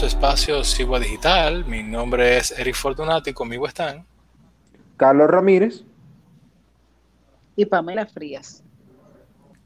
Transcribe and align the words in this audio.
su 0.00 0.06
espacio 0.06 0.64
Sigua 0.64 0.98
Digital. 0.98 1.66
Mi 1.66 1.82
nombre 1.82 2.38
es 2.38 2.58
Eric 2.58 2.74
Fortunati 2.74 3.30
y 3.30 3.32
conmigo 3.34 3.66
están 3.66 4.06
Carlos 4.96 5.28
Ramírez 5.28 5.84
y 7.54 7.66
Pamela 7.66 8.06
Frías. 8.06 8.64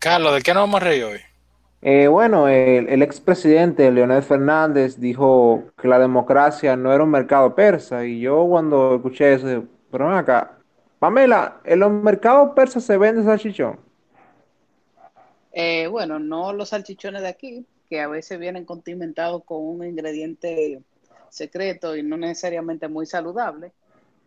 Carlos, 0.01 0.35
¿de 0.35 0.43
qué 0.43 0.53
nos 0.53 0.65
vamos 0.65 0.83
a 0.83 0.85
reír 0.87 1.05
hoy? 1.05 1.21
Eh, 1.83 2.09
bueno, 2.09 2.49
el, 2.49 2.89
el 2.89 3.03
expresidente 3.03 3.89
Leonel 3.93 4.25
Fernández 4.25 4.99
dijo 4.99 5.67
que 5.81 5.87
la 5.87 6.01
democracia 6.01 6.75
no 6.75 6.93
era 6.93 7.05
un 7.05 7.11
mercado 7.11 7.55
persa 7.55 8.05
y 8.05 8.19
yo 8.19 8.45
cuando 8.49 8.97
escuché 8.97 9.35
eso, 9.35 9.63
pero 9.89 10.09
ven 10.09 10.17
acá, 10.17 10.59
Pamela, 10.99 11.61
¿en 11.63 11.79
los 11.79 11.93
mercados 11.93 12.55
persas 12.57 12.83
se 12.83 12.99
vende 12.99 13.23
salchichón? 13.23 13.79
Eh, 15.53 15.87
bueno, 15.87 16.19
no 16.19 16.53
los 16.53 16.71
salchichones 16.71 17.23
de 17.23 17.29
aquí, 17.29 17.65
que 17.95 18.01
a 18.01 18.09
veces 18.09 18.41
vienen 18.41 18.65
condimentados 18.65 19.45
con 19.45 19.65
un 19.65 19.87
ingrediente 19.87 20.83
secreto 21.31 21.95
y 21.95 22.03
no 22.03 22.17
necesariamente 22.17 22.89
muy 22.89 23.07
saludable, 23.07 23.73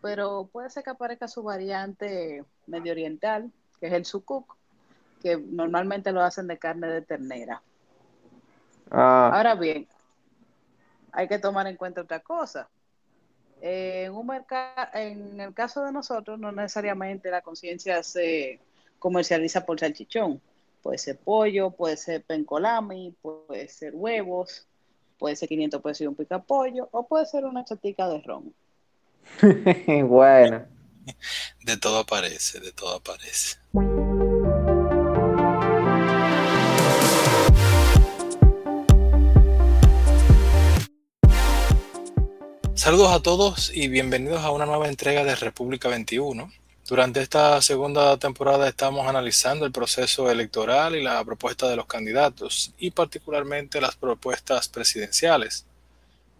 pero 0.00 0.48
puede 0.50 0.70
ser 0.70 0.84
que 0.84 0.88
aparezca 0.88 1.28
su 1.28 1.42
variante 1.42 2.42
medio 2.66 2.92
oriental, 2.92 3.52
que 3.78 3.88
es 3.88 3.92
el 3.92 4.06
sukuk, 4.06 4.56
que 5.20 5.36
normalmente 5.36 6.12
lo 6.12 6.22
hacen 6.22 6.46
de 6.46 6.56
carne 6.56 6.86
de 6.86 7.02
ternera. 7.02 7.60
Ah, 8.90 9.32
Ahora 9.34 9.54
bien, 9.54 9.86
hay 11.12 11.28
que 11.28 11.38
tomar 11.38 11.66
en 11.66 11.76
cuenta 11.76 12.00
otra 12.00 12.20
cosa. 12.20 12.70
Eh, 13.60 14.04
en, 14.06 14.14
un 14.14 14.30
en 14.94 15.40
el 15.40 15.52
caso 15.52 15.84
de 15.84 15.92
nosotros, 15.92 16.38
no 16.38 16.52
necesariamente 16.52 17.30
la 17.30 17.42
conciencia 17.42 18.02
se 18.02 18.60
comercializa 18.98 19.66
por 19.66 19.78
salchichón. 19.78 20.40
Puede 20.82 20.98
ser 20.98 21.18
pollo, 21.18 21.70
puede 21.70 21.96
ser 21.96 22.22
pencolami, 22.22 23.14
puede 23.20 23.68
ser 23.68 23.94
huevos, 23.94 24.66
puede 25.18 25.34
ser 25.36 25.48
500 25.48 25.82
pesos 25.82 26.00
y 26.02 26.06
un 26.06 26.14
pica 26.14 26.40
pollo, 26.40 26.88
o 26.92 27.06
puede 27.06 27.26
ser 27.26 27.44
una 27.44 27.64
chatica 27.64 28.08
de 28.08 28.22
ron. 28.22 28.54
bueno. 30.08 30.66
De 31.64 31.76
todo 31.78 31.98
aparece, 31.98 32.60
de 32.60 32.72
todo 32.72 32.96
aparece. 32.96 33.56
Saludos 42.74 43.10
a 43.12 43.20
todos 43.20 43.72
y 43.74 43.88
bienvenidos 43.88 44.44
a 44.44 44.52
una 44.52 44.64
nueva 44.64 44.86
entrega 44.88 45.24
de 45.24 45.34
República 45.34 45.88
21. 45.88 46.48
Durante 46.88 47.20
esta 47.20 47.60
segunda 47.60 48.16
temporada 48.16 48.66
estamos 48.66 49.06
analizando 49.06 49.66
el 49.66 49.72
proceso 49.72 50.30
electoral 50.30 50.96
y 50.96 51.02
la 51.02 51.22
propuesta 51.22 51.68
de 51.68 51.76
los 51.76 51.84
candidatos 51.84 52.72
y 52.78 52.92
particularmente 52.92 53.78
las 53.78 53.94
propuestas 53.94 54.68
presidenciales. 54.70 55.66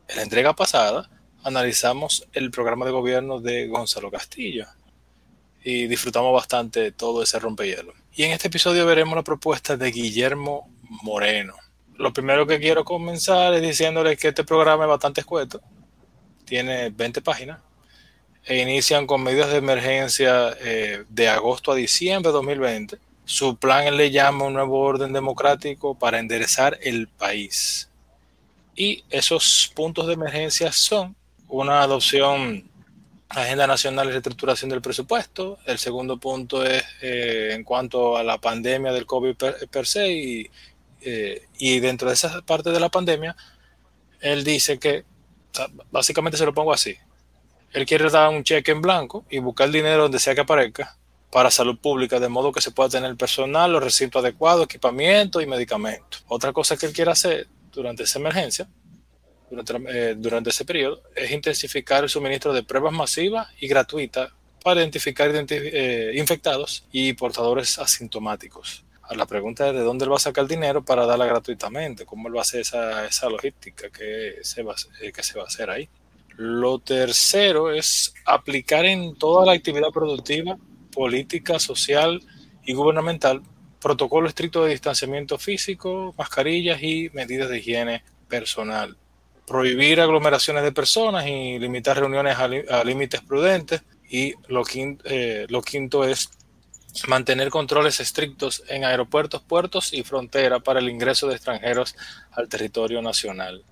En 0.08 0.16
la 0.16 0.22
entrega 0.22 0.54
pasada 0.54 1.10
analizamos 1.44 2.26
el 2.32 2.50
programa 2.50 2.86
de 2.86 2.92
gobierno 2.92 3.40
de 3.40 3.68
Gonzalo 3.68 4.10
Castillo 4.10 4.64
y 5.62 5.86
disfrutamos 5.86 6.32
bastante 6.32 6.92
todo 6.92 7.22
ese 7.22 7.38
rompehielo. 7.38 7.92
Y 8.14 8.22
en 8.22 8.30
este 8.30 8.48
episodio 8.48 8.86
veremos 8.86 9.16
la 9.16 9.24
propuesta 9.24 9.76
de 9.76 9.90
Guillermo 9.90 10.70
Moreno. 11.02 11.56
Lo 11.96 12.10
primero 12.14 12.46
que 12.46 12.58
quiero 12.58 12.86
comenzar 12.86 13.52
es 13.52 13.60
diciéndoles 13.60 14.18
que 14.18 14.28
este 14.28 14.44
programa 14.44 14.84
es 14.84 14.88
bastante 14.88 15.20
escueto, 15.20 15.60
tiene 16.46 16.88
20 16.88 17.20
páginas 17.20 17.67
e 18.48 18.58
inician 18.62 19.06
con 19.06 19.22
medidas 19.22 19.50
de 19.50 19.58
emergencia 19.58 20.56
eh, 20.60 21.04
de 21.08 21.28
agosto 21.28 21.70
a 21.70 21.74
diciembre 21.74 22.30
de 22.30 22.32
2020. 22.32 22.98
Su 23.26 23.56
plan 23.56 23.94
le 23.94 24.10
llama 24.10 24.46
un 24.46 24.54
nuevo 24.54 24.80
orden 24.80 25.12
democrático 25.12 25.94
para 25.94 26.18
enderezar 26.18 26.78
el 26.82 27.08
país. 27.08 27.90
Y 28.74 29.04
esos 29.10 29.70
puntos 29.74 30.06
de 30.06 30.14
emergencia 30.14 30.72
son 30.72 31.14
una 31.46 31.82
adopción 31.82 32.68
agenda 33.28 33.66
nacional 33.66 34.08
y 34.08 34.12
reestructuración 34.12 34.70
del 34.70 34.80
presupuesto. 34.80 35.58
El 35.66 35.78
segundo 35.78 36.16
punto 36.16 36.64
es 36.64 36.82
eh, 37.02 37.50
en 37.52 37.64
cuanto 37.64 38.16
a 38.16 38.22
la 38.22 38.38
pandemia 38.38 38.92
del 38.92 39.04
COVID 39.04 39.36
per, 39.36 39.68
per 39.68 39.86
se 39.86 40.10
y, 40.10 40.50
eh, 41.02 41.46
y 41.58 41.80
dentro 41.80 42.08
de 42.08 42.14
esa 42.14 42.40
parte 42.42 42.70
de 42.70 42.80
la 42.80 42.88
pandemia, 42.88 43.36
él 44.20 44.42
dice 44.42 44.78
que, 44.78 45.04
básicamente 45.90 46.38
se 46.38 46.46
lo 46.46 46.54
pongo 46.54 46.72
así, 46.72 46.96
él 47.72 47.86
quiere 47.86 48.10
dar 48.10 48.30
un 48.30 48.44
cheque 48.44 48.72
en 48.72 48.80
blanco 48.80 49.24
y 49.30 49.38
buscar 49.38 49.70
dinero 49.70 50.02
donde 50.02 50.18
sea 50.18 50.34
que 50.34 50.42
aparezca 50.42 50.96
para 51.30 51.50
salud 51.50 51.78
pública, 51.78 52.18
de 52.18 52.28
modo 52.28 52.52
que 52.52 52.60
se 52.60 52.70
pueda 52.70 52.88
tener 52.88 53.14
personal, 53.16 53.72
los 53.72 53.82
recintos 53.82 54.22
adecuados, 54.22 54.64
equipamiento 54.64 55.40
y 55.40 55.46
medicamentos. 55.46 56.24
Otra 56.28 56.52
cosa 56.52 56.76
que 56.76 56.86
él 56.86 56.92
quiere 56.92 57.10
hacer 57.10 57.46
durante 57.72 58.04
esa 58.04 58.18
emergencia 58.18 58.68
durante, 59.50 59.76
eh, 60.10 60.42
ese 60.46 60.64
periodo 60.64 61.02
es 61.14 61.30
intensificar 61.30 62.04
el 62.04 62.10
suministro 62.10 62.52
de 62.52 62.62
pruebas 62.62 62.92
masivas 62.92 63.48
y 63.60 63.68
gratuitas 63.68 64.30
para 64.62 64.80
identificar 64.80 65.30
identif 65.30 65.62
eh, 65.64 66.12
infectados 66.14 66.84
y 66.92 67.12
portadores 67.14 67.78
asintomáticos. 67.78 68.84
A 69.02 69.14
la 69.14 69.24
pregunta 69.24 69.68
es 69.68 69.74
de 69.74 69.80
dónde 69.80 70.04
él 70.04 70.12
va 70.12 70.16
a 70.16 70.20
sacar 70.20 70.42
el 70.42 70.48
dinero 70.48 70.84
para 70.84 71.06
darla 71.06 71.24
gratuitamente, 71.24 72.04
cómo 72.04 72.28
él 72.28 72.34
va 72.36 72.40
a 72.40 72.42
hacer 72.42 72.60
esa, 72.60 73.06
esa 73.06 73.30
logística 73.30 73.88
que 73.88 74.28
eh, 74.28 75.12
que 75.12 75.22
se 75.22 75.38
va 75.38 75.44
a 75.44 75.46
hacer 75.46 75.70
ahí. 75.70 75.88
Lo 76.38 76.78
tercero 76.78 77.70
es 77.70 78.14
aplicar 78.24 78.86
en 78.86 79.14
toda 79.16 79.44
la 79.44 79.52
actividad 79.52 79.90
productiva, 79.92 80.56
política, 80.90 81.58
social 81.58 82.22
y 82.64 82.72
gubernamental 82.72 83.42
protocolo 83.78 84.26
estricto 84.26 84.64
de 84.64 84.70
distanciamiento 84.70 85.38
físico, 85.38 86.14
mascarillas 86.16 86.82
y 86.82 87.10
medidas 87.12 87.50
de 87.50 87.58
higiene 87.58 88.02
personal 88.28 88.96
prohibir 89.48 90.00
aglomeraciones 90.00 90.62
de 90.62 90.72
personas 90.72 91.26
y 91.26 91.58
limitar 91.58 91.98
reuniones 91.98 92.36
a, 92.38 92.84
límites 92.84 93.22
prudentes. 93.22 93.82
Y 94.08 94.34
eh, 95.04 95.46
lo 95.48 95.62
quinto, 95.62 96.04
es 96.04 96.30
mantener 97.08 97.50
controles 97.50 97.98
estrictos 98.00 98.62
en 98.68 98.84
aeropuertos, 98.84 99.42
puertos 99.42 99.92
y 99.92 100.02
frontera 100.02 100.60
para 100.60 100.80
el 100.80 100.88
ingreso 100.88 101.26
de 101.26 101.34
extranjeros 101.34 101.96
al 102.32 102.48
territorio 102.48 103.02
nacional. 103.02 103.64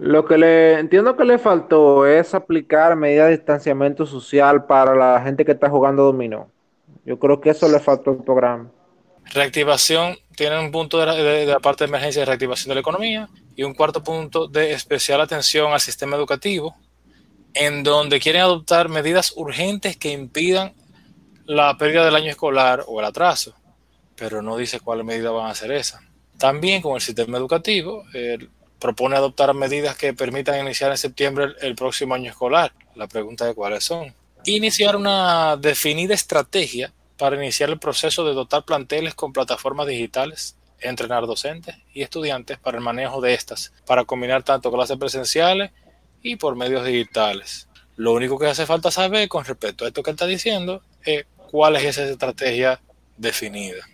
Lo 0.00 0.24
que 0.24 0.38
le 0.38 0.78
entiendo 0.78 1.14
que 1.14 1.26
le 1.26 1.38
faltó 1.38 2.06
es 2.06 2.32
aplicar 2.32 2.96
medidas 2.96 3.26
de 3.26 3.36
distanciamiento 3.36 4.06
social 4.06 4.64
para 4.64 4.94
la 4.94 5.20
gente 5.20 5.44
que 5.44 5.52
está 5.52 5.68
jugando 5.68 6.04
dominó. 6.04 6.50
Yo 7.04 7.18
creo 7.18 7.38
que 7.38 7.50
eso 7.50 7.68
le 7.68 7.80
faltó 7.80 8.12
al 8.12 8.24
programa. 8.24 8.70
Reactivación 9.26 10.16
tiene 10.34 10.58
un 10.58 10.70
punto 10.70 10.98
de 10.98 11.04
la, 11.04 11.14
de, 11.14 11.44
la 11.44 11.60
parte 11.60 11.84
de 11.84 11.90
emergencia 11.90 12.22
de 12.22 12.26
reactivación 12.26 12.70
de 12.70 12.76
la 12.76 12.80
economía 12.80 13.28
y 13.54 13.62
un 13.62 13.74
cuarto 13.74 14.02
punto 14.02 14.48
de 14.48 14.72
especial 14.72 15.20
atención 15.20 15.70
al 15.70 15.80
sistema 15.80 16.16
educativo, 16.16 16.74
en 17.52 17.82
donde 17.82 18.20
quieren 18.20 18.40
adoptar 18.40 18.88
medidas 18.88 19.34
urgentes 19.36 19.98
que 19.98 20.12
impidan 20.12 20.72
la 21.44 21.76
pérdida 21.76 22.06
del 22.06 22.16
año 22.16 22.30
escolar 22.30 22.84
o 22.86 23.00
el 23.00 23.04
atraso, 23.04 23.54
pero 24.16 24.40
no 24.40 24.56
dice 24.56 24.80
cuáles 24.80 25.04
medidas 25.04 25.34
van 25.34 25.50
a 25.50 25.54
ser 25.54 25.72
esas. 25.72 26.00
También 26.38 26.80
con 26.80 26.94
el 26.94 27.02
sistema 27.02 27.36
educativo, 27.36 28.04
eh, 28.14 28.38
propone 28.80 29.16
adoptar 29.16 29.54
medidas 29.54 29.96
que 29.96 30.14
permitan 30.14 30.58
iniciar 30.60 30.90
en 30.90 30.96
septiembre 30.96 31.52
el, 31.60 31.74
próximo 31.74 32.14
año 32.14 32.30
escolar. 32.30 32.72
La 32.96 33.06
pregunta 33.06 33.48
es 33.48 33.54
cuáles 33.54 33.84
son. 33.84 34.14
Iniciar 34.44 34.96
una 34.96 35.56
definida 35.56 36.14
estrategia 36.14 36.92
para 37.16 37.36
iniciar 37.36 37.68
el 37.68 37.78
proceso 37.78 38.24
de 38.24 38.32
dotar 38.32 38.64
planteles 38.64 39.14
con 39.14 39.32
plataformas 39.32 39.86
digitales, 39.86 40.56
entrenar 40.80 41.26
docentes 41.26 41.76
y 41.92 42.02
estudiantes 42.02 42.58
para 42.58 42.78
el 42.78 42.82
manejo 42.82 43.20
de 43.20 43.34
estas, 43.34 43.72
para 43.86 44.04
combinar 44.04 44.42
tanto 44.42 44.72
clases 44.72 44.96
presenciales 44.96 45.70
y 46.22 46.36
por 46.36 46.56
medios 46.56 46.84
digitales. 46.84 47.68
Lo 47.96 48.14
único 48.14 48.38
que 48.38 48.46
hace 48.46 48.64
falta 48.64 48.90
saber 48.90 49.28
con 49.28 49.44
respecto 49.44 49.84
a 49.84 49.88
esto 49.88 50.02
que 50.02 50.10
está 50.10 50.26
diciendo 50.26 50.82
es 51.04 51.26
cuál 51.36 51.76
es 51.76 51.84
esa 51.84 52.04
estrategia 52.04 52.80
definida. 53.18 53.86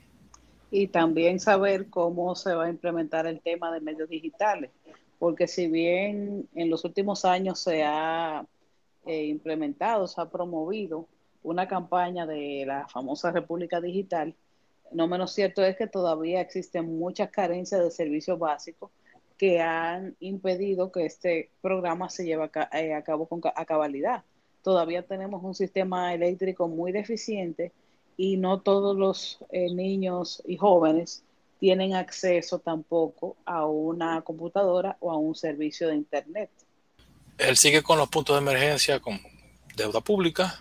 Y 0.78 0.88
también 0.88 1.40
saber 1.40 1.88
cómo 1.88 2.34
se 2.34 2.52
va 2.52 2.66
a 2.66 2.68
implementar 2.68 3.26
el 3.26 3.40
tema 3.40 3.72
de 3.72 3.80
medios 3.80 4.10
digitales, 4.10 4.70
porque 5.18 5.48
si 5.48 5.68
bien 5.68 6.46
en 6.54 6.68
los 6.68 6.84
últimos 6.84 7.24
años 7.24 7.60
se 7.60 7.82
ha 7.82 8.44
eh, 9.06 9.24
implementado, 9.24 10.06
se 10.06 10.20
ha 10.20 10.28
promovido 10.28 11.08
una 11.42 11.66
campaña 11.66 12.26
de 12.26 12.64
la 12.66 12.86
famosa 12.88 13.30
República 13.30 13.80
Digital, 13.80 14.34
no 14.92 15.08
menos 15.08 15.32
cierto 15.32 15.64
es 15.64 15.78
que 15.78 15.86
todavía 15.86 16.42
existen 16.42 16.98
muchas 16.98 17.30
carencias 17.30 17.82
de 17.82 17.90
servicios 17.90 18.38
básicos 18.38 18.90
que 19.38 19.62
han 19.62 20.14
impedido 20.20 20.92
que 20.92 21.06
este 21.06 21.48
programa 21.62 22.10
se 22.10 22.26
lleve 22.26 22.50
a, 22.52 22.68
eh, 22.78 23.02
cabo 23.02 23.26
con 23.26 23.40
a 23.42 23.64
cabalidad. 23.64 24.24
Todavía 24.60 25.06
tenemos 25.06 25.42
un 25.42 25.54
sistema 25.54 26.12
eléctrico 26.12 26.68
muy 26.68 26.92
deficiente 26.92 27.72
y 28.16 28.36
no 28.36 28.60
todos 28.60 28.96
los 28.96 29.38
eh, 29.50 29.72
niños 29.72 30.42
y 30.46 30.56
jóvenes 30.56 31.22
tienen 31.58 31.94
acceso 31.94 32.58
tampoco 32.58 33.36
a 33.44 33.66
una 33.66 34.22
computadora 34.22 34.96
o 35.00 35.10
a 35.10 35.16
un 35.16 35.34
servicio 35.34 35.88
de 35.88 35.96
internet. 35.96 36.50
Él 37.38 37.56
sigue 37.56 37.82
con 37.82 37.98
los 37.98 38.08
puntos 38.08 38.36
de 38.36 38.42
emergencia 38.42 39.00
con 39.00 39.20
deuda 39.74 40.00
pública, 40.00 40.60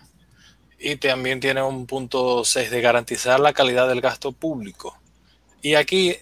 y 0.78 0.96
también 0.96 1.40
tiene 1.40 1.62
un 1.62 1.86
punto 1.86 2.44
6 2.44 2.70
de 2.70 2.80
garantizar 2.80 3.40
la 3.40 3.52
calidad 3.52 3.88
del 3.88 4.00
gasto 4.00 4.32
público. 4.32 4.98
Y 5.62 5.74
aquí 5.74 6.14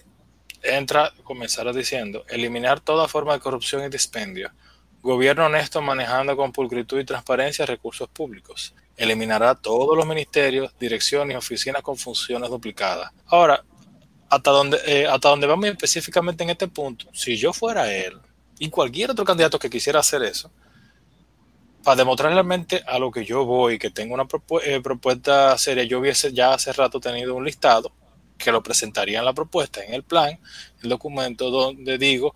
entra, 0.63 1.13
comenzará 1.23 1.73
diciendo, 1.73 2.23
eliminar 2.29 2.79
toda 2.79 3.07
forma 3.07 3.33
de 3.33 3.39
corrupción 3.39 3.83
y 3.83 3.89
dispendio. 3.89 4.51
Gobierno 5.01 5.45
honesto 5.45 5.81
manejando 5.81 6.35
con 6.35 6.51
pulcritud 6.51 6.99
y 6.99 7.05
transparencia 7.05 7.65
recursos 7.65 8.09
públicos. 8.09 8.73
Eliminará 8.97 9.55
todos 9.55 9.97
los 9.97 10.05
ministerios, 10.05 10.73
direcciones 10.79 11.33
y 11.33 11.37
oficinas 11.37 11.81
con 11.81 11.97
funciones 11.97 12.49
duplicadas. 12.49 13.11
Ahora, 13.27 13.63
hasta 14.29 14.51
donde, 14.51 14.77
eh, 14.85 15.07
hasta 15.07 15.29
donde 15.29 15.47
vamos 15.47 15.67
específicamente 15.67 16.43
en 16.43 16.49
este 16.51 16.67
punto, 16.67 17.07
si 17.13 17.37
yo 17.37 17.53
fuera 17.53 17.91
él 17.93 18.17
y 18.59 18.69
cualquier 18.69 19.11
otro 19.11 19.25
candidato 19.25 19.59
que 19.59 19.69
quisiera 19.69 19.99
hacer 19.99 20.23
eso, 20.23 20.51
para 21.83 21.97
demostrar 21.97 22.33
realmente 22.33 22.83
a 22.87 22.97
lo 22.97 23.11
que 23.11 23.23
yo 23.23 23.45
voy, 23.45 23.77
que 23.77 23.91
tengo 23.91 24.15
una 24.15 24.27
eh, 24.63 24.81
propuesta 24.81 25.57
seria, 25.57 25.83
yo 25.83 25.99
hubiese 25.99 26.33
ya 26.33 26.53
hace 26.53 26.73
rato 26.73 26.99
tenido 26.99 27.35
un 27.35 27.45
listado 27.45 27.91
que 28.37 28.51
lo 28.51 28.63
presentaría 28.63 29.19
en 29.19 29.25
la 29.25 29.33
propuesta, 29.33 29.83
en 29.83 29.93
el 29.93 30.03
plan, 30.03 30.39
el 30.81 30.89
documento 30.89 31.49
donde 31.49 31.97
digo 31.97 32.33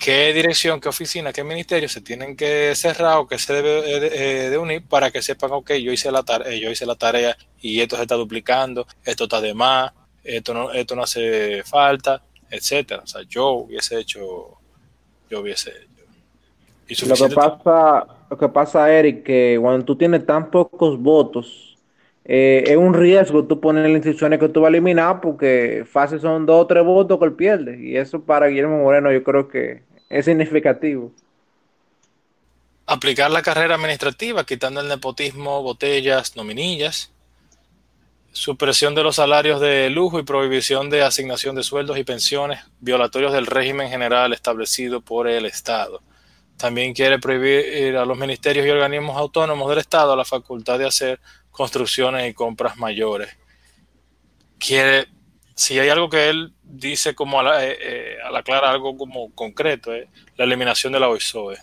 qué 0.00 0.32
dirección, 0.32 0.80
qué 0.80 0.88
oficina, 0.88 1.32
qué 1.32 1.44
ministerio 1.44 1.88
se 1.88 2.00
tienen 2.00 2.34
que 2.34 2.74
cerrar 2.74 3.18
o 3.18 3.28
que 3.28 3.38
se 3.38 3.52
debe 3.52 3.82
eh, 3.86 4.50
de 4.50 4.58
unir 4.58 4.82
para 4.88 5.10
que 5.10 5.20
sepan, 5.20 5.52
ok, 5.52 5.72
yo 5.74 5.92
hice, 5.92 6.10
la 6.10 6.22
tarea, 6.22 6.56
yo 6.56 6.70
hice 6.70 6.86
la 6.86 6.96
tarea 6.96 7.36
y 7.60 7.80
esto 7.80 7.96
se 7.96 8.02
está 8.02 8.14
duplicando, 8.14 8.86
esto 9.04 9.24
está 9.24 9.42
de 9.42 9.52
más, 9.52 9.92
esto 10.24 10.54
no, 10.54 10.72
esto 10.72 10.96
no 10.96 11.02
hace 11.02 11.62
falta, 11.64 12.22
etcétera. 12.50 13.02
O 13.04 13.06
sea, 13.06 13.22
yo 13.28 13.50
hubiese 13.50 13.98
hecho, 13.98 14.58
yo 15.28 15.40
hubiese 15.40 15.70
hecho. 16.88 17.06
Lo 17.06 17.14
que 17.14 17.34
pasa, 17.34 18.06
lo 18.30 18.38
que 18.38 18.48
pasa, 18.48 18.92
Eric, 18.92 19.22
que 19.22 19.58
cuando 19.60 19.84
tú 19.84 19.96
tienes 19.96 20.24
tan 20.24 20.50
pocos 20.50 20.98
votos, 20.98 21.76
eh, 22.24 22.64
es 22.66 22.76
un 22.76 22.94
riesgo 22.94 23.44
tú 23.44 23.60
poner 23.60 23.84
las 23.84 23.92
instituciones 23.92 24.38
que 24.38 24.48
tú 24.48 24.62
vas 24.62 24.68
a 24.68 24.70
eliminar 24.70 25.20
porque 25.20 25.84
fácil 25.86 26.20
son 26.20 26.46
dos 26.46 26.62
o 26.62 26.66
tres 26.66 26.84
votos 26.84 27.18
que 27.18 27.24
él 27.26 27.34
pierde. 27.34 27.78
Y 27.80 27.96
eso 27.96 28.22
para 28.22 28.48
Guillermo 28.48 28.78
Moreno 28.78 29.12
yo 29.12 29.22
creo 29.22 29.46
que 29.46 29.89
es 30.10 30.26
significativo. 30.26 31.10
Aplicar 32.84 33.30
la 33.30 33.40
carrera 33.40 33.76
administrativa, 33.76 34.44
quitando 34.44 34.80
el 34.80 34.88
nepotismo, 34.88 35.62
botellas, 35.62 36.36
nominillas 36.36 37.10
supresión 38.32 38.94
de 38.94 39.02
los 39.02 39.16
salarios 39.16 39.60
de 39.60 39.90
lujo 39.90 40.18
y 40.18 40.22
prohibición 40.22 40.88
de 40.88 41.02
asignación 41.02 41.56
de 41.56 41.62
sueldos 41.62 41.98
y 41.98 42.04
pensiones 42.04 42.60
violatorios 42.80 43.32
del 43.32 43.46
régimen 43.46 43.90
general 43.90 44.32
establecido 44.32 45.00
por 45.00 45.28
el 45.28 45.46
Estado. 45.46 46.00
También 46.56 46.94
quiere 46.94 47.18
prohibir 47.18 47.96
a 47.96 48.04
los 48.04 48.16
ministerios 48.16 48.66
y 48.66 48.70
organismos 48.70 49.16
autónomos 49.16 49.68
del 49.68 49.78
Estado 49.78 50.14
la 50.14 50.24
facultad 50.24 50.78
de 50.78 50.86
hacer 50.86 51.20
construcciones 51.50 52.28
y 52.30 52.34
compras 52.34 52.76
mayores. 52.76 53.36
Quiere, 54.58 55.08
si 55.60 55.78
hay 55.78 55.90
algo 55.90 56.08
que 56.08 56.30
él 56.30 56.54
dice 56.62 57.14
como 57.14 57.38
a 57.38 57.42
la, 57.42 57.66
eh, 57.66 57.76
eh, 57.82 58.16
clara, 58.42 58.70
algo 58.70 58.96
como 58.96 59.30
concreto, 59.34 59.90
la 60.36 60.44
eliminación 60.44 60.90
de 60.90 61.00
la 61.00 61.10
OISOE. 61.10 61.58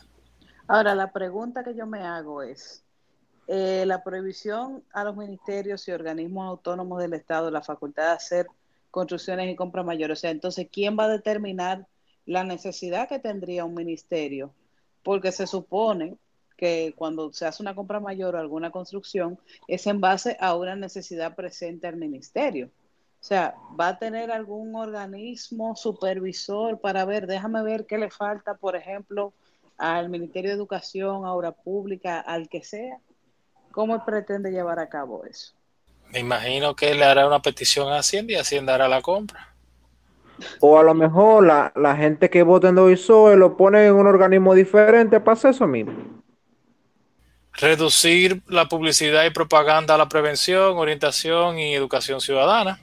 Ahora, 0.67 0.93
la 0.93 1.11
pregunta 1.11 1.63
que 1.63 1.73
yo 1.73 1.87
me 1.87 2.01
hago 2.01 2.43
es, 2.43 2.83
eh, 3.47 3.85
la 3.87 4.03
prohibición 4.03 4.83
a 4.93 5.03
los 5.03 5.17
ministerios 5.17 5.87
y 5.87 5.93
organismos 5.93 6.47
autónomos 6.47 7.01
del 7.01 7.15
Estado 7.15 7.49
la 7.49 7.63
facultad 7.63 8.09
de 8.09 8.11
hacer 8.11 8.47
construcciones 8.91 9.51
y 9.51 9.55
compras 9.55 9.83
mayores. 9.83 10.19
O 10.19 10.21
sea, 10.21 10.29
entonces, 10.29 10.67
¿quién 10.71 10.95
va 10.95 11.05
a 11.05 11.09
determinar 11.09 11.87
la 12.27 12.43
necesidad 12.43 13.09
que 13.09 13.17
tendría 13.17 13.65
un 13.65 13.73
ministerio? 13.73 14.53
Porque 15.01 15.31
se 15.31 15.47
supone 15.47 16.17
que 16.55 16.93
cuando 16.95 17.33
se 17.33 17.47
hace 17.47 17.63
una 17.63 17.73
compra 17.73 17.99
mayor 17.99 18.35
o 18.35 18.39
alguna 18.39 18.69
construcción 18.69 19.39
es 19.67 19.87
en 19.87 20.01
base 20.01 20.37
a 20.39 20.55
una 20.55 20.75
necesidad 20.75 21.35
presente 21.35 21.87
al 21.87 21.95
ministerio. 21.95 22.69
O 23.19 23.23
sea, 23.27 23.55
va 23.79 23.89
a 23.89 23.99
tener 23.99 24.31
algún 24.31 24.75
organismo 24.75 25.75
supervisor 25.75 26.79
para 26.79 27.03
ver, 27.03 27.27
déjame 27.27 27.63
ver 27.63 27.85
qué 27.85 27.97
le 27.97 28.09
falta, 28.09 28.53
por 28.53 28.75
ejemplo, 28.75 29.33
al 29.77 30.09
Ministerio 30.09 30.51
de 30.51 30.55
Educación, 30.55 31.25
a 31.25 31.33
Obra 31.33 31.51
Pública, 31.51 32.19
al 32.19 32.47
que 32.47 32.63
sea. 32.63 32.99
¿Cómo 33.71 34.03
pretende 34.05 34.51
llevar 34.51 34.79
a 34.79 34.87
cabo 34.87 35.25
eso? 35.25 35.53
Me 36.11 36.19
imagino 36.19 36.75
que 36.75 36.95
le 36.95 37.03
hará 37.03 37.27
una 37.27 37.41
petición 37.41 37.91
a 37.91 37.99
Hacienda 37.99 38.33
y 38.33 38.35
Hacienda 38.37 38.75
hará 38.75 38.87
la 38.87 39.01
compra. 39.01 39.53
O 40.61 40.79
a 40.79 40.83
lo 40.83 40.93
mejor 40.93 41.45
la, 41.45 41.95
gente 41.97 42.29
que 42.29 42.43
vota 42.43 42.69
en 42.69 42.75
Doisoe 42.75 43.35
lo 43.35 43.57
pone 43.57 43.87
en 43.87 43.95
un 43.95 44.07
organismo 44.07 44.53
diferente 44.53 45.19
para 45.19 45.33
hacer 45.33 45.51
eso 45.51 45.67
mismo. 45.67 45.93
Reducir 47.53 48.43
la 48.47 48.69
publicidad 48.69 49.25
y 49.25 49.31
propaganda 49.31 49.95
a 49.95 49.97
la 49.97 50.07
prevención, 50.07 50.77
orientación 50.77 51.57
y 51.57 51.73
educación 51.73 52.21
ciudadana 52.21 52.79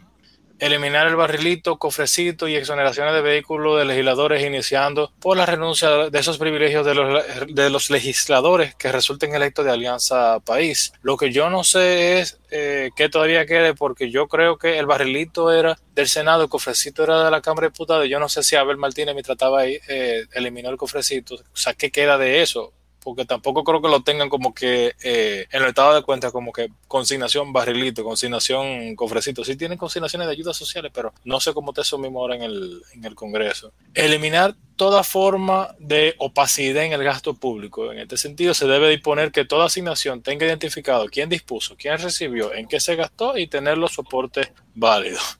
eliminar 0.58 1.06
el 1.06 1.16
barrilito, 1.16 1.78
cofrecito 1.78 2.48
y 2.48 2.56
exoneraciones 2.56 3.14
de 3.14 3.20
vehículos 3.20 3.78
de 3.78 3.84
legisladores, 3.84 4.44
iniciando 4.44 5.12
por 5.20 5.36
la 5.36 5.46
renuncia 5.46 6.10
de 6.10 6.18
esos 6.18 6.38
privilegios 6.38 6.86
de 6.86 6.94
los, 6.94 7.24
de 7.48 7.70
los 7.70 7.90
legisladores 7.90 8.74
que 8.74 8.92
resulten 8.92 9.34
electos 9.34 9.64
de 9.64 9.72
Alianza 9.72 10.40
País. 10.40 10.92
Lo 11.02 11.16
que 11.16 11.32
yo 11.32 11.50
no 11.50 11.64
sé 11.64 12.20
es 12.20 12.38
eh, 12.50 12.90
qué 12.96 13.08
todavía 13.08 13.46
quede, 13.46 13.74
porque 13.74 14.10
yo 14.10 14.28
creo 14.28 14.58
que 14.58 14.78
el 14.78 14.86
barrilito 14.86 15.52
era 15.52 15.76
del 15.94 16.08
Senado, 16.08 16.44
el 16.44 16.48
cofrecito 16.48 17.04
era 17.04 17.24
de 17.24 17.30
la 17.30 17.40
Cámara 17.40 17.66
de 17.66 17.72
Diputados. 17.72 18.08
Yo 18.08 18.18
no 18.18 18.28
sé 18.28 18.42
si 18.42 18.56
Abel 18.56 18.76
Martínez, 18.76 19.14
me 19.14 19.22
trataba 19.22 19.60
ahí, 19.60 19.78
eh, 19.88 20.26
eliminó 20.32 20.70
el 20.70 20.76
cofrecito. 20.76 21.34
O 21.34 21.56
sea, 21.56 21.74
¿qué 21.74 21.90
queda 21.90 22.18
de 22.18 22.42
eso? 22.42 22.72
Porque 23.04 23.26
tampoco 23.26 23.62
creo 23.62 23.82
que 23.82 23.88
lo 23.88 24.02
tengan 24.02 24.30
como 24.30 24.54
que 24.54 24.94
eh, 25.04 25.46
en 25.50 25.62
el 25.62 25.68
estado 25.68 25.94
de 25.94 26.02
cuenta 26.02 26.32
como 26.32 26.52
que 26.52 26.70
consignación 26.88 27.52
barrilito, 27.52 28.02
consignación 28.02 28.96
cofrecito. 28.96 29.44
Sí 29.44 29.56
tienen 29.56 29.76
consignaciones 29.76 30.26
de 30.26 30.32
ayudas 30.32 30.56
sociales, 30.56 30.90
pero 30.92 31.12
no 31.24 31.38
sé 31.38 31.52
cómo 31.52 31.74
te 31.74 31.82
eso 31.82 31.98
mismo 31.98 32.20
ahora 32.20 32.36
en 32.36 32.42
el, 32.42 32.82
en 32.94 33.04
el 33.04 33.14
Congreso. 33.14 33.72
Eliminar 33.92 34.56
toda 34.76 35.04
forma 35.04 35.74
de 35.78 36.14
opacidad 36.18 36.84
en 36.84 36.92
el 36.92 37.04
gasto 37.04 37.34
público. 37.34 37.92
En 37.92 37.98
este 37.98 38.16
sentido, 38.16 38.54
se 38.54 38.66
debe 38.66 38.88
disponer 38.88 39.30
que 39.30 39.44
toda 39.44 39.66
asignación 39.66 40.22
tenga 40.22 40.46
identificado 40.46 41.06
quién 41.08 41.28
dispuso, 41.28 41.76
quién 41.78 41.98
recibió, 41.98 42.54
en 42.54 42.66
qué 42.66 42.80
se 42.80 42.96
gastó 42.96 43.36
y 43.36 43.46
tener 43.46 43.76
los 43.76 43.92
soportes 43.92 44.50
válidos. 44.74 45.38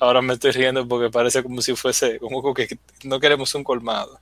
Ahora 0.00 0.22
me 0.22 0.34
estoy 0.34 0.52
riendo 0.52 0.88
porque 0.88 1.10
parece 1.10 1.42
como 1.42 1.60
si 1.60 1.76
fuese, 1.76 2.18
como 2.18 2.54
que 2.54 2.78
no 3.04 3.20
queremos 3.20 3.54
un 3.54 3.62
colmado. 3.62 4.20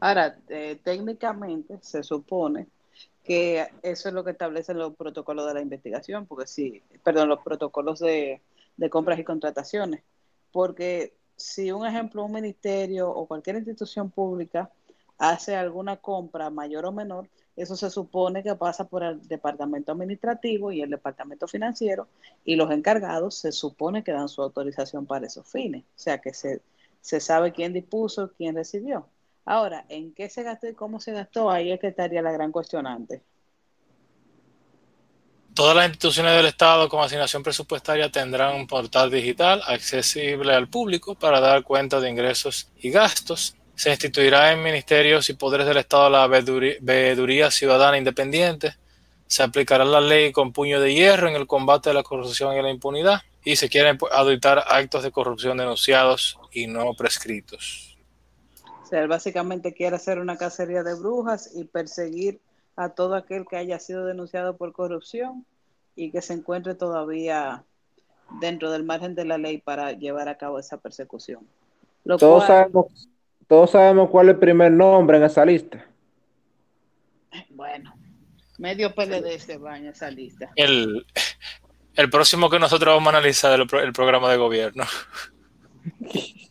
Ahora, 0.00 0.38
eh, 0.48 0.78
técnicamente 0.82 1.78
se 1.82 2.02
supone 2.02 2.68
que 3.24 3.68
eso 3.82 4.08
es 4.08 4.14
lo 4.14 4.24
que 4.24 4.30
establecen 4.30 4.78
los 4.78 4.96
protocolos 4.96 5.46
de 5.46 5.54
la 5.54 5.60
investigación, 5.60 6.26
porque 6.26 6.46
sí, 6.46 6.82
perdón, 7.02 7.28
los 7.28 7.40
protocolos 7.42 7.98
de, 8.00 8.40
de 8.76 8.90
compras 8.90 9.18
y 9.18 9.24
contrataciones, 9.24 10.02
porque 10.52 11.14
si 11.36 11.70
un 11.72 11.86
ejemplo, 11.86 12.24
un 12.24 12.32
ministerio 12.32 13.10
o 13.10 13.26
cualquier 13.26 13.56
institución 13.56 14.10
pública 14.10 14.70
hace 15.18 15.56
alguna 15.56 15.96
compra 15.96 16.50
mayor 16.50 16.86
o 16.86 16.92
menor, 16.92 17.28
eso 17.56 17.76
se 17.76 17.90
supone 17.90 18.42
que 18.42 18.54
pasa 18.54 18.88
por 18.88 19.02
el 19.02 19.26
departamento 19.26 19.92
administrativo 19.92 20.70
y 20.70 20.80
el 20.80 20.90
departamento 20.90 21.48
financiero 21.48 22.06
y 22.44 22.54
los 22.54 22.70
encargados 22.70 23.34
se 23.34 23.50
supone 23.52 24.04
que 24.04 24.12
dan 24.12 24.28
su 24.28 24.42
autorización 24.42 25.06
para 25.06 25.26
esos 25.26 25.46
fines. 25.46 25.82
O 25.82 25.98
sea 25.98 26.18
que 26.18 26.32
se, 26.32 26.62
se 27.00 27.20
sabe 27.20 27.52
quién 27.52 27.72
dispuso, 27.72 28.32
quién 28.36 28.54
recibió. 28.54 29.08
Ahora, 29.50 29.86
¿en 29.88 30.12
qué 30.12 30.28
se 30.28 30.42
gastó 30.42 30.68
y 30.68 30.74
cómo 30.74 31.00
se 31.00 31.10
gastó? 31.12 31.50
Ahí 31.50 31.72
es 31.72 31.80
que 31.80 31.86
estaría 31.86 32.20
la 32.20 32.32
gran 32.32 32.52
cuestionante. 32.52 33.22
Todas 35.54 35.74
las 35.74 35.86
instituciones 35.86 36.36
del 36.36 36.44
Estado 36.44 36.86
con 36.90 37.02
asignación 37.02 37.42
presupuestaria 37.42 38.12
tendrán 38.12 38.56
un 38.56 38.66
portal 38.66 39.10
digital 39.10 39.62
accesible 39.66 40.52
al 40.52 40.68
público 40.68 41.14
para 41.14 41.40
dar 41.40 41.62
cuenta 41.62 41.98
de 41.98 42.10
ingresos 42.10 42.68
y 42.78 42.90
gastos. 42.90 43.56
Se 43.74 43.88
instituirá 43.88 44.52
en 44.52 44.62
ministerios 44.62 45.30
y 45.30 45.32
poderes 45.32 45.66
del 45.66 45.78
Estado 45.78 46.10
la 46.10 46.26
veeduría 46.26 47.50
ciudadana 47.50 47.96
independiente. 47.96 48.76
Se 49.28 49.42
aplicará 49.42 49.86
la 49.86 50.02
ley 50.02 50.30
con 50.30 50.52
puño 50.52 50.78
de 50.78 50.92
hierro 50.92 51.26
en 51.26 51.36
el 51.36 51.46
combate 51.46 51.88
a 51.88 51.94
la 51.94 52.02
corrupción 52.02 52.54
y 52.54 52.60
la 52.60 52.68
impunidad. 52.68 53.22
Y 53.42 53.56
se 53.56 53.70
quieren 53.70 53.96
adoptar 54.12 54.62
actos 54.68 55.04
de 55.04 55.10
corrupción 55.10 55.56
denunciados 55.56 56.38
y 56.52 56.66
no 56.66 56.92
prescritos. 56.92 57.87
O 58.88 58.90
sea, 58.90 59.02
él 59.02 59.08
básicamente 59.08 59.74
quiere 59.74 59.96
hacer 59.96 60.18
una 60.18 60.38
cacería 60.38 60.82
de 60.82 60.94
brujas 60.94 61.50
y 61.54 61.64
perseguir 61.64 62.40
a 62.74 62.88
todo 62.88 63.16
aquel 63.16 63.44
que 63.46 63.58
haya 63.58 63.78
sido 63.78 64.06
denunciado 64.06 64.56
por 64.56 64.72
corrupción 64.72 65.44
y 65.94 66.10
que 66.10 66.22
se 66.22 66.32
encuentre 66.32 66.74
todavía 66.74 67.64
dentro 68.40 68.70
del 68.70 68.84
margen 68.84 69.14
de 69.14 69.26
la 69.26 69.36
ley 69.36 69.58
para 69.58 69.92
llevar 69.92 70.30
a 70.30 70.38
cabo 70.38 70.58
esa 70.58 70.78
persecución. 70.78 71.46
todos, 72.18 72.46
sabemos, 72.46 73.10
todos 73.46 73.72
sabemos 73.72 74.08
cuál 74.08 74.30
es 74.30 74.36
el 74.36 74.40
primer 74.40 74.72
nombre 74.72 75.18
en 75.18 75.24
esa 75.24 75.44
lista. 75.44 75.84
Bueno, 77.50 77.92
medio 78.56 78.94
PLD 78.94 79.38
se 79.38 79.58
va 79.58 79.76
en 79.76 79.88
esa 79.88 80.10
lista. 80.10 80.50
El, 80.56 81.04
el 81.94 82.08
próximo 82.08 82.48
que 82.48 82.58
nosotros 82.58 82.94
vamos 82.94 83.12
a 83.12 83.18
analizar 83.18 83.52
es 83.52 83.70
el, 83.70 83.80
el 83.80 83.92
programa 83.92 84.30
de 84.30 84.38
gobierno. 84.38 84.84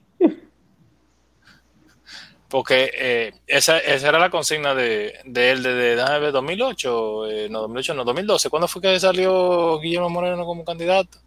Porque 2.50 2.92
eh, 2.98 3.34
esa, 3.46 3.78
esa, 3.80 4.08
era 4.08 4.20
la 4.20 4.30
consigna 4.30 4.74
de, 4.74 5.14
de 5.26 5.52
él 5.52 5.64
desde 5.64 6.32
2008, 6.32 7.28
eh, 7.28 7.50
no 7.50 7.62
2008, 7.62 7.94
no 7.94 8.04
2012. 8.06 8.50
¿Cuándo 8.50 8.68
fue 8.68 8.82
que 8.82 9.00
salió 9.00 9.80
Guillermo 9.80 10.10
Moreno 10.10 10.46
como 10.46 10.64
candidato? 10.64 11.18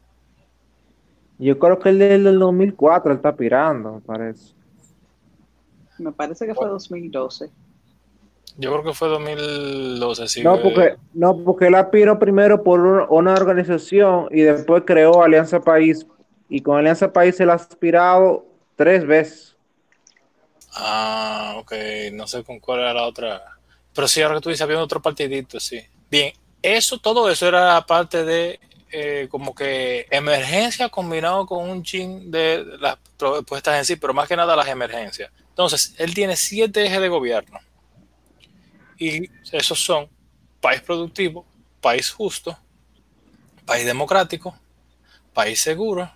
Yo 1.38 1.58
creo 1.58 1.78
que 1.78 1.90
el 1.90 1.98
del 1.98 2.38
2004 2.38 3.14
está 3.14 3.34
pirando, 3.34 3.94
me 3.94 4.00
parece. 4.00 4.54
Me 5.98 6.12
parece 6.12 6.46
que 6.46 6.54
fue 6.54 6.68
2012. 6.68 7.50
Yo 8.56 8.70
creo 8.72 8.84
que 8.84 8.92
fue 8.92 9.08
2012, 9.08 10.28
sí. 10.28 10.42
No, 10.42 10.60
porque, 10.60 10.96
no, 11.14 11.36
porque 11.38 11.68
él 11.68 11.74
aspiró 11.74 12.18
primero 12.18 12.62
por 12.62 12.80
una 12.80 13.32
organización 13.32 14.28
y 14.30 14.42
después 14.42 14.82
creó 14.86 15.22
Alianza 15.22 15.60
País. 15.60 16.06
Y 16.48 16.60
con 16.60 16.76
Alianza 16.76 17.12
País 17.12 17.40
él 17.40 17.48
ha 17.48 17.54
aspirado 17.54 18.44
tres 18.76 19.06
veces. 19.06 19.49
Ah, 20.74 21.54
ok. 21.58 21.72
No 22.12 22.26
sé 22.26 22.44
con 22.44 22.60
cuál 22.60 22.80
era 22.80 22.94
la 22.94 23.04
otra. 23.04 23.42
Pero 23.94 24.08
sí, 24.08 24.22
ahora 24.22 24.36
que 24.36 24.40
tú 24.42 24.48
dices, 24.50 24.62
había 24.62 24.78
otro 24.78 25.02
partidito, 25.02 25.58
sí. 25.58 25.80
Bien, 26.10 26.32
eso, 26.62 26.98
todo 26.98 27.30
eso 27.30 27.48
era 27.48 27.84
parte 27.86 28.24
de 28.24 28.60
eh, 28.92 29.28
como 29.30 29.54
que 29.54 30.06
emergencia 30.10 30.88
combinado 30.88 31.46
con 31.46 31.68
un 31.68 31.82
chin 31.82 32.30
de 32.30 32.64
las 32.80 32.98
propuestas 33.16 33.78
en 33.78 33.84
sí, 33.84 33.96
pero 33.96 34.12
más 34.14 34.28
que 34.28 34.36
nada 34.36 34.56
las 34.56 34.68
emergencias. 34.68 35.30
Entonces, 35.48 35.94
él 35.98 36.14
tiene 36.14 36.36
siete 36.36 36.84
ejes 36.84 37.00
de 37.00 37.08
gobierno. 37.08 37.58
Y 38.98 39.30
esos 39.52 39.78
son 39.78 40.08
país 40.60 40.80
productivo, 40.82 41.46
país 41.80 42.10
justo, 42.10 42.56
país 43.64 43.86
democrático, 43.86 44.54
país 45.32 45.60
seguro, 45.60 46.10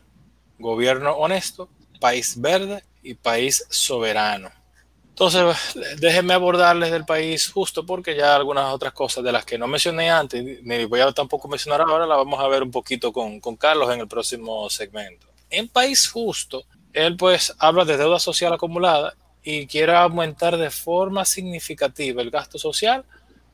gobierno 0.58 1.12
honesto, 1.12 1.68
país 2.00 2.40
verde 2.40 2.82
y 3.04 3.14
país 3.14 3.64
soberano. 3.70 4.50
Entonces, 5.10 5.44
déjenme 6.00 6.34
abordarles 6.34 6.90
del 6.90 7.04
país 7.04 7.48
justo 7.48 7.86
porque 7.86 8.16
ya 8.16 8.34
algunas 8.34 8.72
otras 8.74 8.92
cosas 8.92 9.22
de 9.22 9.30
las 9.30 9.44
que 9.44 9.56
no 9.56 9.68
mencioné 9.68 10.10
antes, 10.10 10.42
ni 10.64 10.84
voy 10.86 11.00
a 11.00 11.12
tampoco 11.12 11.46
mencionar 11.46 11.82
ahora, 11.82 12.04
las 12.04 12.18
vamos 12.18 12.40
a 12.40 12.48
ver 12.48 12.64
un 12.64 12.72
poquito 12.72 13.12
con, 13.12 13.38
con 13.38 13.54
Carlos 13.54 13.92
en 13.94 14.00
el 14.00 14.08
próximo 14.08 14.68
segmento. 14.68 15.28
En 15.50 15.68
país 15.68 16.08
justo, 16.08 16.64
él 16.92 17.16
pues 17.16 17.54
habla 17.58 17.84
de 17.84 17.96
deuda 17.96 18.18
social 18.18 18.52
acumulada 18.52 19.14
y 19.44 19.68
quiere 19.68 19.94
aumentar 19.94 20.56
de 20.56 20.70
forma 20.70 21.24
significativa 21.24 22.20
el 22.20 22.30
gasto 22.30 22.58
social 22.58 23.04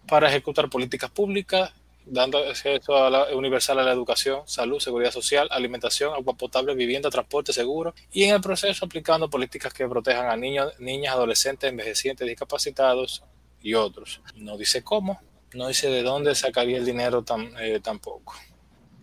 para 0.07 0.31
ejecutar 0.31 0.71
políticas 0.71 1.11
públicas 1.11 1.73
dando 2.07 2.39
acceso 2.39 2.97
a 2.97 3.11
la, 3.11 3.35
universal 3.35 3.79
a 3.79 3.83
la 3.83 3.93
educación, 3.93 4.43
salud, 4.47 4.81
seguridad 4.81 5.13
social, 5.13 5.49
alimentación, 5.51 6.15
agua 6.15 6.35
potable, 6.35 6.75
vivienda, 6.75 7.11
transporte 7.11 7.53
seguro 7.53 7.95
y 8.13 8.25
en 8.25 8.35
el 8.35 8.41
proceso 8.41 8.85
aplicando 8.85 9.31
políticas 9.31 9.73
que 9.73 9.87
protejan 9.89 10.27
a 10.27 10.37
niños, 10.37 10.73
niñas, 10.79 11.15
adolescentes, 11.15 11.71
envejecientes, 11.71 12.27
discapacitados 12.27 13.23
y 13.63 13.75
otros. 13.75 14.21
No 14.35 14.57
dice 14.57 14.83
cómo, 14.83 15.21
no 15.55 15.69
dice 15.69 15.89
de 15.89 16.03
dónde 16.03 16.35
sacaría 16.35 16.79
el 16.79 16.85
dinero 16.85 17.25
eh, 17.61 17.81
tampoco. 17.83 18.35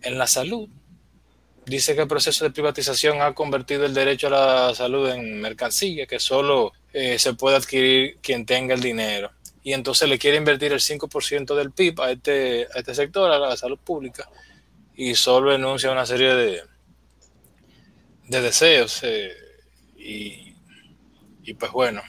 En 0.02 0.18
la 0.18 0.26
salud, 0.26 0.68
dice 1.66 1.94
que 1.94 2.02
el 2.02 2.08
proceso 2.08 2.44
de 2.44 2.50
privatización 2.50 3.20
ha 3.20 3.34
convertido 3.34 3.84
el 3.84 3.94
derecho 3.94 4.28
a 4.28 4.30
la 4.30 4.74
salud 4.74 5.08
en 5.10 5.40
mercancía, 5.40 6.06
que 6.06 6.18
solo 6.18 6.72
eh, 6.92 7.18
se 7.18 7.34
puede 7.34 7.56
adquirir 7.56 8.18
quien 8.22 8.46
tenga 8.46 8.74
el 8.74 8.80
dinero 8.80 9.30
y 9.68 9.74
entonces 9.74 10.08
le 10.08 10.18
quiere 10.18 10.38
invertir 10.38 10.72
el 10.72 10.80
5% 10.80 11.54
del 11.54 11.72
PIB 11.72 12.00
a 12.00 12.10
este, 12.12 12.66
a 12.74 12.78
este 12.78 12.94
sector, 12.94 13.30
a 13.30 13.38
la 13.38 13.54
salud 13.54 13.78
pública, 13.78 14.26
y 14.94 15.14
solo 15.14 15.54
enuncia 15.54 15.92
una 15.92 16.06
serie 16.06 16.34
de, 16.34 16.62
de 18.28 18.40
deseos. 18.40 19.00
Eh, 19.02 19.30
y, 19.98 20.54
y, 21.42 21.52
pues 21.52 21.70
bueno, 21.70 22.00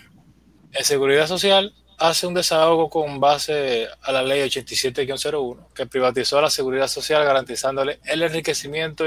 en 0.71 0.85
seguridad 0.85 1.27
social 1.27 1.75
hace 1.97 2.27
un 2.27 2.33
desahogo 2.33 2.89
con 2.89 3.19
base 3.19 3.89
a 4.03 4.11
la 4.13 4.23
ley 4.23 4.39
87-01, 4.47 5.73
que 5.73 5.85
privatizó 5.85 6.39
la 6.39 6.49
seguridad 6.49 6.87
social 6.87 7.25
garantizándole 7.25 7.99
el 8.05 8.23
enriquecimiento 8.23 9.03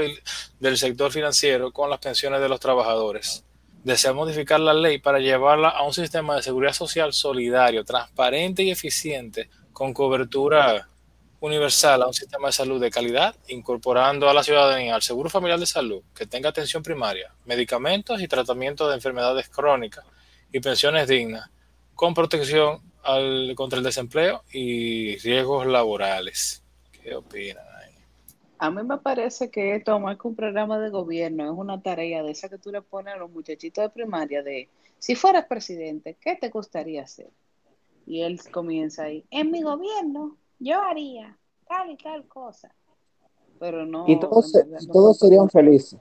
del 0.59 0.77
sector 0.77 1.11
financiero 1.11 1.71
con 1.73 1.89
las 1.89 1.97
pensiones 1.97 2.39
de 2.39 2.49
los 2.49 2.59
trabajadores 2.59 3.43
desea 3.83 4.13
modificar 4.13 4.59
la 4.59 4.73
ley 4.73 4.97
para 4.97 5.19
llevarla 5.19 5.69
a 5.69 5.83
un 5.83 5.93
sistema 5.93 6.35
de 6.35 6.41
seguridad 6.43 6.73
social 6.73 7.13
solidario, 7.13 7.83
transparente 7.83 8.63
y 8.63 8.71
eficiente, 8.71 9.49
con 9.71 9.93
cobertura 9.93 10.87
universal 11.41 12.01
a 12.01 12.07
un 12.07 12.13
sistema 12.13 12.47
de 12.47 12.53
salud 12.53 12.79
de 12.79 12.89
calidad, 12.89 13.35
incorporando 13.49 14.29
a 14.29 14.33
la 14.33 14.43
ciudadanía 14.43 14.95
al 14.95 15.01
seguro 15.01 15.29
familiar 15.29 15.59
de 15.59 15.65
salud, 15.65 16.01
que 16.15 16.25
tenga 16.25 16.49
atención 16.49 16.81
primaria, 16.81 17.33
medicamentos 17.45 18.21
y 18.21 18.27
tratamiento 18.29 18.87
de 18.87 18.95
enfermedades 18.95 19.49
crónicas 19.49 20.05
y 20.53 20.61
pensiones 20.61 21.07
dignas, 21.07 21.49
con 21.95 22.13
protección 22.13 22.79
al, 23.03 23.53
contra 23.55 23.79
el 23.79 23.83
desempleo 23.83 24.43
y 24.53 25.17
riesgos 25.17 25.67
laborales. 25.67 26.63
¿Qué 26.91 27.13
opinan? 27.15 27.72
A 28.63 28.71
mí 28.71 28.81
me 28.81 28.97
parece 28.97 29.51
que 29.51 29.75
esto, 29.75 29.99
más 29.99 30.17
que 30.17 30.25
un 30.25 30.37
programa 30.37 30.79
de 30.79 30.89
gobierno, 30.89 31.43
es 31.43 31.51
una 31.51 31.81
tarea 31.81 32.23
de 32.23 32.31
esa 32.31 32.47
que 32.47 32.57
tú 32.57 32.71
le 32.71 32.81
pones 32.81 33.13
a 33.13 33.17
los 33.17 33.29
muchachitos 33.29 33.83
de 33.83 33.89
primaria 33.89 34.41
de, 34.41 34.69
si 34.99 35.15
fueras 35.15 35.47
presidente, 35.47 36.15
¿qué 36.21 36.37
te 36.37 36.47
gustaría 36.47 37.03
hacer? 37.03 37.29
Y 38.05 38.21
él 38.21 38.39
comienza 38.51 39.03
ahí, 39.03 39.25
en 39.31 39.51
mi 39.51 39.63
gobierno 39.63 40.37
yo 40.59 40.81
haría 40.81 41.37
tal 41.67 41.91
y 41.91 41.97
tal 41.97 42.25
cosa. 42.25 42.73
Pero 43.59 43.85
no. 43.85 44.05
Y 44.07 44.17
todos, 44.17 44.53
todos 44.93 45.19
serían 45.19 45.49
felices. 45.49 45.99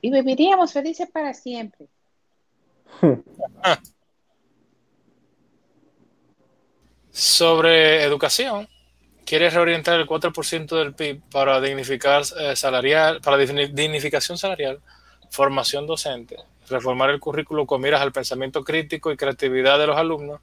Y 0.00 0.10
viviríamos 0.10 0.72
felices 0.72 1.10
para 1.10 1.34
siempre. 1.34 1.88
Sobre 7.10 8.02
educación, 8.02 8.66
quiere 9.26 9.50
reorientar 9.50 10.00
el 10.00 10.06
4% 10.06 10.78
del 10.78 10.94
PIB 10.94 11.20
para 11.30 11.60
dignificar 11.60 12.22
eh, 12.38 12.54
salarial, 12.54 13.20
para 13.20 13.36
dignificación 13.36 14.38
salarial, 14.38 14.80
formación 15.30 15.86
docente, 15.86 16.36
reformar 16.68 17.10
el 17.10 17.20
currículo 17.20 17.66
con 17.66 17.82
miras 17.82 18.00
al 18.00 18.12
pensamiento 18.12 18.62
crítico 18.62 19.10
y 19.10 19.16
creatividad 19.16 19.78
de 19.78 19.88
los 19.88 19.98
alumnos 19.98 20.40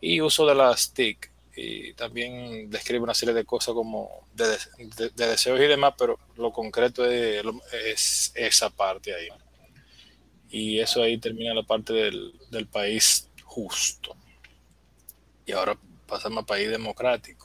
y 0.00 0.20
uso 0.20 0.44
de 0.44 0.56
las 0.56 0.92
TIC. 0.92 1.30
Y 1.58 1.94
también 1.94 2.68
describe 2.68 3.04
una 3.04 3.14
serie 3.14 3.34
de 3.34 3.46
cosas 3.46 3.72
como 3.72 4.26
de, 4.34 4.58
deseos 5.14 5.58
y 5.58 5.66
demás, 5.66 5.94
pero 5.96 6.18
lo 6.36 6.52
concreto 6.52 7.06
es, 7.06 7.42
es, 7.72 8.32
esa 8.34 8.68
parte 8.68 9.14
ahí. 9.14 9.28
Y 10.50 10.80
eso 10.80 11.02
ahí 11.02 11.16
termina 11.16 11.54
la 11.54 11.62
parte 11.62 11.94
del, 11.94 12.34
del 12.50 12.66
país 12.66 13.30
justo. 13.44 14.16
Y 15.46 15.52
ahora 15.52 15.78
pasamos 16.06 16.38
al 16.38 16.44
país 16.46 16.68
democrático 16.68 17.35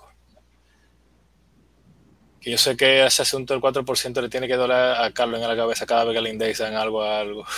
que 2.42 2.50
yo 2.50 2.58
sé 2.58 2.76
que 2.76 3.06
ese 3.06 3.22
asunto 3.22 3.54
del 3.54 3.62
4% 3.62 4.20
le 4.20 4.28
tiene 4.28 4.48
que 4.48 4.56
doler 4.56 4.76
a 4.76 5.12
Carlos 5.12 5.40
en 5.40 5.48
la 5.48 5.56
cabeza 5.56 5.86
cada 5.86 6.06
vez 6.06 6.16
que 6.16 6.22
le 6.22 6.32
indexan 6.32 6.74
algo 6.74 7.04
a 7.04 7.20
algo. 7.20 7.46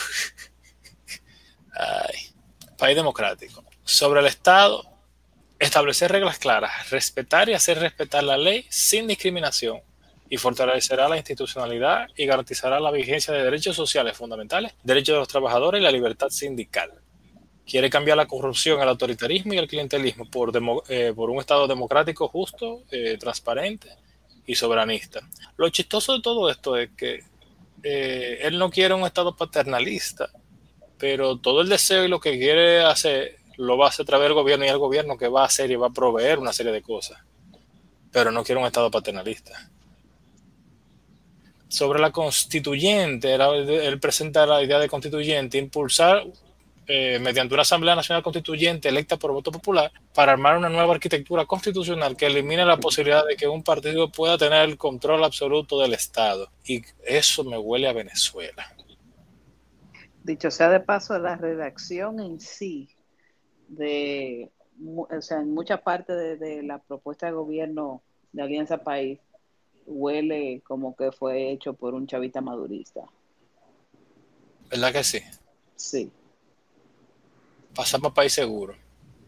País 2.77 2.95
democrático. 2.95 3.63
Sobre 3.85 4.19
el 4.19 4.25
Estado, 4.25 4.83
establecer 5.57 6.11
reglas 6.11 6.37
claras, 6.37 6.89
respetar 6.89 7.47
y 7.47 7.53
hacer 7.53 7.79
respetar 7.79 8.25
la 8.25 8.37
ley 8.37 8.65
sin 8.69 9.07
discriminación 9.07 9.79
y 10.29 10.35
fortalecerá 10.35 11.07
la 11.07 11.15
institucionalidad 11.15 12.09
y 12.17 12.25
garantizará 12.25 12.81
la 12.81 12.91
vigencia 12.91 13.33
de 13.33 13.43
derechos 13.43 13.77
sociales 13.77 14.17
fundamentales, 14.17 14.73
derechos 14.83 15.13
de 15.13 15.19
los 15.19 15.27
trabajadores 15.29 15.79
y 15.79 15.83
la 15.83 15.91
libertad 15.91 16.27
sindical. 16.29 16.91
Quiere 17.65 17.89
cambiar 17.89 18.17
la 18.17 18.25
corrupción, 18.25 18.81
el 18.81 18.89
autoritarismo 18.89 19.53
y 19.53 19.57
el 19.57 19.67
clientelismo 19.67 20.29
por, 20.29 20.51
eh, 20.89 21.13
por 21.15 21.29
un 21.29 21.39
Estado 21.39 21.67
democrático 21.67 22.27
justo, 22.27 22.83
eh, 22.91 23.17
transparente 23.17 24.02
y 24.45 24.55
soberanista. 24.55 25.21
Lo 25.57 25.69
chistoso 25.69 26.13
de 26.13 26.21
todo 26.21 26.49
esto 26.49 26.77
es 26.77 26.89
que 26.97 27.23
eh, 27.83 28.39
él 28.41 28.57
no 28.57 28.69
quiere 28.69 28.93
un 28.93 29.05
Estado 29.05 29.35
paternalista, 29.35 30.29
pero 30.97 31.37
todo 31.37 31.61
el 31.61 31.69
deseo 31.69 32.05
y 32.05 32.07
lo 32.07 32.19
que 32.19 32.37
quiere 32.37 32.81
hacer 32.83 33.37
lo 33.57 33.77
va 33.77 33.87
a 33.87 33.89
hacer 33.89 34.03
a 34.03 34.07
través 34.07 34.25
del 34.25 34.33
gobierno 34.33 34.65
y 34.65 34.69
el 34.69 34.77
gobierno 34.77 35.17
que 35.17 35.27
va 35.27 35.43
a 35.43 35.47
hacer 35.47 35.69
y 35.71 35.75
va 35.75 35.87
a 35.87 35.93
proveer 35.93 36.39
una 36.39 36.53
serie 36.53 36.71
de 36.71 36.81
cosas, 36.81 37.19
pero 38.11 38.31
no 38.31 38.43
quiere 38.43 38.59
un 38.59 38.67
Estado 38.67 38.89
paternalista. 38.89 39.69
Sobre 41.67 41.99
la 41.99 42.11
constituyente, 42.11 43.33
él 43.33 43.99
presenta 43.99 44.45
la 44.45 44.61
idea 44.61 44.79
de 44.79 44.87
constituyente, 44.87 45.57
impulsar 45.57 46.23
eh, 46.85 47.17
mediante 47.19 47.53
una 47.53 47.61
Asamblea 47.61 47.95
Nacional 47.95 48.21
Constituyente 48.21 48.89
electa 48.89 49.15
por 49.15 49.31
voto 49.31 49.53
popular 49.53 49.89
para 50.13 50.33
armar 50.33 50.57
una 50.57 50.67
nueva 50.67 50.93
arquitectura 50.93 51.45
constitucional 51.45 52.17
que 52.17 52.25
elimine 52.25 52.65
la 52.65 52.75
posibilidad 52.77 53.25
de 53.25 53.37
que 53.37 53.47
un 53.47 53.63
partido 53.63 54.11
pueda 54.11 54.37
tener 54.37 54.67
el 54.67 54.77
control 54.77 55.23
absoluto 55.23 55.79
del 55.79 55.93
Estado. 55.93 56.49
Y 56.65 56.81
eso 57.05 57.45
me 57.45 57.57
huele 57.57 57.87
a 57.87 57.93
Venezuela. 57.93 58.67
Dicho 60.25 60.51
sea 60.51 60.69
de 60.69 60.81
paso, 60.81 61.17
la 61.19 61.37
redacción 61.37 62.19
en 62.19 62.41
sí, 62.41 62.89
de, 63.69 64.51
o 64.85 65.21
sea, 65.21 65.39
en 65.39 65.53
mucha 65.53 65.77
parte 65.77 66.13
de, 66.13 66.35
de 66.35 66.63
la 66.63 66.79
propuesta 66.79 67.27
de 67.27 67.31
gobierno 67.31 68.01
de 68.33 68.41
Alianza 68.41 68.83
País, 68.83 69.19
huele 69.85 70.61
como 70.65 70.97
que 70.97 71.13
fue 71.13 71.51
hecho 71.51 71.73
por 71.73 71.93
un 71.93 72.07
chavista 72.07 72.41
madurista. 72.41 73.01
¿Verdad 74.69 74.91
que 74.91 75.03
sí? 75.05 75.19
Sí 75.77 76.11
pasamos 77.75 78.11
a 78.11 78.13
país 78.13 78.33
seguro. 78.33 78.75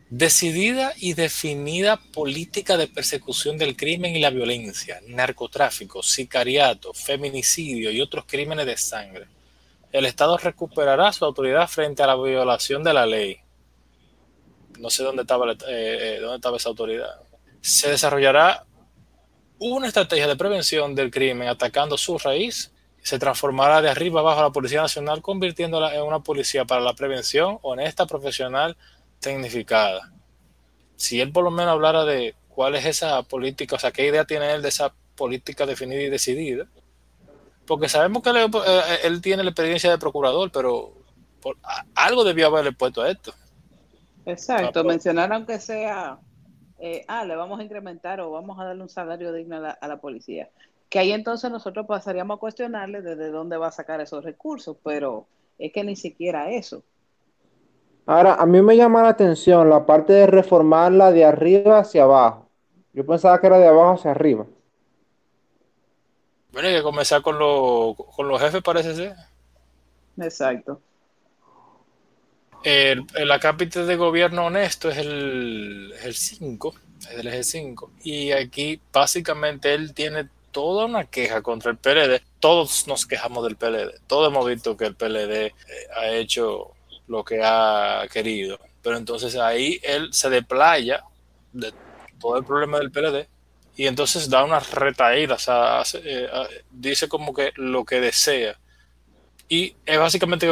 Decidida 0.09 0.93
y 0.97 1.13
definida 1.13 1.97
política 1.97 2.77
de 2.77 2.87
persecución 2.87 3.57
del 3.57 3.75
crimen 3.75 4.15
y 4.15 4.19
la 4.19 4.29
violencia, 4.29 5.01
narcotráfico, 5.07 6.03
sicariato, 6.03 6.93
feminicidio 6.93 7.91
y 7.91 8.01
otros 8.01 8.25
crímenes 8.27 8.67
de 8.67 8.77
sangre. 8.77 9.27
El 9.91 10.05
Estado 10.05 10.37
recuperará 10.37 11.11
su 11.11 11.25
autoridad 11.25 11.67
frente 11.67 12.03
a 12.03 12.07
la 12.07 12.15
violación 12.15 12.83
de 12.83 12.93
la 12.93 13.05
ley. 13.05 13.37
No 14.79 14.89
sé 14.89 15.03
dónde 15.03 15.23
estaba, 15.23 15.51
eh, 15.51 15.57
eh, 15.67 16.17
dónde 16.21 16.35
estaba 16.35 16.57
esa 16.57 16.69
autoridad. 16.69 17.21
Se 17.61 17.89
desarrollará 17.89 18.65
una 19.57 19.87
estrategia 19.87 20.27
de 20.27 20.35
prevención 20.35 20.93
del 20.95 21.11
crimen 21.11 21.47
atacando 21.47 21.97
su 21.97 22.17
raíz. 22.17 22.71
Se 23.05 23.19
transformará 23.19 23.83
de 23.83 23.89
arriba 23.89 24.21
abajo 24.21 24.39
a 24.39 24.43
la 24.45 24.49
Policía 24.49 24.81
Nacional, 24.81 25.21
convirtiéndola 25.21 25.93
en 25.93 26.01
una 26.01 26.21
policía 26.21 26.65
para 26.65 26.81
la 26.81 26.95
prevención 26.95 27.59
honesta, 27.61 28.07
profesional, 28.07 28.75
tecnificada. 29.19 30.11
Si 30.95 31.21
él 31.21 31.31
por 31.31 31.43
lo 31.43 31.51
menos 31.51 31.73
hablara 31.73 32.03
de 32.03 32.33
cuál 32.49 32.73
es 32.73 32.83
esa 32.83 33.21
política, 33.21 33.75
o 33.75 33.79
sea, 33.79 33.91
qué 33.91 34.07
idea 34.07 34.25
tiene 34.25 34.51
él 34.55 34.63
de 34.63 34.69
esa 34.69 34.91
política 35.15 35.67
definida 35.67 36.01
y 36.01 36.09
decidida, 36.09 36.65
porque 37.67 37.89
sabemos 37.89 38.23
que 38.23 38.31
él, 38.31 38.37
eh, 38.65 39.19
tiene 39.21 39.43
la 39.43 39.51
experiencia 39.51 39.91
de 39.91 39.99
procurador, 39.99 40.51
pero 40.51 40.91
por, 41.43 41.57
algo 41.93 42.23
debió 42.23 42.47
haberle 42.47 42.71
puesto 42.71 43.03
a 43.03 43.11
esto. 43.11 43.35
Exacto, 44.25 44.83
mencionar 44.83 45.31
aunque 45.31 45.59
sea, 45.59 46.17
eh, 46.79 47.05
ah, 47.07 47.23
le 47.23 47.35
vamos 47.35 47.59
a 47.59 47.63
incrementar 47.63 48.19
o 48.19 48.31
vamos 48.31 48.59
a 48.59 48.63
darle 48.63 48.81
un 48.81 48.89
salario 48.89 49.31
digno 49.31 49.57
a 49.57 49.59
la, 49.59 49.69
a 49.69 49.87
la 49.87 49.97
policía. 49.97 50.49
Que 50.89 50.99
ahí 50.99 51.11
entonces 51.11 51.51
nosotros 51.51 51.85
pasaríamos 51.87 52.37
a 52.37 52.39
cuestionarle 52.39 53.01
desde 53.01 53.29
dónde 53.29 53.57
va 53.57 53.67
a 53.67 53.71
sacar 53.71 54.01
esos 54.01 54.23
recursos, 54.23 54.77
pero 54.83 55.27
es 55.57 55.71
que 55.73 55.83
ni 55.83 55.95
siquiera 55.95 56.51
eso. 56.51 56.83
Ahora, 58.05 58.35
a 58.35 58.45
mí 58.45 58.61
me 58.61 58.77
llama 58.77 59.01
la 59.01 59.09
atención 59.09 59.69
la 59.69 59.85
parte 59.85 60.13
de 60.13 60.27
reformarla 60.27 61.11
de 61.11 61.25
arriba 61.25 61.79
hacia 61.79 62.03
abajo. 62.03 62.47
Yo 62.93 63.05
pensaba 63.05 63.39
que 63.41 63.47
era 63.47 63.57
de 63.57 63.67
abajo 63.67 63.93
hacia 63.93 64.11
arriba. 64.11 64.45
Bueno, 66.51 66.69
hay 66.69 66.75
que 66.75 66.83
comenzar 66.83 67.21
con, 67.21 67.35
con 67.95 68.27
los 68.27 68.41
jefes, 68.41 68.61
parece 68.61 68.95
ser. 68.95 69.15
Exacto. 70.17 70.79
El, 72.63 73.05
la 73.15 73.39
cápita 73.39 73.85
de 73.85 73.95
gobierno 73.95 74.47
honesto 74.47 74.89
es 74.89 74.97
el 74.97 75.93
5, 76.13 76.75
es 76.99 77.19
el 77.19 77.27
eje 77.27 77.43
5. 77.43 77.91
Y 78.03 78.31
aquí 78.31 78.81
básicamente 78.91 79.73
él 79.73 79.93
tiene 79.93 80.29
toda 80.55 80.85
una 80.85 81.03
queja 81.03 81.41
contra 81.41 81.69
el 81.69 81.77
PLD. 81.77 82.21
Todos 82.39 82.87
nos 82.87 83.05
quejamos 83.05 83.43
del 83.43 83.57
PLD. 83.57 83.99
Todos 84.07 84.29
hemos 84.31 84.47
visto 84.47 84.77
que 84.77 84.85
el 84.85 84.95
PLD 84.95 85.47
eh, 85.47 85.53
ha 85.97 86.11
hecho 86.11 86.71
lo 87.07 87.25
que 87.25 87.41
ha 87.43 88.07
querido. 88.09 88.57
Pero 88.81 88.95
entonces 88.95 89.35
ahí 89.35 89.81
él 89.83 90.13
se 90.13 90.29
deplaya 90.29 91.03
de 91.51 91.73
todo 92.21 92.37
el 92.37 92.45
problema 92.45 92.79
del 92.79 92.89
PLD 92.89 93.27
y 93.75 93.87
entonces 93.87 94.29
da 94.29 94.45
unas 94.45 94.71
retaídas, 94.71 95.45
eh, 96.01 96.29
dice 96.71 97.09
como 97.09 97.33
que 97.33 97.51
lo 97.57 97.83
que 97.83 97.99
desea. 97.99 98.57
Y 99.49 99.75
es 99.85 99.99
básicamente 99.99 100.47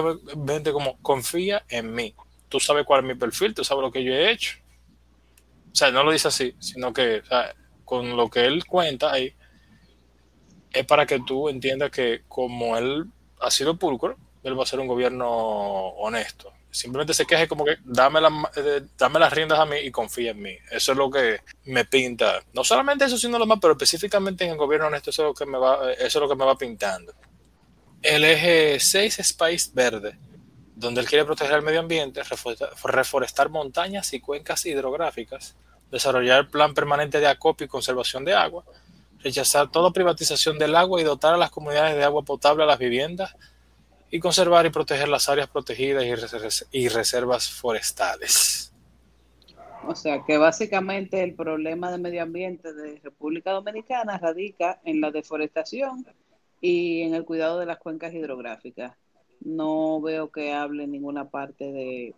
como 0.73 0.97
confía 1.01 1.63
en 1.69 1.95
mí. 1.95 2.13
Tú 2.49 2.59
sabes 2.59 2.85
cuál 2.85 2.99
es 2.99 3.07
mi 3.07 3.15
perfil, 3.15 3.53
tú 3.53 3.63
sabes 3.63 3.81
lo 3.81 3.91
que 3.91 4.03
yo 4.03 4.11
he 4.11 4.31
hecho. 4.31 4.57
O 5.71 5.75
sea, 5.75 5.91
no 5.91 6.03
lo 6.03 6.11
dice 6.11 6.27
así, 6.27 6.53
sino 6.59 6.91
que 6.91 7.23
con 7.85 8.17
lo 8.17 8.29
que 8.29 8.45
él 8.45 8.65
cuenta 8.65 9.13
ahí, 9.13 9.33
es 10.73 10.85
para 10.85 11.05
que 11.05 11.19
tú 11.19 11.49
entiendas 11.49 11.91
que 11.91 12.23
como 12.27 12.75
él 12.77 13.05
ha 13.39 13.51
sido 13.51 13.77
pulcro, 13.77 14.17
él 14.43 14.59
va 14.59 14.63
a 14.63 14.67
ser 14.67 14.79
un 14.79 14.87
gobierno 14.87 15.29
honesto. 15.29 16.51
Simplemente 16.71 17.13
se 17.13 17.25
queje 17.25 17.47
como 17.47 17.63
que 17.63 17.77
dame, 17.85 18.19
eh, 18.55 18.81
dame 18.97 19.19
las 19.19 19.31
riendas 19.31 19.59
a 19.59 19.65
mí 19.65 19.77
y 19.77 19.91
confía 19.91 20.31
en 20.31 20.41
mí. 20.41 20.57
Eso 20.71 20.93
es 20.93 20.97
lo 20.97 21.09
que 21.09 21.41
me 21.65 21.85
pinta. 21.85 22.41
No 22.51 22.63
solamente 22.63 23.05
eso, 23.05 23.17
sino 23.17 23.37
lo 23.37 23.45
más, 23.45 23.59
pero 23.61 23.73
específicamente 23.73 24.43
en 24.43 24.51
el 24.51 24.57
gobierno 24.57 24.87
honesto, 24.87 25.11
eso 25.11 25.21
es 25.21 25.27
lo 25.27 25.33
que 25.33 25.45
me 25.45 25.59
va, 25.59 25.93
eso 25.93 26.05
es 26.05 26.15
lo 26.15 26.27
que 26.27 26.35
me 26.35 26.45
va 26.45 26.57
pintando. 26.57 27.13
El 28.01 28.25
eje 28.25 28.79
6 28.79 29.19
es 29.19 29.73
verde, 29.73 30.17
donde 30.75 31.01
él 31.01 31.07
quiere 31.07 31.25
proteger 31.25 31.55
el 31.55 31.61
medio 31.61 31.79
ambiente, 31.79 32.21
reforestar 32.83 33.49
montañas 33.49 34.11
y 34.13 34.19
cuencas 34.19 34.65
hidrográficas, 34.65 35.55
desarrollar 35.91 36.49
plan 36.49 36.73
permanente 36.73 37.19
de 37.19 37.27
acopio 37.27 37.65
y 37.65 37.69
conservación 37.69 38.25
de 38.25 38.33
agua, 38.33 38.65
rechazar 39.23 39.71
toda 39.71 39.91
privatización 39.91 40.59
del 40.59 40.75
agua 40.75 40.99
y 41.01 41.03
dotar 41.03 41.33
a 41.33 41.37
las 41.37 41.51
comunidades 41.51 41.95
de 41.95 42.03
agua 42.03 42.23
potable 42.23 42.63
a 42.63 42.67
las 42.67 42.79
viviendas 42.79 43.35
y 44.11 44.19
conservar 44.19 44.65
y 44.65 44.69
proteger 44.69 45.07
las 45.07 45.29
áreas 45.29 45.49
protegidas 45.49 46.03
y 46.71 46.89
reservas 46.89 47.49
forestales. 47.49 48.71
O 49.85 49.95
sea 49.95 50.23
que 50.25 50.37
básicamente 50.37 51.23
el 51.23 51.35
problema 51.35 51.91
de 51.91 51.97
medio 51.97 52.23
ambiente 52.23 52.73
de 52.73 52.99
República 53.03 53.51
Dominicana 53.51 54.17
radica 54.17 54.79
en 54.85 55.01
la 55.01 55.11
deforestación 55.11 56.05
y 56.61 57.01
en 57.01 57.15
el 57.15 57.25
cuidado 57.25 57.59
de 57.59 57.65
las 57.65 57.79
cuencas 57.79 58.13
hidrográficas. 58.13 58.95
No 59.41 59.99
veo 59.99 60.31
que 60.31 60.53
hable 60.53 60.83
en 60.83 60.91
ninguna 60.91 61.29
parte 61.29 61.71
de 61.71 62.15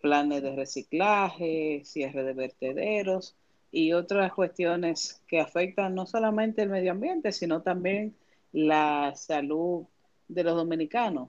planes 0.00 0.42
de 0.42 0.56
reciclaje, 0.56 1.82
cierre 1.84 2.24
de 2.24 2.32
vertederos 2.32 3.36
y 3.76 3.92
otras 3.92 4.32
cuestiones 4.32 5.20
que 5.28 5.38
afectan 5.38 5.94
no 5.94 6.06
solamente 6.06 6.62
el 6.62 6.70
medio 6.70 6.92
ambiente, 6.92 7.30
sino 7.30 7.60
también 7.60 8.16
la 8.52 9.12
salud 9.14 9.84
de 10.28 10.44
los 10.44 10.56
dominicanos, 10.56 11.28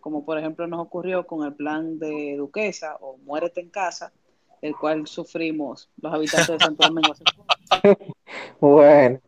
como 0.00 0.24
por 0.24 0.38
ejemplo 0.38 0.66
nos 0.66 0.80
ocurrió 0.80 1.26
con 1.26 1.46
el 1.46 1.52
plan 1.52 1.98
de 1.98 2.36
Duquesa 2.38 2.96
o 3.02 3.18
Muérete 3.18 3.60
en 3.60 3.68
casa, 3.68 4.10
el 4.62 4.74
cual 4.74 5.06
sufrimos 5.06 5.90
los 6.00 6.14
habitantes 6.14 6.48
de 6.48 6.64
Santo 6.64 6.88
Domingo. 6.88 7.14
bueno. 8.60 9.20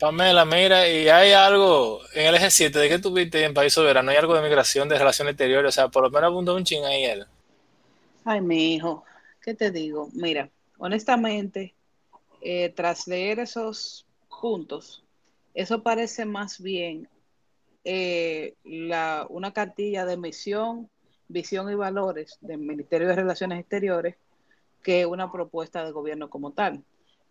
Pamela, 0.00 0.46
mira, 0.46 0.88
y 0.88 1.06
hay 1.10 1.32
algo 1.32 2.00
en 2.14 2.28
el 2.28 2.34
eje 2.36 2.50
7 2.50 2.78
de 2.78 2.88
que 2.88 2.98
tuviste 2.98 3.44
en 3.44 3.52
País 3.52 3.74
Soberano, 3.74 4.10
hay 4.10 4.16
algo 4.16 4.34
de 4.34 4.40
migración, 4.40 4.88
de 4.88 4.96
relaciones 4.96 5.32
exteriores, 5.32 5.68
o 5.68 5.72
sea, 5.72 5.88
por 5.88 6.02
lo 6.02 6.08
menos 6.08 6.28
abundó 6.28 6.56
un 6.56 6.64
ching 6.64 6.82
ahí 6.82 7.04
él. 7.04 7.26
Ay, 8.24 8.40
mi 8.40 8.74
hijo, 8.74 9.04
¿qué 9.42 9.52
te 9.52 9.70
digo? 9.70 10.08
Mira, 10.14 10.48
honestamente, 10.82 11.76
eh, 12.40 12.70
tras 12.70 13.06
leer 13.06 13.38
esos 13.38 14.04
puntos, 14.40 15.04
eso 15.54 15.80
parece 15.84 16.24
más 16.24 16.60
bien 16.60 17.08
eh, 17.84 18.56
la, 18.64 19.24
una 19.28 19.52
cartilla 19.52 20.04
de 20.04 20.16
misión, 20.16 20.90
visión 21.28 21.70
y 21.70 21.76
valores 21.76 22.36
del 22.40 22.58
Ministerio 22.58 23.06
de 23.06 23.14
Relaciones 23.14 23.60
Exteriores 23.60 24.16
que 24.82 25.06
una 25.06 25.30
propuesta 25.30 25.84
de 25.84 25.92
gobierno 25.92 26.28
como 26.28 26.50
tal, 26.50 26.82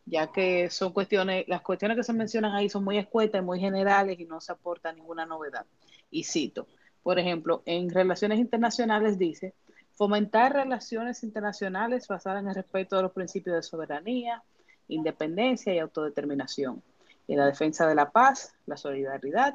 ya 0.06 0.32
que 0.32 0.70
son 0.70 0.94
cuestiones, 0.94 1.46
las 1.50 1.62
cuestiones 1.62 1.98
que 1.98 2.06
se 2.06 2.14
mencionan 2.14 2.56
ahí 2.56 2.70
son 2.70 2.86
muy 2.86 2.98
escuetas, 2.98 3.44
muy 3.44 3.60
generales 3.60 4.18
y 4.18 4.24
no 4.24 4.40
se 4.40 4.54
aporta 4.54 4.94
ninguna 4.94 5.26
novedad. 5.26 5.66
Y 6.10 6.24
cito, 6.24 6.68
por 7.04 7.20
ejemplo, 7.20 7.64
en 7.66 7.90
relaciones 7.90 8.40
internacionales 8.40 9.18
dice, 9.20 9.54
fomentar 9.96 10.54
relaciones 10.54 11.24
internacionales 11.24 12.08
basadas 12.08 12.42
en 12.42 12.50
el 12.50 12.56
respeto 12.56 12.96
de 12.96 13.04
los 13.04 13.12
principios 13.12 13.56
de 13.56 13.64
soberanía, 13.64 14.44
independencia 14.88 15.74
y 15.74 15.80
autodeterminación 15.80 16.82
en 17.28 17.38
la 17.38 17.46
defensa 17.46 17.88
de 17.88 17.96
la 17.96 18.12
paz, 18.12 18.54
la 18.66 18.78
solidaridad 18.78 19.54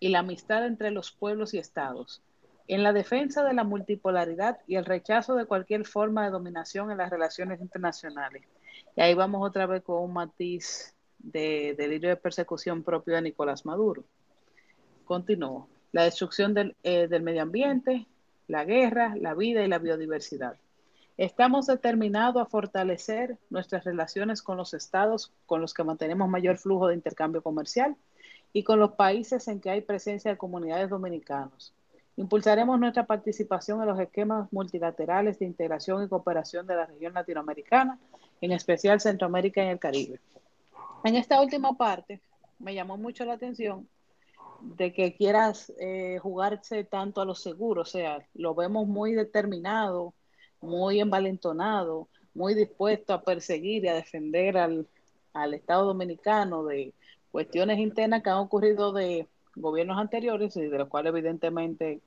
y 0.00 0.08
la 0.08 0.20
amistad 0.20 0.66
entre 0.66 0.90
los 0.90 1.10
pueblos 1.10 1.54
y 1.54 1.58
estados, 1.58 2.22
en 2.68 2.82
la 2.82 2.92
defensa 2.92 3.44
de 3.44 3.54
la 3.54 3.64
multipolaridad 3.64 4.58
y 4.66 4.76
el 4.76 4.84
rechazo 4.84 5.34
de 5.34 5.46
cualquier 5.46 5.86
forma 5.86 6.24
de 6.24 6.30
dominación 6.30 6.90
en 6.90 6.98
las 6.98 7.10
relaciones 7.10 7.60
internacionales. 7.60 8.44
Y 8.96 9.00
ahí 9.00 9.14
vamos 9.14 9.46
otra 9.46 9.66
vez 9.66 9.82
con 9.82 10.02
un 10.02 10.12
matiz 10.12 10.94
de 11.18 11.74
delirio 11.76 12.10
de 12.10 12.16
persecución 12.16 12.82
propio 12.82 13.14
de 13.14 13.22
Nicolás 13.22 13.64
Maduro. 13.64 14.04
Continúo. 15.04 15.68
La 15.92 16.02
destrucción 16.04 16.52
del, 16.54 16.76
eh, 16.82 17.06
del 17.08 17.22
medio 17.22 17.42
ambiente, 17.42 18.06
la 18.48 18.64
guerra, 18.64 19.14
la 19.16 19.34
vida 19.34 19.62
y 19.64 19.68
la 19.68 19.78
biodiversidad. 19.78 20.56
Estamos 21.16 21.66
determinados 21.66 22.42
a 22.42 22.46
fortalecer 22.46 23.38
nuestras 23.48 23.84
relaciones 23.84 24.42
con 24.42 24.58
los 24.58 24.74
estados 24.74 25.32
con 25.46 25.60
los 25.60 25.72
que 25.72 25.82
mantenemos 25.82 26.28
mayor 26.28 26.58
flujo 26.58 26.88
de 26.88 26.94
intercambio 26.94 27.42
comercial 27.42 27.96
y 28.52 28.64
con 28.64 28.78
los 28.78 28.92
países 28.92 29.48
en 29.48 29.60
que 29.60 29.70
hay 29.70 29.80
presencia 29.80 30.30
de 30.30 30.36
comunidades 30.36 30.90
dominicanos. 30.90 31.74
Impulsaremos 32.16 32.78
nuestra 32.78 33.06
participación 33.06 33.80
en 33.80 33.88
los 33.88 34.00
esquemas 34.00 34.50
multilaterales 34.52 35.38
de 35.38 35.46
integración 35.46 36.02
y 36.02 36.08
cooperación 36.08 36.66
de 36.66 36.76
la 36.76 36.86
región 36.86 37.12
latinoamericana, 37.14 37.98
en 38.40 38.52
especial 38.52 39.00
Centroamérica 39.00 39.64
y 39.64 39.68
el 39.68 39.78
Caribe. 39.78 40.20
En 41.04 41.16
esta 41.16 41.40
última 41.40 41.76
parte 41.76 42.20
me 42.58 42.74
llamó 42.74 42.96
mucho 42.96 43.24
la 43.24 43.34
atención 43.34 43.86
de 44.62 44.92
que 44.92 45.14
quieras 45.14 45.72
eh, 45.78 46.18
jugarse 46.22 46.84
tanto 46.84 47.20
a 47.20 47.24
lo 47.24 47.34
seguro, 47.34 47.82
o 47.82 47.86
sea, 47.86 48.26
lo 48.34 48.54
vemos 48.54 48.86
muy 48.86 49.14
determinado 49.14 50.14
muy 50.60 51.00
envalentonado, 51.00 52.08
muy 52.34 52.54
dispuesto 52.54 53.14
a 53.14 53.22
perseguir 53.22 53.84
y 53.84 53.88
a 53.88 53.94
defender 53.94 54.58
al, 54.58 54.86
Estado 55.52 55.84
dominicano 55.84 56.64
de 56.64 56.94
cuestiones 57.30 57.78
internas 57.78 58.22
que 58.22 58.30
han 58.30 58.38
ocurrido 58.38 58.92
de 58.92 59.28
gobiernos 59.54 59.98
anteriores 59.98 60.56
y 60.56 60.62
de 60.62 60.78
los 60.78 60.88
cuales 60.88 61.10
evidentemente 61.10 62.00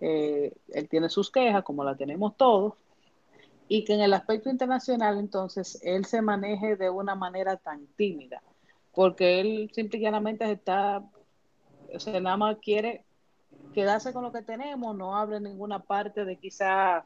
eh, 0.00 0.52
él 0.68 0.88
tiene 0.88 1.08
sus 1.08 1.32
quejas, 1.32 1.64
como 1.64 1.82
la 1.82 1.96
tenemos 1.96 2.36
todos, 2.36 2.74
y 3.66 3.84
que 3.84 3.94
en 3.94 4.02
el 4.02 4.12
aspecto 4.12 4.50
internacional 4.50 5.18
entonces 5.18 5.80
él 5.82 6.04
se 6.04 6.22
maneje 6.22 6.76
de 6.76 6.90
una 6.90 7.16
manera 7.16 7.56
tan 7.56 7.88
tímida, 7.96 8.40
porque 8.94 9.40
él 9.40 9.72
simple 9.74 9.98
y 9.98 10.02
llanamente 10.02 10.48
está, 10.48 11.02
o 11.94 12.00
sea, 12.00 12.20
nada 12.20 12.36
más 12.36 12.56
quiere 12.62 13.04
quedarse 13.74 14.12
con 14.12 14.22
lo 14.22 14.32
que 14.32 14.42
tenemos, 14.42 14.96
no 14.96 15.16
habla 15.16 15.36
en 15.36 15.44
ninguna 15.44 15.80
parte 15.80 16.24
de 16.24 16.36
quizá 16.36 17.04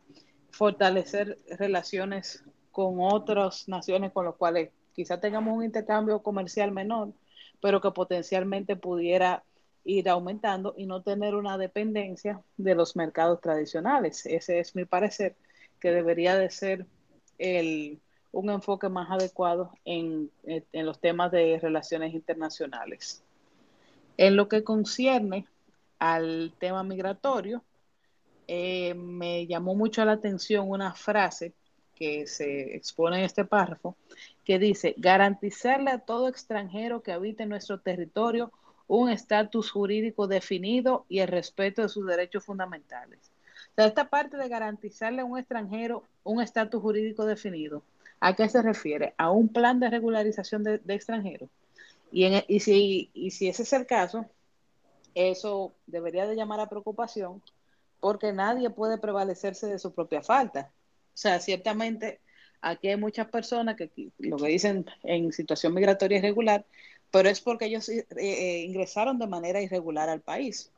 fortalecer 0.51 1.39
relaciones 1.59 2.45
con 2.71 2.97
otras 3.01 3.69
naciones 3.69 4.13
con 4.13 4.25
las 4.25 4.35
cuales 4.35 4.71
quizá 4.93 5.21
tengamos 5.21 5.57
un 5.57 5.65
intercambio 5.65 6.23
comercial 6.23 6.71
menor, 6.73 7.13
pero 7.61 7.81
que 7.81 7.91
potencialmente 7.91 8.77
pudiera 8.77 9.45
ir 9.85 10.09
aumentando 10.09 10.75
y 10.77 10.87
no 10.87 11.03
tener 11.03 11.35
una 11.35 11.59
dependencia 11.59 12.43
de 12.57 12.75
los 12.75 12.97
mercados 12.97 13.41
tradicionales. 13.41 14.25
Ese 14.27 14.61
es 14.61 14.75
mi 14.75 14.85
parecer, 14.85 15.37
que 15.79 15.91
debería 15.91 16.37
de 16.37 16.51
ser 16.51 16.87
el, 17.39 18.01
un 18.33 18.51
enfoque 18.51 18.89
más 18.89 19.11
adecuado 19.11 19.73
en, 19.85 20.31
en 20.45 20.87
los 20.87 21.01
temas 21.01 21.31
de 21.33 21.59
relaciones 21.61 22.15
internacionales. 22.15 23.24
En 24.17 24.37
lo 24.37 24.49
que 24.49 24.65
concierne 24.65 25.47
al 25.99 26.53
tema 26.59 26.83
migratorio, 26.83 27.63
eh, 28.47 28.95
me 28.95 29.47
llamó 29.47 29.75
mucho 29.75 30.05
la 30.05 30.13
atención 30.13 30.71
una 30.71 30.95
frase 30.95 31.53
que 31.95 32.27
se 32.27 32.77
expone 32.77 33.19
en 33.19 33.25
este 33.25 33.45
párrafo, 33.45 33.97
que 34.45 34.59
dice, 34.59 34.95
garantizarle 34.99 35.91
a 35.91 36.01
todo 36.01 36.29
extranjero 36.29 37.03
que 37.03 37.13
habite 37.13 37.45
en 37.45 37.49
nuestro 37.49 37.81
territorio 37.81 38.53
un 38.87 39.09
estatus 39.09 39.71
jurídico 39.71 40.27
definido 40.27 41.07
y 41.09 41.21
el 41.21 41.29
respeto 41.29 41.83
de 41.83 41.89
sus 41.89 42.07
derechos 42.07 42.45
fundamentales. 42.45 43.19
Esta 43.77 44.09
parte 44.09 44.37
de 44.37 44.49
garantizarle 44.49 45.23
a 45.23 45.25
un 45.25 45.39
extranjero 45.39 46.05
un 46.23 46.41
estatus 46.41 46.81
jurídico 46.81 47.25
definido, 47.25 47.83
¿a 48.21 48.35
qué 48.35 48.49
se 48.49 48.63
refiere? 48.63 49.15
A 49.17 49.31
un 49.31 49.49
plan 49.49 49.81
de 49.81 49.91
regularización 49.91 50.63
de, 50.63 50.81
extranjeros. 50.89 51.49
Si, 52.15 53.11
y 53.13 53.31
si 53.31 53.49
ese 53.49 53.63
es 53.65 53.73
el 53.73 53.87
caso, 53.87 54.27
eso 55.15 55.75
debería 55.87 56.27
de 56.27 56.37
llamar 56.37 56.61
a 56.61 56.69
preocupación 56.69 57.43
porque 58.01 58.33
nadie 58.33 58.69
puede 58.71 58.99
prevalecerse 58.99 59.67
de 59.67 59.79
su 59.79 59.95
propia 59.95 60.23
falta. 60.23 60.71
O 61.09 61.17
sea, 61.17 61.41
ciertamente 61.41 62.21
aquí 62.61 62.89
hay 62.89 62.97
muchas 62.97 63.29
personas 63.29 63.77
que 63.77 63.91
lo 64.19 64.37
que 64.37 64.49
dicen 64.49 64.87
en 65.03 65.33
situación 65.33 65.75
migratoria 65.75 66.19
irregular, 66.19 66.67
pero 67.11 67.29
es 67.29 67.41
porque 67.41 67.67
ellos 67.67 67.89
eh, 67.89 68.07
eh, 68.17 68.65
ingresaron 68.67 69.19
de 69.19 69.27
manera 69.27 69.63
irregular 69.63 70.09
al 70.09 70.21
país, 70.21 70.71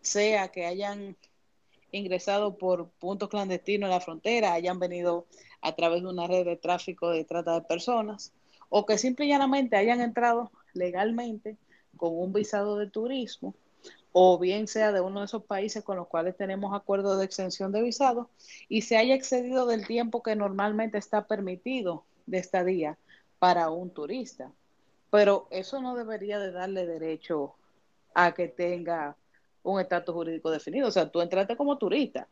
sea 0.00 0.48
que 0.48 0.66
hayan 0.66 1.16
ingresado 1.90 2.58
por 2.58 2.90
puntos 2.90 3.28
clandestinos 3.28 3.88
en 3.88 3.94
la 3.94 4.00
frontera, 4.00 4.52
hayan 4.52 4.78
venido 4.78 5.26
a 5.62 5.74
través 5.74 6.02
de 6.02 6.08
una 6.08 6.26
red 6.26 6.44
de 6.44 6.56
tráfico 6.56 7.10
de 7.10 7.24
trata 7.24 7.54
de 7.54 7.62
personas, 7.62 8.32
o 8.68 8.84
que 8.86 8.98
simple 8.98 9.26
y 9.26 9.30
llanamente 9.30 9.76
hayan 9.76 10.00
entrado 10.00 10.52
legalmente 10.78 11.58
con 11.96 12.18
un 12.18 12.32
visado 12.32 12.76
de 12.76 12.88
turismo 12.88 13.54
o 14.12 14.38
bien 14.38 14.66
sea 14.66 14.92
de 14.92 15.00
uno 15.00 15.20
de 15.20 15.26
esos 15.26 15.44
países 15.44 15.84
con 15.84 15.96
los 15.96 16.08
cuales 16.08 16.36
tenemos 16.36 16.74
acuerdos 16.74 17.18
de 17.18 17.24
extensión 17.24 17.72
de 17.72 17.82
visado 17.82 18.30
y 18.68 18.82
se 18.82 18.96
haya 18.96 19.14
excedido 19.14 19.66
del 19.66 19.86
tiempo 19.86 20.22
que 20.22 20.34
normalmente 20.34 20.98
está 20.98 21.26
permitido 21.26 22.04
de 22.26 22.38
estadía 22.38 22.98
para 23.38 23.70
un 23.70 23.90
turista. 23.90 24.52
Pero 25.10 25.48
eso 25.50 25.80
no 25.80 25.94
debería 25.94 26.38
de 26.38 26.52
darle 26.52 26.86
derecho 26.86 27.54
a 28.14 28.32
que 28.32 28.48
tenga 28.48 29.16
un 29.62 29.80
estatus 29.80 30.14
jurídico 30.14 30.50
definido. 30.50 30.88
O 30.88 30.90
sea, 30.90 31.10
tú 31.10 31.20
entraste 31.20 31.56
como 31.56 31.78
turista. 31.78 32.28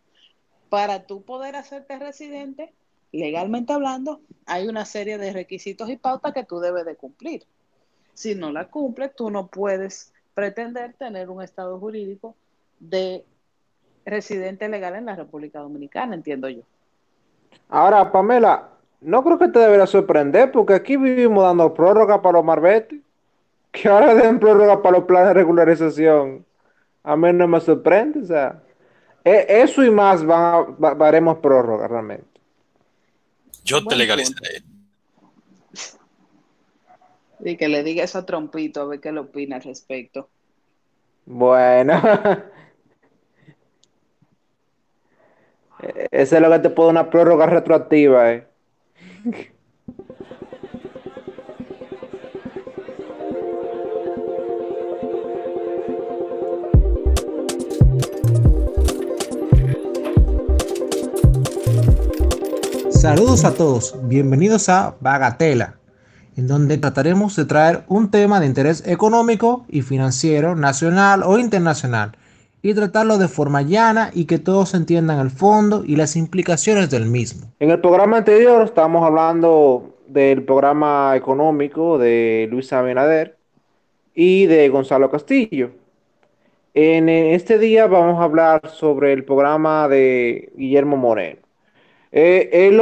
Para 0.69 1.07
tú 1.07 1.23
poder 1.23 1.55
hacerte 1.55 1.99
residente, 1.99 2.75
legalmente 3.13 3.73
hablando, 3.73 4.21
hay 4.47 4.67
una 4.67 4.85
serie 4.85 5.17
de 5.17 5.33
requisitos 5.33 5.89
y 5.89 5.97
pautas 5.97 6.35
que 6.35 6.45
tú 6.45 6.59
debes 6.59 6.85
de 6.85 6.97
cumplir. 6.97 7.47
Si 8.17 8.35
no 8.35 8.51
la 8.51 8.69
cumples, 8.69 9.15
tú 9.15 9.31
no 9.31 9.49
puedes 9.49 10.11
pretender 10.33 10.95
tener 10.95 11.29
un 11.29 11.43
estado 11.43 11.79
jurídico 11.79 12.35
de 12.81 13.27
residente 14.07 14.71
legal 14.71 14.95
en 14.95 15.05
la 15.05 15.17
República 15.17 15.59
Dominicana, 15.59 16.15
entiendo 16.15 16.49
yo. 16.49 16.63
Ahora, 17.69 18.11
Pamela, 18.11 18.71
no 19.03 19.23
creo 19.23 19.39
que 19.39 19.49
te 19.49 19.59
debería 19.59 19.87
sorprender, 19.87 20.51
porque 20.51 20.73
aquí 20.73 20.97
vivimos 20.97 21.45
dando 21.45 21.75
prórroga 21.75 22.23
para 22.23 22.39
los 22.39 22.45
marbetes, 22.45 23.01
que 23.71 23.87
ahora 23.87 24.15
den 24.15 24.41
prórroga 24.41 24.81
para 24.81 24.97
los 24.97 25.07
planes 25.07 25.29
de 25.29 25.35
regularización. 25.35 26.47
A 27.03 27.17
mí 27.17 27.35
no 27.35 27.47
me 27.47 27.61
sorprende, 27.61 28.21
o 28.21 28.25
sea, 28.25 28.63
e, 29.23 29.45
eso 29.63 29.85
y 29.85 29.91
más 29.91 30.25
van 30.25 30.79
haremos 31.03 31.37
prórroga 31.37 31.87
realmente. 31.87 32.41
Yo 33.63 33.85
te 33.85 33.95
legalizaré. 33.95 34.63
Y 37.41 37.57
que 37.57 37.69
le 37.69 37.83
diga 37.83 38.05
eso 38.05 38.19
a 38.19 38.27
Trompito 38.27 38.81
a 38.83 38.87
ver 38.87 39.01
qué 39.01 39.13
le 39.13 39.21
opina 39.21 39.57
al 39.57 39.63
respecto. 39.63 40.29
Bueno. 41.27 42.01
Ese 46.11 46.37
es 46.37 46.43
lo 46.43 46.51
que 46.51 46.59
te 46.61 46.71
puede 46.71 46.91
una 46.91 47.11
prórroga 47.11 47.47
retroactiva, 47.47 48.33
eh. 48.33 48.47
Saludos 62.91 63.45
a 63.45 63.55
todos, 63.55 63.95
bienvenidos 64.09 64.69
a 64.69 64.97
Bagatela, 65.01 65.76
en 66.37 66.47
donde 66.47 66.79
trataremos 66.79 67.35
de 67.37 67.47
traer 67.47 67.85
un 67.89 68.11
tema 68.11 68.41
de 68.41 68.47
interés 68.47 68.87
económico 68.87 69.65
y 69.69 69.83
financiero, 69.83 70.55
nacional 70.55 71.23
o 71.25 71.39
internacional, 71.39 72.13
y 72.63 72.75
tratarlo 72.75 73.19
de 73.19 73.29
forma 73.29 73.63
llana 73.63 74.11
y 74.13 74.27
que 74.27 74.39
todos 74.39 74.75
entiendan 74.75 75.21
el 75.21 75.31
fondo 75.31 75.85
y 75.85 75.97
las 75.97 76.17
implicaciones 76.17 76.91
del 76.91 77.07
mismo. 77.07 77.47
En 77.61 77.71
el 77.71 77.81
programa 77.81 78.19
anterior 78.19 78.63
estábamos 78.65 79.05
hablando 79.05 79.95
del 80.09 80.43
programa 80.43 81.15
económico 81.17 81.99
de 81.99 82.49
Luis 82.51 82.73
Abinader 82.73 83.37
y 84.15 84.47
de 84.47 84.69
Gonzalo 84.69 85.11
Castillo. 85.11 85.71
En 86.75 87.09
este 87.09 87.59
día 87.59 87.87
vamos 87.87 88.21
a 88.21 88.25
hablar 88.25 88.61
sobre 88.69 89.13
el 89.13 89.25
programa 89.25 89.89
de 89.89 90.53
Guillermo 90.57 90.97
Moreno. 90.97 91.46
Eh, 92.13 92.49
él 92.53 92.77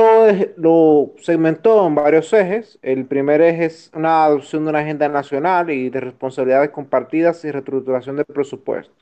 lo, 0.57 1.15
segmentó 1.19 1.87
en 1.87 1.95
varios 1.95 2.33
ejes. 2.33 2.79
El 2.83 3.07
primer 3.07 3.41
eje 3.41 3.67
es 3.67 3.91
una 3.95 4.25
adopción 4.25 4.65
de 4.65 4.71
una 4.71 4.81
agenda 4.81 5.09
nacional 5.09 5.71
y 5.71 5.91
de 5.91 6.01
responsabilidades 6.01 6.71
compartidas 6.71 7.45
y 7.45 7.51
reestructuración 7.51 8.17
del 8.17 8.27
presupuesto. 8.27 8.95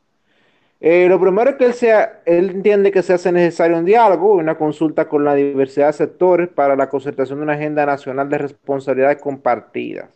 Eh, 0.81 1.07
lo 1.09 1.21
primero 1.21 1.51
es 1.51 1.57
que 1.57 2.09
él, 2.27 2.51
entiende 2.51 2.91
que 2.91 3.03
se 3.03 3.13
hace 3.13 3.31
necesario 3.31 3.79
un 3.79 3.85
diálogo, 3.85 4.35
una 4.35 4.57
consulta 4.57 5.09
con 5.09 5.25
la 5.25 5.35
diversidad 5.35 5.89
de 5.89 5.93
sectores 5.93 6.49
para 6.49 6.75
la 6.75 6.89
concertación 6.89 7.39
de 7.39 7.45
una 7.45 7.53
agenda 7.55 7.87
nacional 7.87 8.29
de 8.29 8.39
responsabilidades 8.39 9.21
compartidas. 9.21 10.09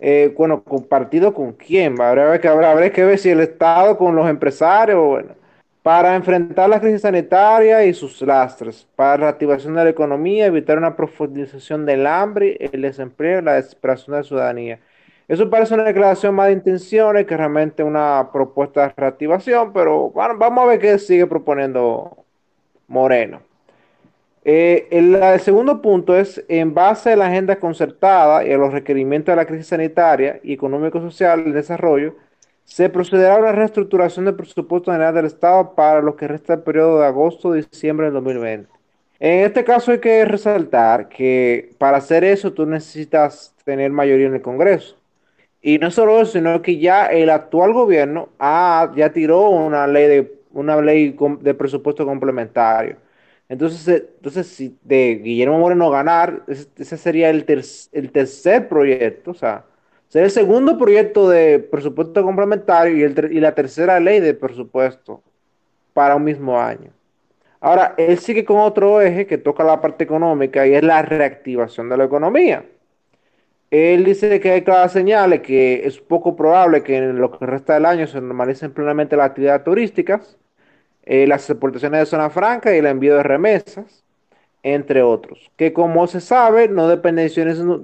Eh, 0.00 0.34
bueno, 0.36 0.64
compartido 0.64 1.34
con 1.34 1.52
quién, 1.52 2.00
habrá 2.00 2.40
que, 2.40 2.48
habrá 2.48 2.90
que 2.90 3.04
ver 3.04 3.18
si 3.18 3.28
el 3.30 3.40
Estado 3.40 3.98
con 3.98 4.16
los 4.16 4.28
empresarios, 4.28 4.98
bueno, 5.06 5.34
para 5.82 6.14
enfrentar 6.14 6.68
la 6.68 6.80
crisis 6.80 7.02
sanitaria 7.02 7.84
y 7.84 7.94
sus 7.94 8.20
lastres, 8.22 8.86
para 8.96 9.12
la 9.12 9.16
reactivación 9.18 9.74
de 9.74 9.84
la 9.84 9.90
economía, 9.90 10.46
evitar 10.46 10.76
una 10.78 10.96
profundización 10.96 11.86
del 11.86 12.06
hambre, 12.06 12.56
el 12.60 12.82
desempleo 12.82 13.40
y 13.40 13.42
la 13.42 13.54
desesperación 13.54 14.14
de 14.14 14.18
la 14.20 14.24
ciudadanía. 14.24 14.80
Eso 15.26 15.48
parece 15.48 15.74
una 15.74 15.84
declaración 15.84 16.34
más 16.34 16.48
de 16.48 16.54
intenciones 16.54 17.24
que 17.26 17.36
realmente 17.36 17.82
una 17.82 18.30
propuesta 18.32 18.88
de 18.88 18.94
reactivación, 18.96 19.72
pero 19.72 20.10
bueno, 20.10 20.36
vamos 20.36 20.64
a 20.64 20.66
ver 20.66 20.80
qué 20.80 20.98
sigue 20.98 21.26
proponiendo 21.26 22.24
Moreno. 22.88 23.40
Eh, 24.44 24.88
el, 24.90 25.38
segundo 25.40 25.82
punto 25.82 26.16
es, 26.16 26.44
en 26.48 26.74
base 26.74 27.12
a 27.12 27.16
la 27.16 27.26
agenda 27.26 27.56
concertada 27.56 28.44
y 28.44 28.52
a 28.52 28.58
los 28.58 28.72
requerimientos 28.72 29.32
de 29.32 29.36
la 29.36 29.46
crisis 29.46 29.68
sanitaria 29.68 30.40
y 30.42 30.54
económico-social 30.54 31.44
del 31.44 31.52
desarrollo, 31.52 32.16
se 32.70 32.88
procederá 32.88 33.34
a 33.34 33.38
una 33.38 33.52
reestructuración 33.52 34.26
del 34.26 34.36
presupuesto 34.36 34.92
general 34.92 35.12
del 35.12 35.26
Estado 35.26 35.74
para 35.74 36.00
lo 36.00 36.14
que 36.14 36.28
resta 36.28 36.54
el 36.54 36.62
periodo 36.62 37.00
de 37.00 37.06
agosto 37.06 37.52
diciembre 37.52 38.06
del 38.06 38.14
2020. 38.14 38.70
En 39.18 39.44
este 39.44 39.64
caso 39.64 39.90
hay 39.90 39.98
que 39.98 40.24
resaltar 40.24 41.08
que 41.08 41.74
para 41.78 41.98
hacer 41.98 42.22
eso 42.22 42.52
tú 42.52 42.64
necesitas 42.66 43.54
tener 43.64 43.90
mayoría 43.90 44.28
en 44.28 44.34
el 44.36 44.42
Congreso. 44.42 44.96
Y 45.60 45.78
no 45.78 45.90
solo 45.90 46.20
eso, 46.20 46.32
sino 46.32 46.62
que 46.62 46.78
ya 46.78 47.06
el 47.06 47.30
actual 47.30 47.72
gobierno 47.72 48.28
ya 48.38 49.10
tiró 49.12 49.50
una 49.50 49.86
ley 49.88 50.06
de 50.06 50.40
una 50.52 50.80
ley 50.80 51.16
de 51.40 51.54
presupuesto 51.54 52.06
complementario. 52.06 52.96
Entonces, 53.48 54.04
entonces 54.16 54.46
si 54.46 54.78
de 54.82 55.20
Guillermo 55.22 55.58
Moreno 55.58 55.90
ganar, 55.90 56.44
ese, 56.46 56.96
sería 56.96 57.30
el, 57.30 57.44
el 57.92 58.12
tercer 58.12 58.68
proyecto, 58.68 59.32
o 59.32 59.34
sea, 59.34 59.64
Sería 60.10 60.26
el 60.26 60.32
segundo 60.32 60.76
proyecto 60.76 61.30
de 61.30 61.60
presupuesto 61.60 62.24
complementario 62.24 62.96
y, 62.96 63.04
el, 63.04 63.32
y 63.32 63.38
la 63.38 63.54
tercera 63.54 64.00
ley 64.00 64.18
de 64.18 64.34
presupuesto 64.34 65.22
para 65.94 66.16
un 66.16 66.24
mismo 66.24 66.60
año. 66.60 66.90
Ahora, 67.60 67.94
él 67.96 68.18
sigue 68.18 68.44
con 68.44 68.58
otro 68.58 69.00
eje 69.00 69.28
que 69.28 69.38
toca 69.38 69.62
la 69.62 69.80
parte 69.80 70.02
económica 70.02 70.66
y 70.66 70.74
es 70.74 70.82
la 70.82 71.02
reactivación 71.02 71.88
de 71.88 71.96
la 71.96 72.04
economía. 72.04 72.64
Él 73.70 74.02
dice 74.02 74.40
que 74.40 74.50
hay 74.50 74.62
claras 74.62 74.92
señales 74.92 75.42
que 75.42 75.86
es 75.86 76.00
poco 76.00 76.34
probable 76.34 76.82
que 76.82 76.96
en 76.96 77.20
lo 77.20 77.30
que 77.30 77.46
resta 77.46 77.74
del 77.74 77.86
año 77.86 78.08
se 78.08 78.20
normalicen 78.20 78.72
plenamente 78.72 79.16
las 79.16 79.26
actividades 79.26 79.62
turísticas, 79.62 80.36
eh, 81.04 81.28
las 81.28 81.48
exportaciones 81.48 82.00
de 82.00 82.06
zona 82.06 82.30
franca 82.30 82.74
y 82.74 82.78
el 82.78 82.86
envío 82.86 83.14
de 83.14 83.22
remesas, 83.22 84.02
entre 84.64 85.02
otros, 85.02 85.52
que 85.56 85.72
como 85.72 86.08
se 86.08 86.20
sabe 86.20 86.66
no 86.66 86.88
dependen 86.88 87.30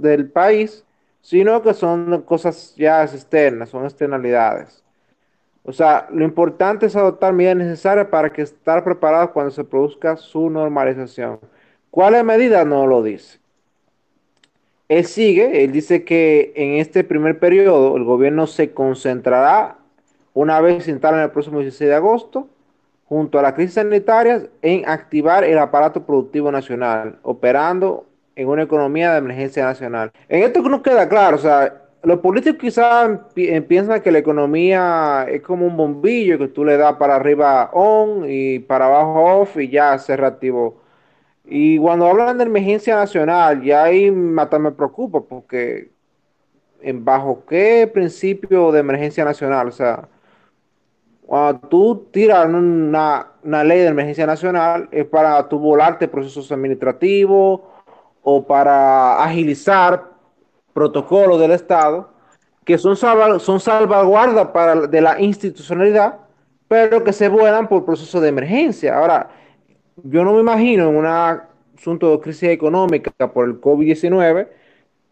del 0.02 0.28
país, 0.28 0.85
sino 1.26 1.60
que 1.60 1.74
son 1.74 2.22
cosas 2.22 2.72
ya 2.76 3.02
externas, 3.02 3.70
son 3.70 3.82
externalidades. 3.82 4.84
O 5.64 5.72
sea, 5.72 6.06
lo 6.12 6.24
importante 6.24 6.86
es 6.86 6.94
adoptar 6.94 7.32
medidas 7.32 7.56
necesarias 7.56 8.06
para 8.06 8.32
que 8.32 8.42
estar 8.42 8.84
preparados 8.84 9.30
cuando 9.30 9.50
se 9.50 9.64
produzca 9.64 10.16
su 10.16 10.48
normalización. 10.48 11.40
¿Cuáles 11.90 12.22
medidas? 12.22 12.64
No 12.64 12.86
lo 12.86 13.02
dice. 13.02 13.40
Él 14.88 15.04
sigue, 15.04 15.64
él 15.64 15.72
dice 15.72 16.04
que 16.04 16.52
en 16.54 16.74
este 16.74 17.02
primer 17.02 17.40
periodo 17.40 17.96
el 17.96 18.04
gobierno 18.04 18.46
se 18.46 18.72
concentrará 18.72 19.78
una 20.32 20.60
vez 20.60 20.84
se 20.84 20.92
instale 20.92 21.16
en 21.16 21.24
el 21.24 21.32
próximo 21.32 21.58
16 21.58 21.90
de 21.90 21.96
agosto, 21.96 22.48
junto 23.08 23.40
a 23.40 23.42
la 23.42 23.56
crisis 23.56 23.74
sanitaria, 23.74 24.44
en 24.62 24.88
activar 24.88 25.42
el 25.42 25.58
aparato 25.58 26.06
productivo 26.06 26.52
nacional, 26.52 27.18
operando 27.24 28.06
en 28.36 28.48
una 28.48 28.62
economía 28.62 29.12
de 29.12 29.18
emergencia 29.18 29.64
nacional. 29.64 30.12
En 30.28 30.42
esto 30.42 30.60
no 30.62 30.82
queda 30.82 31.08
claro, 31.08 31.36
o 31.36 31.40
sea, 31.40 31.82
los 32.02 32.20
políticos 32.20 32.60
quizás 32.60 33.18
piensan 33.34 34.00
que 34.00 34.12
la 34.12 34.18
economía 34.18 35.26
es 35.28 35.42
como 35.42 35.66
un 35.66 35.76
bombillo 35.76 36.38
que 36.38 36.48
tú 36.48 36.64
le 36.64 36.76
das 36.76 36.94
para 36.96 37.16
arriba 37.16 37.70
on 37.72 38.24
y 38.28 38.60
para 38.60 38.86
abajo 38.86 39.40
off 39.40 39.56
y 39.56 39.68
ya 39.68 39.98
se 39.98 40.16
reactivó. 40.16 40.80
Y 41.44 41.78
cuando 41.78 42.06
hablan 42.06 42.38
de 42.38 42.44
emergencia 42.44 42.96
nacional, 42.96 43.62
ya 43.62 43.84
ahí 43.84 44.12
hasta 44.38 44.58
me 44.58 44.72
preocupa 44.72 45.20
porque 45.20 45.90
en 46.80 47.04
bajo 47.04 47.44
qué 47.48 47.90
principio 47.92 48.70
de 48.70 48.80
emergencia 48.80 49.24
nacional, 49.24 49.68
o 49.68 49.72
sea, 49.72 50.08
cuando 51.26 51.68
tú 51.68 52.06
tiras 52.12 52.46
una, 52.46 53.28
una 53.42 53.64
ley 53.64 53.80
de 53.80 53.88
emergencia 53.88 54.26
nacional 54.26 54.88
es 54.92 55.06
para 55.06 55.48
tú 55.48 55.58
volarte 55.58 56.06
procesos 56.06 56.52
administrativos 56.52 57.60
o 58.28 58.44
para 58.44 59.22
agilizar 59.22 60.10
protocolos 60.72 61.38
del 61.38 61.52
Estado 61.52 62.10
que 62.64 62.76
son, 62.76 62.96
son 62.96 63.60
salvaguardas 63.60 64.48
para, 64.48 64.88
de 64.88 65.00
la 65.00 65.20
institucionalidad, 65.20 66.18
pero 66.66 67.04
que 67.04 67.12
se 67.12 67.28
vuelan 67.28 67.68
por 67.68 67.84
procesos 67.84 68.20
de 68.20 68.28
emergencia. 68.28 68.98
Ahora, 68.98 69.30
yo 70.02 70.24
no 70.24 70.34
me 70.34 70.40
imagino 70.40 70.88
en 70.88 70.96
un 70.96 71.06
asunto 71.06 72.10
de 72.10 72.18
crisis 72.18 72.48
económica 72.48 73.12
por 73.32 73.46
el 73.46 73.60
COVID-19 73.60 74.48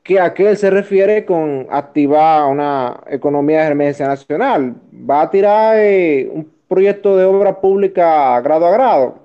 que 0.03 0.19
a 0.19 0.35
qué 0.35 0.51
él 0.51 0.57
se 0.57 0.71
refiere 0.71 1.25
con 1.25 1.69
activar 1.71 2.51
una 2.51 3.01
economía 3.07 3.61
de 3.61 3.71
emergencia 3.71 4.09
nacional. 4.09 4.75
Va 5.09 5.23
a 5.23 5.31
tirar 5.31 5.77
eh, 5.79 6.29
un 6.33 6.51
proyecto 6.67 7.17
de 7.17 7.27
obra 7.27 7.61
pública 7.61 8.41
grado 8.41 8.67
a 8.67 8.73
grado. 8.73 9.19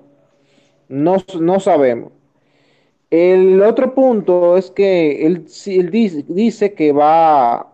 No, 0.88 1.16
no 1.40 1.58
sabemos. 1.58 2.19
El 3.10 3.60
otro 3.62 3.92
punto 3.92 4.56
es 4.56 4.70
que 4.70 5.26
él, 5.26 5.44
dice, 6.28 6.74
que 6.74 6.92
va 6.92 7.54
a 7.54 7.66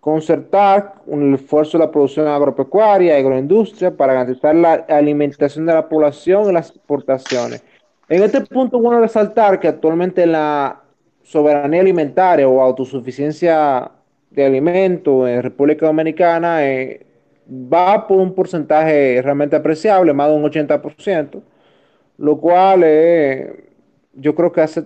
concertar 0.00 0.94
un 1.06 1.34
esfuerzo 1.34 1.76
de 1.76 1.84
la 1.84 1.90
producción 1.90 2.26
agropecuaria 2.26 3.14
y 3.18 3.20
agroindustria 3.20 3.94
para 3.94 4.14
garantizar 4.14 4.54
la 4.54 4.72
alimentación 4.88 5.66
de 5.66 5.74
la 5.74 5.88
población 5.88 6.48
y 6.48 6.52
las 6.54 6.70
exportaciones. 6.70 7.62
En 8.08 8.22
este 8.22 8.40
punto, 8.40 8.80
bueno 8.80 9.00
resaltar 9.00 9.60
que 9.60 9.68
actualmente 9.68 10.26
la 10.26 10.80
soberanía 11.22 11.82
alimentaria 11.82 12.48
o 12.48 12.62
autosuficiencia 12.62 13.90
de 14.30 14.46
alimentos 14.46 15.28
en 15.28 15.42
República 15.42 15.86
Dominicana 15.86 16.66
eh, 16.66 17.06
va 17.46 18.06
por 18.06 18.18
un 18.18 18.34
porcentaje 18.34 19.20
realmente 19.22 19.54
apreciable, 19.54 20.14
más 20.14 20.28
de 20.28 20.34
un 20.34 20.44
80%, 20.44 21.42
lo 22.16 22.40
cual 22.40 22.82
es 22.84 23.71
yo 24.14 24.34
creo 24.34 24.52
que 24.52 24.60
hace, 24.60 24.84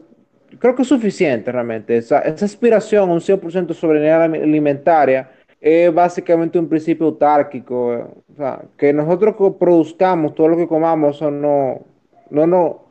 creo 0.59 0.75
que 0.75 0.83
es 0.83 0.89
suficiente 0.89 1.53
realmente. 1.53 1.97
Esa, 1.97 2.21
esa 2.21 2.45
aspiración 2.45 3.11
a 3.11 3.13
un 3.13 3.21
100% 3.21 3.67
de 3.67 3.75
soberanía 3.75 4.25
alimentaria 4.25 5.31
es 5.61 5.93
básicamente 5.93 6.59
un 6.59 6.69
principio 6.69 7.07
autárquico. 7.07 8.23
O 8.33 8.37
sea, 8.37 8.63
que 8.77 8.93
nosotros 8.93 9.35
produzcamos 9.59 10.35
todo 10.35 10.49
lo 10.49 10.57
que 10.57 10.69
comamos, 10.69 11.17
eso 11.17 11.31
no, 11.31 11.81
no, 12.31 12.47
no, 12.47 12.87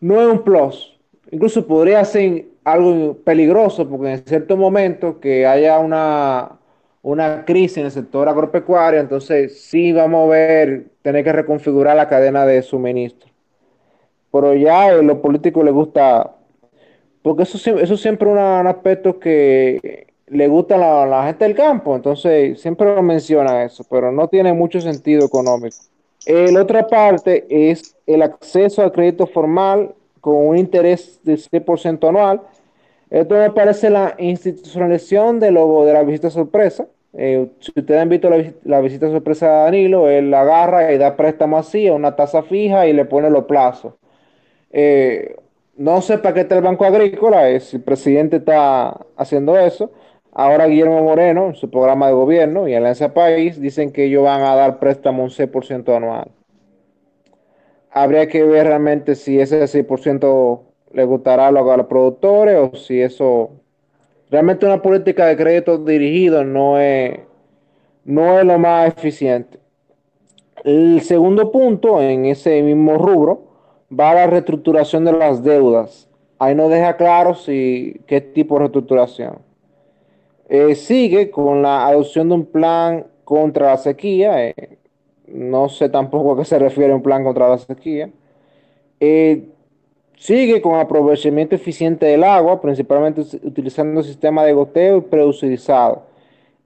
no 0.00 0.22
es 0.22 0.28
un 0.28 0.42
plus. 0.42 0.98
Incluso 1.30 1.66
podría 1.66 2.04
ser 2.04 2.46
algo 2.64 3.16
peligroso 3.24 3.88
porque 3.88 4.12
en 4.12 4.24
cierto 4.24 4.56
momento 4.56 5.20
que 5.20 5.46
haya 5.46 5.78
una, 5.78 6.58
una 7.02 7.44
crisis 7.44 7.78
en 7.78 7.84
el 7.86 7.90
sector 7.92 8.28
agropecuario, 8.28 9.00
entonces 9.00 9.60
sí 9.62 9.92
vamos 9.92 10.26
a 10.26 10.30
ver, 10.30 10.86
tener 11.02 11.24
que 11.24 11.32
reconfigurar 11.32 11.96
la 11.96 12.08
cadena 12.08 12.44
de 12.46 12.62
suministro 12.62 13.35
pero 14.36 14.54
ya 14.54 14.88
a 14.88 14.92
los 15.02 15.18
políticos 15.18 15.64
les 15.64 15.72
gusta, 15.72 16.36
porque 17.22 17.44
eso, 17.44 17.78
eso 17.78 17.96
siempre 17.96 18.28
es 18.28 18.34
un 18.34 18.66
aspecto 18.66 19.18
que 19.18 20.06
le 20.26 20.48
gusta 20.48 20.74
a 20.74 21.06
la, 21.06 21.26
gente 21.26 21.44
del 21.46 21.54
campo, 21.54 21.96
entonces 21.96 22.60
siempre 22.60 22.94
lo 22.94 23.02
menciona 23.02 23.64
eso, 23.64 23.84
pero 23.88 24.12
no 24.12 24.28
tiene 24.28 24.52
mucho 24.52 24.78
sentido 24.80 25.24
económico. 25.24 25.76
la 26.26 26.60
otra 26.60 26.86
parte 26.86 27.46
es 27.48 27.96
el 28.06 28.20
acceso 28.20 28.82
al 28.82 28.92
crédito 28.92 29.26
formal 29.26 29.94
con 30.20 30.48
un 30.48 30.58
interés 30.58 31.18
de 31.22 31.34
6% 31.34 32.08
anual. 32.08 32.42
Esto 33.08 33.36
me 33.36 33.50
parece 33.52 33.88
la 33.88 34.16
institucionalización 34.18 35.40
de, 35.40 35.52
lo, 35.52 35.84
de 35.84 35.94
la 35.94 36.02
visita 36.02 36.28
sorpresa. 36.28 36.88
Eh, 37.14 37.48
si 37.60 37.72
ustedes 37.74 38.02
han 38.02 38.10
visto 38.10 38.28
la, 38.28 38.52
la, 38.64 38.80
visita 38.80 39.08
sorpresa 39.08 39.46
de 39.46 39.52
Danilo, 39.52 40.10
él 40.10 40.34
agarra 40.34 40.92
y 40.92 40.98
da 40.98 41.16
préstamo 41.16 41.56
así 41.56 41.86
a 41.86 41.94
una 41.94 42.14
tasa 42.14 42.42
fija 42.42 42.86
y 42.86 42.92
le 42.92 43.06
pone 43.06 43.30
los 43.30 43.44
plazos. 43.44 43.94
Eh, 44.78 45.34
no 45.78 46.02
sé 46.02 46.18
para 46.18 46.34
qué 46.34 46.40
está 46.40 46.56
el 46.56 46.62
Banco 46.62 46.84
Agrícola, 46.84 47.48
es, 47.48 47.72
el 47.72 47.80
presidente 47.80 48.36
está 48.36 49.06
haciendo 49.16 49.58
eso. 49.58 49.90
Ahora 50.32 50.66
Guillermo 50.66 51.02
Moreno, 51.02 51.46
en 51.46 51.54
su 51.54 51.70
programa 51.70 52.08
de 52.08 52.12
gobierno 52.12 52.68
y 52.68 52.74
Alianza 52.74 53.14
País, 53.14 53.58
dicen 53.58 53.90
que 53.90 54.04
ellos 54.04 54.22
van 54.24 54.42
a 54.42 54.54
dar 54.54 54.78
préstamo 54.78 55.22
un 55.24 55.30
6% 55.30 55.96
anual. 55.96 56.30
Habría 57.90 58.28
que 58.28 58.44
ver 58.44 58.66
realmente 58.66 59.14
si 59.14 59.40
ese 59.40 59.66
6% 59.66 60.60
le 60.92 61.04
gustará 61.04 61.46
a 61.48 61.50
los 61.52 61.86
productores 61.86 62.58
o 62.58 62.76
si 62.76 63.00
eso 63.00 63.52
realmente 64.30 64.66
una 64.66 64.82
política 64.82 65.24
de 65.24 65.38
crédito 65.38 65.78
dirigido 65.78 66.44
no 66.44 66.78
es, 66.78 67.18
no 68.04 68.38
es 68.38 68.44
lo 68.44 68.58
más 68.58 68.88
eficiente. 68.88 69.58
El 70.64 71.00
segundo 71.00 71.50
punto 71.50 72.02
en 72.02 72.26
ese 72.26 72.62
mismo 72.62 72.98
rubro 72.98 73.45
va 73.90 74.10
a 74.10 74.14
la 74.14 74.26
reestructuración 74.26 75.04
de 75.04 75.12
las 75.12 75.42
deudas. 75.42 76.08
Ahí 76.38 76.54
no 76.54 76.68
deja 76.68 76.96
claro 76.96 77.34
si 77.34 78.00
qué 78.06 78.20
tipo 78.20 78.54
de 78.54 78.60
reestructuración. 78.60 79.38
Eh, 80.48 80.74
sigue 80.74 81.30
con 81.30 81.62
la 81.62 81.86
adopción 81.86 82.28
de 82.28 82.34
un 82.34 82.46
plan 82.46 83.06
contra 83.24 83.66
la 83.66 83.76
sequía. 83.78 84.48
Eh, 84.48 84.78
no 85.28 85.68
sé 85.68 85.88
tampoco 85.88 86.32
a 86.32 86.38
qué 86.38 86.44
se 86.44 86.58
refiere 86.58 86.94
un 86.94 87.02
plan 87.02 87.24
contra 87.24 87.48
la 87.48 87.58
sequía. 87.58 88.10
Eh, 89.00 89.48
sigue 90.16 90.60
con 90.60 90.78
aprovechamiento 90.78 91.54
eficiente 91.54 92.06
del 92.06 92.24
agua, 92.24 92.60
principalmente 92.60 93.22
utilizando 93.42 94.00
el 94.00 94.06
sistema 94.06 94.44
de 94.44 94.52
goteo 94.52 94.98
y 94.98 95.00
preutilizado. 95.02 96.04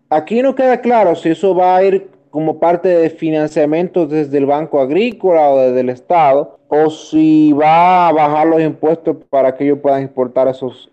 Aquí 0.09 0.43
no 0.43 0.55
queda 0.55 0.81
claro 0.81 1.15
si 1.15 1.31
eso 1.31 1.55
va 1.55 1.77
a 1.77 1.85
ir 1.85 2.09
como 2.31 2.59
parte 2.59 2.89
de 2.89 3.11
financiamiento 3.11 4.07
desde 4.07 4.39
el 4.39 4.47
Banco 4.47 4.81
Agrícola 4.81 5.51
o 5.51 5.59
desde 5.59 5.81
el 5.81 5.91
Estado, 5.91 6.59
o 6.69 6.89
si 6.89 7.53
va 7.53 8.09
a 8.09 8.13
bajar 8.13 8.47
los 8.47 8.61
impuestos 8.63 9.17
para 9.29 9.55
que 9.55 9.65
ellos 9.65 9.81
puedan 9.81 10.05
exportar 10.05 10.47
esos, 10.49 10.91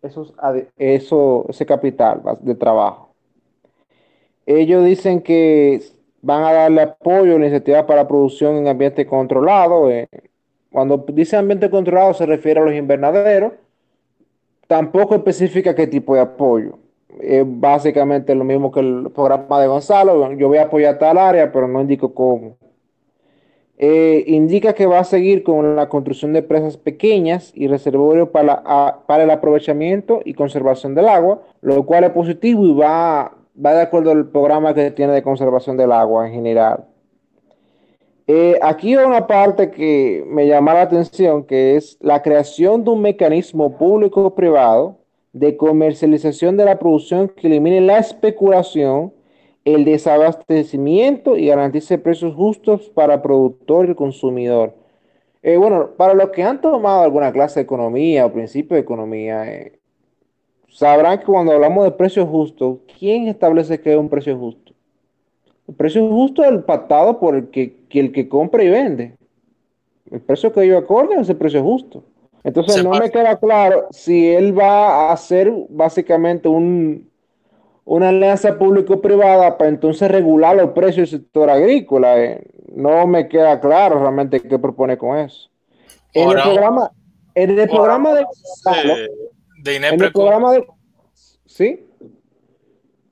esos, 0.00 0.32
eso, 0.78 1.46
ese 1.48 1.66
capital 1.66 2.22
de 2.40 2.54
trabajo. 2.54 3.10
Ellos 4.46 4.84
dicen 4.84 5.20
que 5.20 5.82
van 6.20 6.44
a 6.44 6.52
darle 6.52 6.82
apoyo 6.82 7.34
a 7.34 7.38
la 7.38 7.46
iniciativa 7.46 7.86
para 7.86 8.06
producción 8.06 8.56
en 8.56 8.68
ambiente 8.68 9.04
controlado. 9.06 9.90
Eh, 9.90 10.08
cuando 10.70 11.04
dice 11.08 11.36
ambiente 11.36 11.68
controlado 11.68 12.14
se 12.14 12.26
refiere 12.26 12.60
a 12.60 12.64
los 12.64 12.74
invernaderos. 12.74 13.52
Tampoco 14.68 15.16
especifica 15.16 15.74
qué 15.74 15.86
tipo 15.86 16.14
de 16.14 16.20
apoyo 16.22 16.78
es 17.20 17.44
básicamente 17.46 18.34
lo 18.34 18.44
mismo 18.44 18.70
que 18.70 18.80
el 18.80 19.10
programa 19.14 19.60
de 19.60 19.66
Gonzalo. 19.66 20.32
Yo 20.32 20.48
voy 20.48 20.58
a 20.58 20.64
apoyar 20.64 20.98
tal 20.98 21.18
área, 21.18 21.52
pero 21.52 21.68
no 21.68 21.80
indico 21.80 22.14
cómo. 22.14 22.56
Eh, 23.78 24.24
indica 24.28 24.74
que 24.74 24.86
va 24.86 25.00
a 25.00 25.04
seguir 25.04 25.42
con 25.42 25.74
la 25.74 25.88
construcción 25.88 26.32
de 26.32 26.42
presas 26.42 26.76
pequeñas 26.76 27.50
y 27.54 27.66
reservorios 27.66 28.28
para, 28.28 29.02
para 29.06 29.24
el 29.24 29.30
aprovechamiento 29.30 30.20
y 30.24 30.34
conservación 30.34 30.94
del 30.94 31.08
agua, 31.08 31.42
lo 31.62 31.84
cual 31.84 32.04
es 32.04 32.10
positivo 32.10 32.64
y 32.64 32.74
va, 32.74 33.32
va 33.64 33.74
de 33.74 33.82
acuerdo 33.82 34.12
al 34.12 34.28
programa 34.28 34.72
que 34.72 34.90
tiene 34.92 35.12
de 35.12 35.22
conservación 35.22 35.76
del 35.76 35.90
agua 35.90 36.28
en 36.28 36.34
general. 36.34 36.84
Eh, 38.28 38.56
aquí 38.62 38.94
hay 38.94 39.04
una 39.04 39.26
parte 39.26 39.70
que 39.70 40.24
me 40.28 40.46
llama 40.46 40.74
la 40.74 40.82
atención, 40.82 41.44
que 41.44 41.74
es 41.76 41.98
la 42.00 42.22
creación 42.22 42.84
de 42.84 42.90
un 42.90 43.02
mecanismo 43.02 43.76
público-privado 43.76 45.01
de 45.32 45.56
comercialización 45.56 46.56
de 46.56 46.64
la 46.64 46.78
producción 46.78 47.28
que 47.28 47.46
elimine 47.46 47.80
la 47.80 47.98
especulación, 47.98 49.12
el 49.64 49.84
desabastecimiento 49.84 51.36
y 51.36 51.46
garantice 51.46 51.98
precios 51.98 52.34
justos 52.34 52.90
para 52.90 53.14
el 53.14 53.22
productor 53.22 53.86
y 53.86 53.90
el 53.90 53.96
consumidor. 53.96 54.74
Eh, 55.42 55.56
bueno, 55.56 55.90
para 55.96 56.14
los 56.14 56.30
que 56.30 56.42
han 56.42 56.60
tomado 56.60 57.02
alguna 57.02 57.32
clase 57.32 57.60
de 57.60 57.64
economía 57.64 58.26
o 58.26 58.32
principio 58.32 58.74
de 58.76 58.82
economía, 58.82 59.50
eh, 59.50 59.78
sabrán 60.68 61.18
que 61.18 61.26
cuando 61.26 61.52
hablamos 61.52 61.84
de 61.84 61.92
precios 61.92 62.28
justos, 62.28 62.78
¿quién 62.98 63.28
establece 63.28 63.80
que 63.80 63.92
es 63.92 63.98
un 63.98 64.08
precio 64.08 64.36
justo? 64.38 64.72
El 65.66 65.74
precio 65.74 66.08
justo 66.08 66.42
es 66.42 66.50
el 66.50 66.64
pactado 66.64 67.18
por 67.18 67.34
el 67.34 67.48
que, 67.48 67.76
el 67.90 68.12
que 68.12 68.28
compra 68.28 68.62
y 68.62 68.68
vende. 68.68 69.16
El 70.10 70.20
precio 70.20 70.52
que 70.52 70.66
yo 70.66 70.76
acorde 70.76 71.14
es 71.20 71.28
el 71.28 71.36
precio 71.36 71.62
justo. 71.62 72.04
Entonces 72.44 72.82
no 72.82 72.90
me 72.90 73.10
queda 73.10 73.38
claro 73.38 73.86
si 73.90 74.28
él 74.28 74.58
va 74.58 75.08
a 75.08 75.12
hacer 75.12 75.52
básicamente 75.68 76.48
un, 76.48 77.10
una 77.84 78.08
alianza 78.08 78.58
público-privada 78.58 79.56
para 79.56 79.70
entonces 79.70 80.10
regular 80.10 80.56
los 80.56 80.70
precios 80.70 81.10
del 81.10 81.20
sector 81.20 81.50
agrícola. 81.50 82.20
Eh. 82.20 82.42
No 82.74 83.06
me 83.06 83.28
queda 83.28 83.60
claro 83.60 84.00
realmente 84.00 84.40
qué 84.40 84.58
propone 84.58 84.98
con 84.98 85.18
eso. 85.18 85.50
En 86.14 86.30
el 86.30 86.42
programa, 86.42 86.90
en 87.34 87.58
el 87.58 87.68
programa 87.68 88.14
de, 88.14 88.24
de 89.58 89.76
En 89.76 89.84
el 89.84 90.12
programa 90.12 90.52
de, 90.52 90.66
¿sí? 91.46 91.86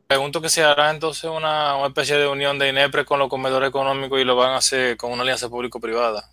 Pregunto 0.07 0.41
que 0.41 0.49
si 0.49 0.61
hará 0.61 0.91
entonces 0.91 1.31
una, 1.31 1.77
una, 1.77 1.87
especie 1.87 2.17
de 2.17 2.27
unión 2.27 2.59
de 2.59 2.69
INEPRE 2.69 3.05
con 3.05 3.21
los 3.21 3.29
comedores 3.29 3.69
económicos 3.69 4.21
y 4.21 4.25
lo 4.25 4.35
van 4.35 4.51
a 4.51 4.57
hacer 4.57 4.97
con 4.97 5.13
una 5.13 5.23
alianza 5.23 5.49
público-privada. 5.49 6.29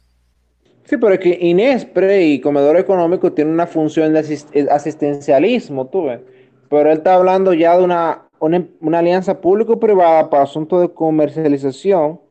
Sí, 0.88 0.96
pero 0.96 1.16
es 1.16 1.20
que 1.20 1.38
INESPRE 1.42 2.28
y 2.28 2.40
comedor 2.40 2.78
económico 2.78 3.34
tienen 3.34 3.54
una 3.54 3.68
función 3.68 4.14
de 4.14 4.20
asistencialismo, 4.72 5.88
tú 5.88 6.06
ves. 6.06 6.22
Pero 6.70 6.90
él 6.90 6.98
está 7.00 7.16
hablando 7.16 7.54
ya 7.54 7.78
de 7.78 7.84
una, 7.84 8.30
una, 8.40 9.00
alianza 9.00 9.42
público-privada 9.42 10.30
para 10.30 10.44
asuntos 10.44 10.80
de 10.82 10.94
comercialización 10.94 12.22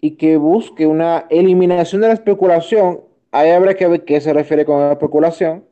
y 0.00 0.12
que 0.12 0.38
busque 0.38 0.86
una 0.86 1.26
eliminación 1.28 2.00
de 2.00 2.08
la 2.08 2.14
especulación. 2.14 3.02
Ahí 3.30 3.50
habrá 3.50 3.74
que 3.74 3.86
ver 3.86 4.04
qué 4.06 4.22
se 4.22 4.32
refiere 4.32 4.64
con 4.64 4.80
la 4.80 4.92
especulación 4.92 5.66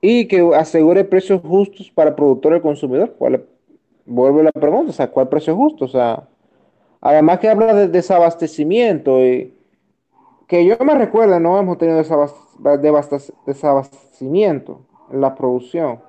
y 0.00 0.28
que 0.28 0.48
asegure 0.54 1.02
precios 1.02 1.42
justos 1.42 1.90
para 1.90 2.10
el 2.10 2.14
productor 2.14 2.52
y 2.52 2.56
el 2.56 2.62
consumidor. 2.62 3.16
¿Cuál, 3.18 3.44
vuelve 4.06 4.44
la 4.44 4.52
pregunta, 4.52 4.90
o 4.90 4.94
sea, 4.94 5.10
¿cuál 5.10 5.28
precio 5.28 5.56
justo? 5.56 5.86
O 5.86 5.88
sea, 5.88 6.28
además 7.00 7.40
que 7.40 7.48
habla 7.48 7.74
de 7.74 7.88
desabastecimiento 7.88 9.20
y 9.20 9.52
que 10.50 10.64
yo 10.64 10.76
me 10.84 10.96
recuerdo, 10.96 11.38
no 11.38 11.60
hemos 11.60 11.78
tenido 11.78 12.02
desabastecimiento 13.46 14.80
en 15.12 15.20
la 15.20 15.36
producción. 15.36 16.00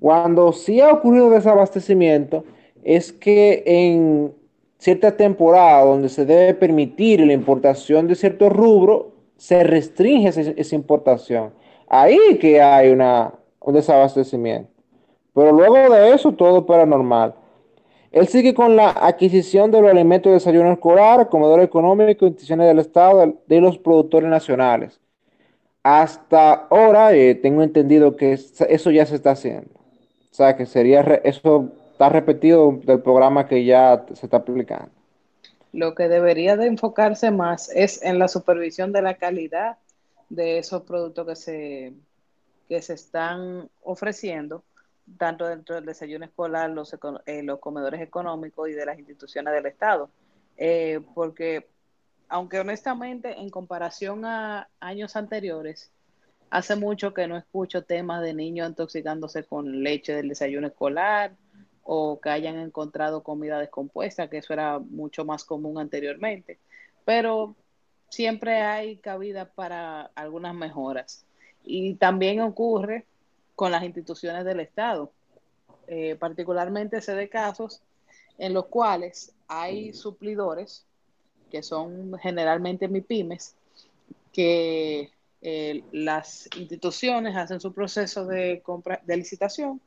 Cuando 0.00 0.50
sí 0.52 0.80
ha 0.80 0.92
ocurrido 0.92 1.30
desabastecimiento, 1.30 2.42
es 2.82 3.12
que 3.12 3.62
en 3.64 4.34
cierta 4.78 5.16
temporada 5.16 5.84
donde 5.84 6.08
se 6.08 6.26
debe 6.26 6.54
permitir 6.54 7.20
la 7.20 7.32
importación 7.32 8.08
de 8.08 8.16
cierto 8.16 8.48
rubro, 8.48 9.12
se 9.36 9.62
restringe 9.62 10.30
esa, 10.56 10.74
importación. 10.74 11.52
Ahí 11.86 12.38
que 12.40 12.60
hay 12.60 12.90
una, 12.90 13.34
un 13.60 13.74
desabastecimiento. 13.74 14.68
Pero 15.32 15.52
luego 15.52 15.94
de 15.94 16.12
eso, 16.12 16.32
todo 16.32 16.66
para 16.66 16.84
normal. 16.84 17.36
Él 18.12 18.26
sigue 18.26 18.54
con 18.54 18.74
la 18.74 18.90
adquisición 18.90 19.70
de 19.70 19.80
los 19.80 19.90
alimentos 19.90 20.30
de 20.30 20.34
desayuno 20.34 20.72
escolar, 20.72 21.28
comedor 21.28 21.60
económico, 21.60 22.26
instituciones 22.26 22.66
del 22.66 22.80
Estado, 22.80 23.34
de 23.46 23.60
los 23.60 23.78
productores 23.78 24.28
nacionales. 24.28 25.00
Hasta 25.82 26.52
ahora 26.52 27.14
eh, 27.14 27.36
tengo 27.36 27.62
entendido 27.62 28.16
que 28.16 28.32
eso 28.32 28.90
ya 28.90 29.06
se 29.06 29.14
está 29.14 29.30
haciendo. 29.30 29.70
O 29.74 30.34
sea, 30.34 30.56
que 30.56 30.66
sería, 30.66 31.00
eso 31.24 31.70
está 31.92 32.08
repetido 32.08 32.72
del 32.84 33.00
programa 33.00 33.46
que 33.46 33.64
ya 33.64 34.04
se 34.14 34.26
está 34.26 34.38
aplicando. 34.38 34.90
Lo 35.72 35.94
que 35.94 36.08
debería 36.08 36.56
de 36.56 36.66
enfocarse 36.66 37.30
más 37.30 37.70
es 37.74 38.02
en 38.02 38.18
la 38.18 38.26
supervisión 38.26 38.92
de 38.92 39.02
la 39.02 39.14
calidad 39.14 39.76
de 40.28 40.58
esos 40.58 40.82
productos 40.82 41.26
que 41.26 41.36
se, 41.36 41.92
que 42.68 42.82
se 42.82 42.94
están 42.94 43.68
ofreciendo 43.82 44.64
tanto 45.16 45.46
dentro 45.46 45.74
del 45.74 45.86
desayuno 45.86 46.24
escolar, 46.24 46.70
los, 46.70 46.96
eh, 47.26 47.42
los 47.42 47.58
comedores 47.58 48.00
económicos 48.00 48.68
y 48.68 48.72
de 48.72 48.86
las 48.86 48.98
instituciones 48.98 49.52
del 49.54 49.66
Estado. 49.66 50.10
Eh, 50.56 51.00
porque, 51.14 51.68
aunque 52.28 52.60
honestamente, 52.60 53.40
en 53.40 53.50
comparación 53.50 54.24
a 54.24 54.68
años 54.80 55.16
anteriores, 55.16 55.90
hace 56.50 56.76
mucho 56.76 57.14
que 57.14 57.26
no 57.26 57.36
escucho 57.36 57.84
temas 57.84 58.22
de 58.22 58.34
niños 58.34 58.68
intoxicándose 58.68 59.44
con 59.44 59.82
leche 59.82 60.14
del 60.14 60.28
desayuno 60.28 60.66
escolar 60.66 61.36
o 61.82 62.20
que 62.20 62.30
hayan 62.30 62.58
encontrado 62.58 63.22
comida 63.22 63.58
descompuesta, 63.58 64.28
que 64.28 64.38
eso 64.38 64.52
era 64.52 64.78
mucho 64.78 65.24
más 65.24 65.44
común 65.44 65.78
anteriormente. 65.78 66.58
Pero 67.04 67.56
siempre 68.10 68.60
hay 68.60 68.98
cabida 68.98 69.46
para 69.46 70.10
algunas 70.14 70.54
mejoras. 70.54 71.24
Y 71.62 71.94
también 71.94 72.40
ocurre 72.40 73.06
con 73.60 73.72
las 73.72 73.84
instituciones 73.84 74.46
del 74.46 74.58
Estado. 74.58 75.12
Eh, 75.86 76.16
particularmente 76.18 77.02
se 77.02 77.14
de 77.14 77.28
casos 77.28 77.82
en 78.38 78.54
los 78.54 78.68
cuales 78.68 79.34
hay 79.48 79.92
suplidores, 79.92 80.86
que 81.50 81.62
son 81.62 82.18
generalmente 82.22 82.88
MIPIMES, 82.88 83.56
que 84.32 85.10
eh, 85.42 85.84
las 85.92 86.48
instituciones 86.56 87.36
hacen 87.36 87.60
su 87.60 87.74
proceso 87.74 88.24
de 88.24 88.62
compra 88.62 89.02
de 89.04 89.18
licitación 89.18 89.78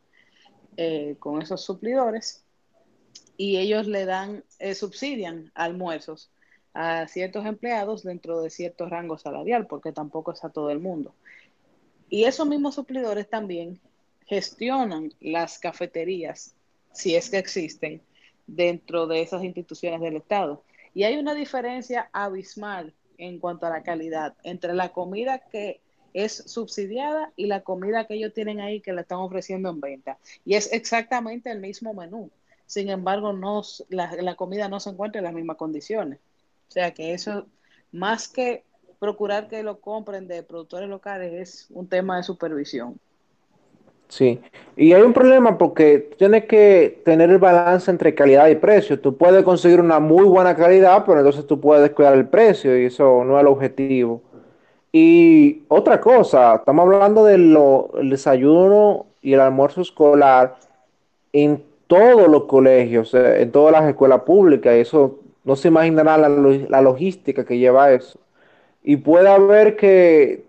eh, 0.78 1.16
con 1.18 1.42
esos 1.42 1.66
suplidores 1.66 2.44
y 3.38 3.58
ellos 3.58 3.88
le 3.88 4.06
dan, 4.06 4.44
subsidian 4.76 5.52
almuerzos 5.56 6.30
a 6.76 7.08
ciertos 7.08 7.48
empleados 7.48 8.04
dentro 8.04 8.40
de 8.44 8.52
cierto 8.52 8.88
rango 8.88 9.18
salarial, 9.18 9.66
porque 9.66 9.92
tampoco 9.92 10.32
es 10.32 10.44
a 10.44 10.50
todo 10.50 10.70
el 10.70 10.80
mundo. 10.80 11.16
Y 12.10 12.26
esos 12.26 12.48
mismos 12.48 12.76
suplidores 12.76 13.30
también 13.30 13.80
gestionan 14.26 15.14
las 15.20 15.60
cafeterías, 15.60 16.56
si 16.92 17.16
es 17.16 17.30
que 17.30 17.38
existen, 17.38 18.02
dentro 18.48 19.08
de 19.08 19.22
esas 19.22 19.44
instituciones 19.44 20.02
del 20.02 20.18
Estado. 20.18 20.64
Y 20.94 21.04
hay 21.04 21.18
una 21.18 21.34
diferencia 21.34 22.10
abismal 22.14 22.94
en 23.18 23.40
cuanto 23.40 23.66
a 23.66 23.70
la 23.70 23.84
calidad 23.84 24.36
entre 24.44 24.74
la 24.74 24.90
comida 24.90 25.40
que 25.40 25.82
es 26.14 26.44
subsidiada 26.46 27.34
y 27.36 27.48
la 27.48 27.62
comida 27.62 28.06
que 28.06 28.14
ellos 28.16 28.34
tienen 28.34 28.62
ahí 28.62 28.82
que 28.82 28.94
la 28.94 29.02
están 29.02 29.20
ofreciendo 29.20 29.70
en 29.70 29.82
venta. 29.82 30.20
Y 30.46 30.56
es 30.56 30.72
exactamente 30.72 31.52
el 31.52 31.60
mismo 31.60 31.94
menú. 31.94 32.30
Sin 32.68 32.90
embargo, 32.90 33.34
no, 33.34 33.62
la, 33.90 34.16
la 34.22 34.36
comida 34.36 34.70
no 34.70 34.80
se 34.80 34.92
encuentra 34.92 35.20
en 35.20 35.26
las 35.26 35.34
mismas 35.34 35.58
condiciones. 35.58 36.20
O 36.70 36.72
sea 36.72 36.94
que 36.94 37.14
eso, 37.14 37.48
más 37.92 38.28
que 38.28 38.64
procurar 39.04 39.50
que 39.50 39.64
lo 39.64 39.82
compren 39.82 40.30
de 40.30 40.44
productores 40.44 40.88
locales 40.88 41.34
es 41.34 41.68
un 41.72 41.86
tema 41.90 42.16
de 42.16 42.24
supervisión. 42.24 42.98
Sí, 44.08 44.40
y 44.78 44.94
hay 44.94 45.02
un 45.02 45.12
problema 45.12 45.58
porque 45.58 46.16
tienes 46.18 46.46
que 46.46 47.02
tener 47.04 47.30
el 47.30 47.38
balance 47.38 47.92
entre 47.92 48.16
calidad 48.16 48.48
y 48.48 48.56
precio. 48.56 49.02
Tú 49.02 49.18
puedes 49.18 49.44
conseguir 49.44 49.82
una 49.82 50.00
muy 50.00 50.24
buena 50.24 50.56
calidad, 50.56 51.04
pero 51.06 51.18
entonces 51.20 51.46
tú 51.46 51.60
puedes 51.60 51.92
cuidar 51.92 52.14
el 52.14 52.30
precio 52.30 52.80
y 52.82 52.86
eso 52.86 53.26
no 53.26 53.36
es 53.38 53.42
el 53.42 53.48
objetivo. 53.48 54.22
Y 54.94 55.64
otra 55.68 56.00
cosa, 56.00 56.56
estamos 56.56 56.86
hablando 56.86 57.26
del 57.26 57.58
desayuno 58.04 59.08
y 59.22 59.34
el 59.34 59.42
almuerzo 59.42 59.82
escolar 59.82 60.56
en 61.34 61.62
todos 61.88 62.30
los 62.30 62.46
colegios, 62.46 63.14
en 63.14 63.52
todas 63.52 63.74
las 63.74 63.84
escuelas 63.90 64.22
públicas, 64.22 64.74
eso 64.76 65.20
no 65.44 65.58
se 65.58 65.68
imaginará 65.68 66.18
la, 66.18 66.30
la 66.30 66.82
logística 66.82 67.44
que 67.44 67.58
lleva 67.58 67.92
eso. 67.92 68.23
Y 68.84 68.98
puede 68.98 69.30
haber 69.30 69.76
que 69.76 70.44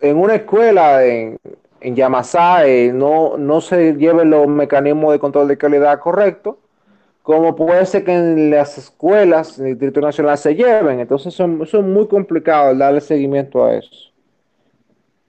en 0.00 0.16
una 0.16 0.36
escuela 0.36 1.04
en, 1.04 1.38
en 1.80 1.96
Yamasá 1.96 2.66
eh, 2.66 2.92
no, 2.92 3.36
no 3.36 3.60
se 3.60 3.94
lleven 3.94 4.30
los 4.30 4.46
mecanismos 4.46 5.12
de 5.12 5.18
control 5.18 5.48
de 5.48 5.58
calidad 5.58 5.98
correctos, 5.98 6.56
como 7.22 7.56
puede 7.56 7.84
ser 7.86 8.04
que 8.04 8.14
en 8.14 8.50
las 8.50 8.78
escuelas 8.78 9.56
del 9.56 9.70
Distrito 9.70 10.00
Nacional 10.00 10.38
se 10.38 10.54
lleven. 10.54 11.00
Entonces 11.00 11.34
son, 11.34 11.66
son 11.66 11.92
muy 11.92 12.06
complicado 12.06 12.74
darle 12.74 13.00
seguimiento 13.00 13.64
a 13.64 13.74
eso. 13.74 14.12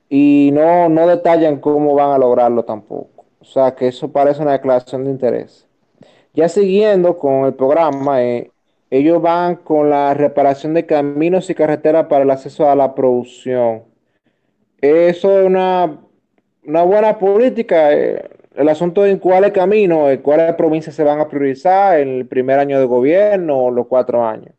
Y 0.10 0.52
no, 0.54 0.90
no 0.90 1.08
detallan 1.08 1.60
cómo 1.60 1.96
van 1.96 2.12
a 2.12 2.18
lograrlo 2.18 2.64
tampoco. 2.64 3.26
O 3.40 3.46
sea 3.46 3.74
que 3.74 3.88
eso 3.88 4.12
parece 4.12 4.42
una 4.42 4.52
declaración 4.52 5.06
de 5.06 5.12
interés. 5.12 5.68
Ya 6.34 6.48
siguiendo 6.48 7.18
con 7.18 7.46
el 7.46 7.56
programa, 7.56 8.22
eh, 8.22 8.52
ellos 8.90 9.22
van 9.22 9.58
con 9.58 9.90
la 9.90 10.14
reparación 10.14 10.74
de 10.74 10.86
caminos 10.86 11.50
y 11.50 11.56
carreteras 11.56 12.08
para 12.08 12.24
el 12.24 12.32
acceso 12.32 12.70
a 12.70 12.76
la 12.76 12.96
producción. 12.96 13.84
Eso 14.80 15.40
es 15.40 15.46
una, 15.46 16.00
una 16.66 16.84
buena 16.84 17.18
política. 17.18 17.94
Eh, 17.94 18.24
el 18.56 18.70
asunto 18.70 19.06
en 19.06 19.20
cuáles 19.20 19.52
caminos, 19.52 20.10
en 20.10 20.22
cuáles 20.22 20.56
provincias 20.56 20.96
se 20.96 21.04
van 21.04 21.20
a 21.20 21.28
priorizar 21.28 22.00
en 22.00 22.10
el 22.10 22.28
primer 22.28 22.60
año 22.60 22.80
de 22.80 22.86
gobierno 22.86 23.66
o 23.66 23.72
los 23.72 23.88
cuatro 23.88 24.26
años. 24.26 24.54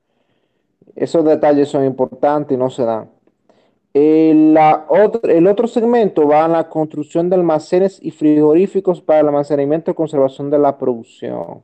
Esos 0.95 1.25
detalles 1.25 1.69
son 1.69 1.85
importantes 1.85 2.55
y 2.55 2.59
no 2.59 2.71
se 2.71 2.85
dan. 2.85 3.11
El, 3.95 4.55
la 4.55 4.87
el 5.25 5.47
otro 5.47 5.67
segmento 5.67 6.29
va 6.29 6.45
a 6.45 6.49
la 6.49 6.69
construcción 6.69 7.31
de 7.31 7.37
almacenes 7.37 7.99
y 8.03 8.11
frigoríficos 8.11 9.01
para 9.01 9.21
el 9.21 9.29
almacenamiento 9.29 9.91
y 9.91 9.95
conservación 9.95 10.51
de 10.51 10.59
la 10.59 10.77
producción. 10.79 11.63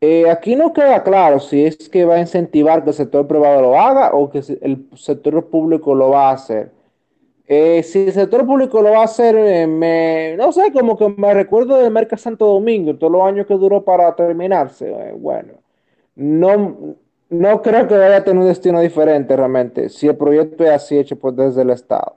Eh, 0.00 0.30
aquí 0.30 0.54
no 0.54 0.72
queda 0.72 1.02
claro 1.02 1.40
si 1.40 1.64
es 1.64 1.88
que 1.88 2.04
va 2.04 2.16
a 2.16 2.20
incentivar 2.20 2.84
que 2.84 2.90
el 2.90 2.94
sector 2.96 3.26
privado 3.26 3.62
lo 3.62 3.78
haga 3.78 4.12
o 4.14 4.30
que 4.30 4.38
el 4.60 4.86
sector 4.94 5.46
público 5.46 5.94
lo 5.94 6.10
va 6.10 6.30
a 6.30 6.34
hacer. 6.34 6.70
Eh, 7.48 7.82
si 7.82 8.06
el 8.06 8.12
sector 8.12 8.46
público 8.46 8.80
lo 8.82 8.92
va 8.92 9.00
a 9.00 9.04
hacer, 9.04 9.34
eh, 9.36 9.66
me, 9.66 10.36
no 10.36 10.52
sé, 10.52 10.70
como 10.72 10.96
que 10.96 11.08
me 11.08 11.34
recuerdo 11.34 11.78
del 11.78 11.90
Merca 11.90 12.16
Santo 12.16 12.46
Domingo, 12.46 12.94
todos 12.96 13.12
los 13.12 13.22
años 13.22 13.46
que 13.46 13.54
duró 13.54 13.84
para 13.84 14.14
terminarse. 14.14 15.12
bueno, 15.18 15.54
no, 16.14 16.96
no 17.30 17.62
creo 17.62 17.88
que 17.88 17.96
vaya 17.96 18.18
a 18.18 18.24
tener 18.24 18.40
un 18.42 18.48
destino 18.48 18.80
diferente 18.80 19.36
realmente, 19.36 19.88
si 19.88 20.06
el 20.08 20.16
proyecto 20.16 20.64
es 20.64 20.70
así 20.70 20.98
hecho 20.98 21.16
pues, 21.18 21.34
desde 21.36 21.62
el 21.62 21.70
Estado. 21.70 22.16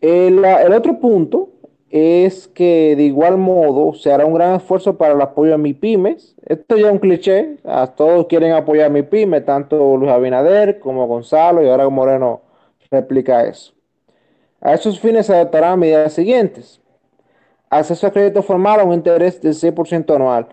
El, 0.00 0.44
el 0.44 0.72
otro 0.72 0.98
punto 1.00 1.48
es 1.90 2.48
que 2.48 2.94
de 2.96 3.04
igual 3.04 3.38
modo 3.38 3.94
se 3.94 4.12
hará 4.12 4.26
un 4.26 4.34
gran 4.34 4.54
esfuerzo 4.56 4.98
para 4.98 5.14
el 5.14 5.20
apoyo 5.20 5.54
a 5.54 5.58
MIPIMES. 5.58 6.36
Esto 6.46 6.76
ya 6.76 6.86
es 6.88 6.92
un 6.92 6.98
cliché, 6.98 7.56
a 7.64 7.86
todos 7.88 8.26
quieren 8.26 8.52
apoyar 8.52 8.86
a 8.86 8.90
MIPIMES, 8.90 9.44
tanto 9.44 9.96
Luis 9.96 10.10
Abinader 10.10 10.78
como 10.78 11.06
Gonzalo 11.06 11.62
y 11.62 11.68
ahora 11.68 11.88
Moreno 11.88 12.42
replica 12.90 13.44
eso. 13.44 13.72
A 14.60 14.74
esos 14.74 15.00
fines 15.00 15.26
se 15.26 15.34
adoptarán 15.34 15.78
medidas 15.78 16.12
siguientes. 16.12 16.80
Acceso 17.70 18.06
a 18.06 18.12
crédito 18.12 18.42
formal 18.42 18.80
a 18.80 18.84
un 18.84 18.94
interés 18.94 19.40
del 19.40 19.54
6% 19.54 20.14
anual. 20.14 20.48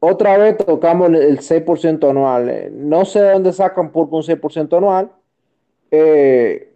Otra 0.00 0.38
vez 0.38 0.56
tocamos 0.56 1.08
el 1.10 1.40
6% 1.40 2.10
anual. 2.10 2.70
No 2.72 3.04
sé 3.04 3.20
de 3.20 3.32
dónde 3.32 3.52
sacan 3.52 3.90
por 3.90 4.08
un 4.10 4.22
6% 4.22 4.76
anual. 4.76 5.10
Eh, 5.90 6.67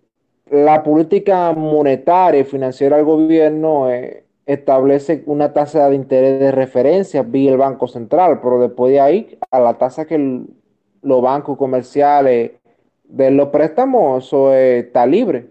la 0.52 0.82
política 0.82 1.52
monetaria 1.54 2.42
y 2.42 2.44
financiera 2.44 2.96
del 2.96 3.06
gobierno 3.06 3.90
eh, 3.90 4.26
establece 4.44 5.22
una 5.24 5.54
tasa 5.54 5.88
de 5.88 5.96
interés 5.96 6.40
de 6.40 6.52
referencia 6.52 7.22
vía 7.22 7.52
el 7.52 7.56
Banco 7.56 7.88
Central, 7.88 8.38
pero 8.42 8.60
después 8.60 8.92
de 8.92 9.00
ahí, 9.00 9.38
a 9.50 9.58
la 9.60 9.78
tasa 9.78 10.04
que 10.04 10.42
los 11.00 11.22
bancos 11.22 11.56
comerciales 11.56 12.52
de 13.04 13.30
los 13.30 13.48
préstamos, 13.48 14.26
eso 14.26 14.52
está 14.52 15.06
libre. 15.06 15.48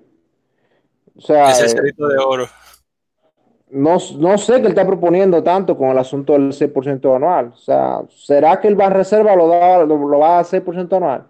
O 1.18 1.22
sea, 1.22 1.50
Ese 1.50 1.76
eh, 1.76 1.94
de 1.98 2.18
oro. 2.24 2.46
No, 3.72 3.98
no, 4.20 4.38
sé 4.38 4.62
qué 4.62 4.68
está 4.68 4.86
proponiendo 4.86 5.42
tanto 5.42 5.76
con 5.76 5.90
el 5.90 5.98
asunto 5.98 6.34
del 6.34 6.52
6% 6.52 7.16
anual. 7.16 7.54
O 7.56 7.58
sea, 7.58 8.02
¿será 8.10 8.60
que 8.60 8.68
el 8.68 8.76
Banreserva 8.76 9.36
lo, 9.36 9.48
da, 9.48 9.84
lo, 9.84 9.98
lo 9.98 10.20
va 10.20 10.34
a 10.34 10.44
dar 10.44 10.46
6% 10.46 10.96
anual? 10.96 11.28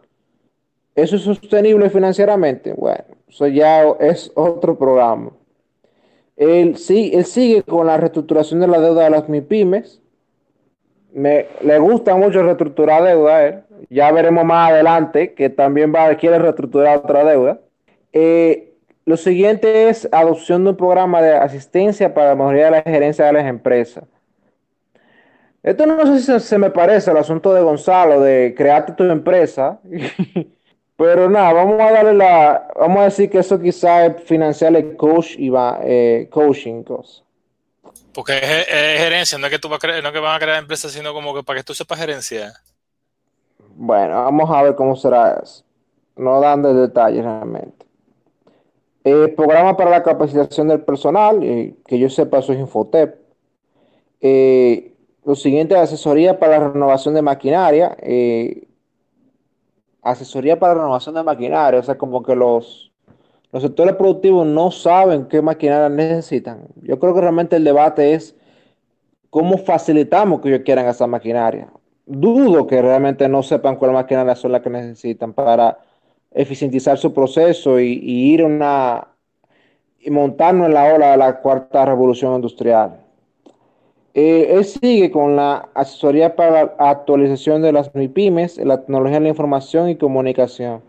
¿Eso 0.93 1.15
es 1.15 1.22
sostenible 1.22 1.89
financieramente? 1.89 2.74
Bueno, 2.74 3.05
eso 3.32 3.48
ya 3.48 3.84
es 4.02 4.30
otro 4.36 4.78
programa. 4.78 5.32
Él, 6.36 6.76
sí, 6.76 7.12
él 7.14 7.24
sigue 7.24 7.64
con 7.64 7.88
la 7.88 7.96
reestructuración 7.96 8.60
de 8.60 8.68
la 8.68 8.80
deuda 8.80 9.06
de 9.06 9.10
las 9.10 9.30
MIPIMES. 9.30 10.02
Me, 11.14 11.46
le 11.62 11.80
gusta 11.80 12.14
mucho 12.16 12.44
reestructurar 12.44 13.04
deuda. 13.04 13.48
Eh. 13.48 13.64
Ya 13.90 14.12
veremos 14.12 14.44
más 14.44 14.72
adelante 14.72 15.34
que 15.34 15.50
también 15.50 15.94
va, 15.96 16.14
quiere 16.16 16.40
reestructurar 16.40 16.98
otra 16.98 17.24
deuda. 17.24 17.62
Eh, 18.12 18.74
lo 19.06 19.16
siguiente 19.16 19.88
es 19.88 20.10
adopción 20.12 20.66
de 20.66 20.72
un 20.72 20.78
programa 20.78 21.22
de 21.22 21.34
asistencia 21.34 22.14
para 22.14 22.30
la 22.30 22.36
mejoría 22.36 22.66
de 22.66 22.72
la 22.72 22.82
gerencia 22.82 23.26
de 23.26 23.34
las 23.34 23.46
empresas. 23.46 24.04
Esto 25.64 25.86
no 25.86 26.06
sé 26.06 26.20
si 26.20 26.26
se, 26.26 26.40
se 26.42 26.58
me 26.58 26.70
parece 26.70 27.12
al 27.12 27.18
asunto 27.18 27.54
de 27.54 27.62
Gonzalo 27.62 28.20
de 28.20 28.54
crearte 28.58 28.92
tu 28.92 29.04
empresa 29.04 29.80
Pero 31.02 31.28
nada, 31.32 31.52
vamos 31.52 31.82
a 31.82 31.91
darle 31.91 32.14
la, 32.14 32.68
vamos 32.80 32.99
a 32.99 33.04
decir 33.06 33.28
que 33.28 33.39
eso 33.39 33.60
quizás 33.60 34.12
es 34.12 34.24
financiar 34.24 34.76
el 34.76 34.95
coach 34.95 35.34
y 35.36 35.49
va, 35.49 35.80
eh, 35.84 36.28
coaching 36.30 36.84
cosas. 36.84 37.24
Porque 38.14 38.38
es, 38.38 38.99
gerencia, 38.99 39.39
no 39.39 39.47
es 39.47 39.52
que 39.52 39.58
tú 39.58 39.68
vas 39.68 39.78
a 39.78 39.80
crear, 39.80 40.04
no 40.04 40.12
que 40.12 40.20
van 40.20 40.36
a 40.36 40.39
crear 40.39 40.60
empresas, 40.60 40.91
sino 40.91 41.12
como 41.12 41.34
que 41.34 41.41
para 41.41 41.58
que 41.58 41.64
tú 41.64 41.74
sepas 41.74 41.97
gerencia. 41.97 42.54
Bueno, 43.76 44.14
vamos 44.14 44.47
a 44.52 44.62
ver 44.62 44.76
cómo 44.76 44.95
será 44.95 45.39
eso. 45.41 45.64
No 46.18 46.39
dan 46.39 46.62
de 46.62 46.76
detalles 46.76 47.24
realmente. 47.24 47.84
Eh, 49.04 49.30
programa 49.30 49.76
para 49.76 49.89
la 49.89 50.04
capacitación 50.04 50.68
del 50.68 50.82
personal, 50.82 51.39
eh, 51.41 51.74
que 51.88 51.97
yo 51.97 52.12
sepa, 52.12 52.38
eso 52.38 52.54
es 52.54 52.60
Infotep. 52.60 53.16
Eh, 54.22 54.93
lo 55.26 55.34
siguiente, 55.34 55.76
asesoría 55.76 56.38
para 56.38 56.60
la 56.60 56.70
renovación 56.70 57.16
de 57.16 57.24
maquinaria. 57.24 57.97
Eh, 58.04 58.68
asesoría 60.02 60.60
para 60.60 60.74
renovación 60.74 61.16
de 61.16 61.24
maquinaria, 61.24 61.80
o 61.80 61.84
sea, 61.84 61.97
como 61.97 62.24
que 62.24 62.36
los, 62.36 62.91
los 63.52 63.64
sectores 63.64 63.95
productivos 63.95 64.45
no 64.45 64.72
saben 64.72 65.26
qué 65.26 65.41
maquinaria 65.41 65.89
necesitan. 65.89 66.68
Yo 66.82 66.99
creo 66.99 67.14
que 67.14 67.22
realmente 67.22 67.56
el 67.56 67.64
debate 67.64 68.14
es 68.14 68.36
cómo 69.30 69.58
facilitamos 69.58 70.41
que 70.41 70.49
ellos 70.49 70.62
quieran 70.66 70.88
esa 70.88 71.08
maquinaria. 71.08 71.72
Dudo 72.06 72.68
que 72.68 72.82
realmente 72.82 73.28
no 73.30 73.43
sepan 73.43 73.76
cuál 73.76 73.93
maquinaria 73.93 74.36
son 74.36 74.52
las 74.52 74.62
que 74.62 74.70
necesitan 74.70 75.34
para 75.34 75.78
eficientizar 76.32 76.97
su 76.97 77.14
proceso 77.14 77.80
y, 77.80 77.93
y 78.04 78.34
ir 78.34 78.43
una 78.43 79.08
y 80.04 80.10
montarnos 80.10 80.68
en 80.68 80.74
la 80.74 80.93
ola 80.93 81.12
de 81.12 81.18
la 81.18 81.39
cuarta 81.41 81.86
revolución 81.86 82.36
industrial. 82.36 82.99
Eh, 84.14 84.49
él 84.51 84.66
sigue 84.66 85.09
con 85.09 85.36
la 85.36 85.70
asesoría 85.74 86.36
para 86.36 86.64
la 86.64 86.89
actualización 86.89 87.62
de 87.62 87.72
las 87.72 87.93
MIPIMES, 87.95 88.57
la 88.57 88.82
tecnología 88.82 89.20
de 89.20 89.24
la 89.24 89.30
información 89.30 89.89
y 89.89 89.95
comunicación. 89.95 90.84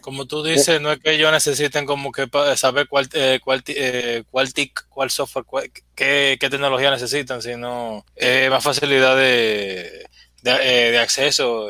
Como 0.00 0.26
tú 0.26 0.42
dices, 0.42 0.80
no 0.80 0.92
es 0.92 1.00
que 1.00 1.14
ellos 1.14 1.32
necesiten 1.32 1.84
como 1.84 2.12
que 2.12 2.28
saber 2.56 2.86
cuál, 2.88 3.08
eh, 3.14 3.40
cuál, 3.42 3.62
eh, 3.66 4.22
cuál 4.30 4.52
TIC, 4.52 4.86
cuál 4.88 5.10
software, 5.10 5.70
qué, 5.94 6.36
tecnología 6.38 6.90
necesitan, 6.90 7.42
sino 7.42 8.04
más 8.50 8.62
facilidad 8.62 9.16
de, 9.16 10.06
de 10.42 10.98
acceso 10.98 11.68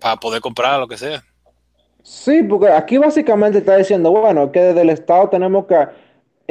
para 0.00 0.16
poder 0.16 0.40
comprar 0.40 0.80
lo 0.80 0.88
que 0.88 0.96
sea. 0.96 1.22
Sí, 2.02 2.42
porque 2.42 2.68
aquí 2.68 2.98
básicamente 2.98 3.58
está 3.58 3.76
diciendo, 3.76 4.10
bueno, 4.10 4.50
que 4.50 4.60
desde 4.60 4.82
el 4.82 4.90
Estado 4.90 5.28
tenemos 5.28 5.66
que 5.66 5.76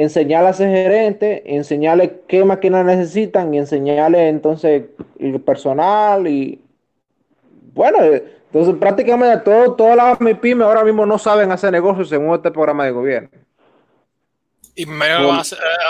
enseñarle 0.02 0.48
a 0.48 0.50
ese 0.52 0.68
gerente, 0.68 1.42
enseñarle 1.56 2.20
qué 2.28 2.44
máquinas 2.44 2.84
necesitan 2.84 3.52
y 3.54 3.58
enseñarle 3.58 4.28
entonces 4.28 4.84
el 5.18 5.40
personal 5.40 6.26
y 6.26 6.60
bueno, 7.74 7.98
entonces 8.02 8.74
prácticamente 8.78 9.38
todo, 9.38 9.74
todas 9.74 9.96
las 9.96 10.20
MIPIMES 10.20 10.66
ahora 10.66 10.84
mismo 10.84 11.06
no 11.06 11.18
saben 11.18 11.50
hacer 11.52 11.72
negocios 11.72 12.08
según 12.08 12.34
este 12.34 12.50
programa 12.50 12.84
de 12.84 12.90
gobierno. 12.90 13.30
Y 14.74 14.86
me 14.86 15.08
van 15.12 15.42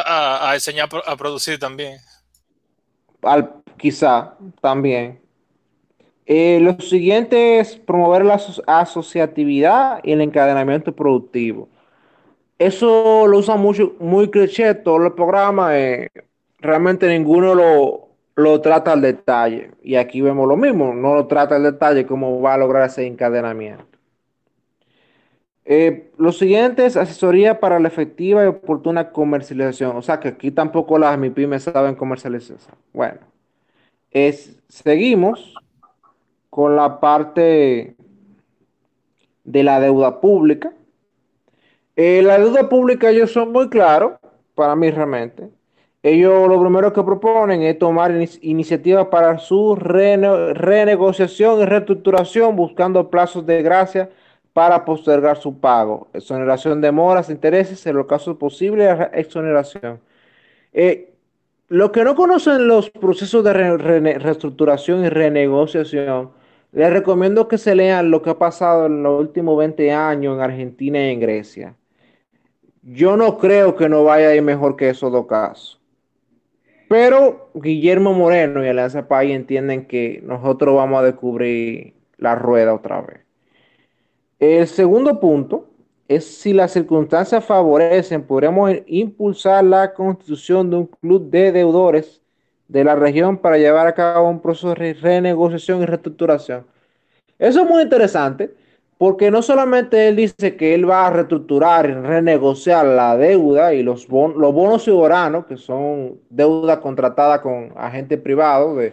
a, 0.06 0.50
enseñar 0.54 0.88
a 1.06 1.16
producir 1.16 1.58
también. 1.58 1.98
Al, 3.22 3.52
quizá 3.76 4.34
también. 4.60 5.20
Eh, 6.26 6.58
lo 6.60 6.80
siguiente 6.80 7.58
es 7.58 7.76
promover 7.76 8.24
la 8.24 8.40
asociatividad 8.66 10.00
y 10.04 10.12
el 10.12 10.20
encadenamiento 10.20 10.94
productivo. 10.94 11.68
Eso 12.66 13.26
lo 13.26 13.38
usan 13.38 13.60
mucho, 13.60 13.94
muy 13.98 14.30
cliché 14.30 14.74
todos 14.74 15.00
los 15.00 15.14
programas. 15.14 15.72
Eh, 15.74 16.08
realmente 16.60 17.08
ninguno 17.08 17.56
lo, 17.56 18.08
lo 18.36 18.60
trata 18.60 18.92
al 18.92 19.00
detalle. 19.00 19.72
Y 19.82 19.96
aquí 19.96 20.20
vemos 20.20 20.46
lo 20.46 20.56
mismo, 20.56 20.94
no 20.94 21.14
lo 21.14 21.26
trata 21.26 21.56
al 21.56 21.64
detalle 21.64 22.06
cómo 22.06 22.40
va 22.40 22.54
a 22.54 22.58
lograr 22.58 22.88
ese 22.88 23.04
encadenamiento. 23.04 23.84
Eh, 25.64 26.12
lo 26.18 26.30
siguiente 26.30 26.86
es 26.86 26.96
asesoría 26.96 27.58
para 27.58 27.80
la 27.80 27.88
efectiva 27.88 28.44
y 28.44 28.46
oportuna 28.46 29.10
comercialización. 29.10 29.96
O 29.96 30.02
sea 30.02 30.20
que 30.20 30.28
aquí 30.28 30.52
tampoco 30.52 30.98
las 30.98 31.18
MIPIMES 31.18 31.64
saben 31.64 31.96
comercializar. 31.96 32.58
Bueno, 32.92 33.18
es, 34.12 34.56
seguimos 34.68 35.54
con 36.48 36.76
la 36.76 37.00
parte 37.00 37.96
de 39.42 39.62
la 39.64 39.80
deuda 39.80 40.20
pública. 40.20 40.72
Eh, 42.05 42.20
la 42.20 42.36
deuda 42.36 42.68
pública 42.68 43.11
ellos 43.11 43.30
son 43.30 43.53
muy 43.53 43.68
claros, 43.68 44.14
para 44.57 44.74
mí 44.74 44.90
realmente. 44.90 45.48
Ellos 46.03 46.48
lo 46.48 46.61
primero 46.61 46.92
que 46.92 47.00
proponen 47.05 47.62
es 47.62 47.78
tomar 47.78 48.12
iniciativas 48.40 49.07
para 49.07 49.38
su 49.38 49.76
renegociación 49.76 51.61
y 51.61 51.64
reestructuración 51.64 52.57
buscando 52.57 53.09
plazos 53.09 53.46
de 53.46 53.62
gracia 53.62 54.11
para 54.53 54.84
postergar 54.84 55.36
su 55.38 55.61
pago. 55.61 56.09
Exoneración 56.12 56.80
de 56.80 56.90
moras, 56.90 57.30
intereses, 57.30 57.86
en 57.86 57.96
los 57.96 58.07
casos 58.07 58.36
posibles, 58.36 58.98
exoneración. 59.12 60.00
Eh, 60.72 61.14
los 61.68 61.92
que 61.92 62.03
no 62.05 62.16
conocen 62.16 62.66
los 62.66 62.90
procesos 62.90 63.44
de 63.44 63.53
reestructuración 64.18 65.05
y 65.05 65.09
renegociación, 65.09 66.32
les 66.72 66.90
recomiendo 66.92 67.48
que 67.48 67.59
se 67.59 67.76
lean 67.76 68.11
lo 68.11 68.22
que 68.22 68.30
ha 68.30 68.38
pasado 68.38 68.86
en 68.86 69.05
los 69.05 69.20
últimos 69.20 69.57
20 69.59 69.92
años 69.92 70.36
en 70.36 70.42
Argentina 70.42 70.98
y 71.07 71.12
en 71.12 71.20
Grecia. 71.20 71.76
Yo 72.83 73.16
no 73.16 73.39
creo 73.39 73.76
que 73.76 73.89
no 73.89 74.05
vaya 74.05 74.28
a 74.28 74.35
ir 74.35 74.43
mejor 74.43 74.76
que 74.76 74.91
esos 74.91 75.12
dos 75.12 75.26
casos. 75.26 75.80
Pero 76.89 77.51
Guillermo 77.55 78.12
Moreno 78.12 78.64
y 78.64 78.68
Alianza 78.68 79.09
País 79.09 79.35
entienden 79.35 79.87
que 79.87 80.20
nosotros 80.24 80.74
vamos 80.74 81.01
a 81.01 81.05
descubrir 81.05 81.95
la 82.18 82.35
rueda 82.35 82.74
otra 82.74 83.01
vez. 83.01 83.20
El 84.39 84.66
segundo 84.66 85.20
punto 85.20 85.70
es 86.09 86.24
si 86.26 86.53
las 86.53 86.72
circunstancias 86.72 87.45
favorecen, 87.45 88.22
podremos 88.24 88.70
impulsar 88.87 89.64
la 89.64 89.95
constitución 89.95 90.68
de 90.68 90.76
un 90.76 90.87
club 90.87 91.30
de 91.30 91.53
deudores 91.53 92.20
de 92.68 92.85
la 92.85 92.95
región 92.95 93.39
para 93.39 93.59
llevar 93.59 93.87
a 93.87 93.95
cabo 93.95 94.28
un 94.28 94.41
proceso 94.41 94.74
de 94.74 94.95
renegociación 94.95 95.83
y 95.83 95.87
reestructuración. 95.87 96.66
Eso 97.39 97.62
es 97.62 97.68
muy 97.68 97.83
interesante 97.83 98.55
porque 99.03 99.32
no 99.32 99.42
solamente 99.42 100.07
él 100.07 100.14
dice 100.14 100.55
que 100.55 100.74
él 100.74 100.88
va 100.88 101.09
a 101.09 101.11
reestructurar 101.11 101.90
y 101.90 101.92
renegociar 101.92 102.86
la 102.86 103.16
deuda 103.16 103.74
y 103.74 103.82
los, 103.82 104.07
bonos 104.07 104.84
soberanos, 104.84 105.46
que 105.46 105.57
son 105.57 106.20
deuda 106.30 106.80
contratada 106.80 107.42
con 107.42 107.72
agentes 107.76 108.20
privados, 108.20 108.92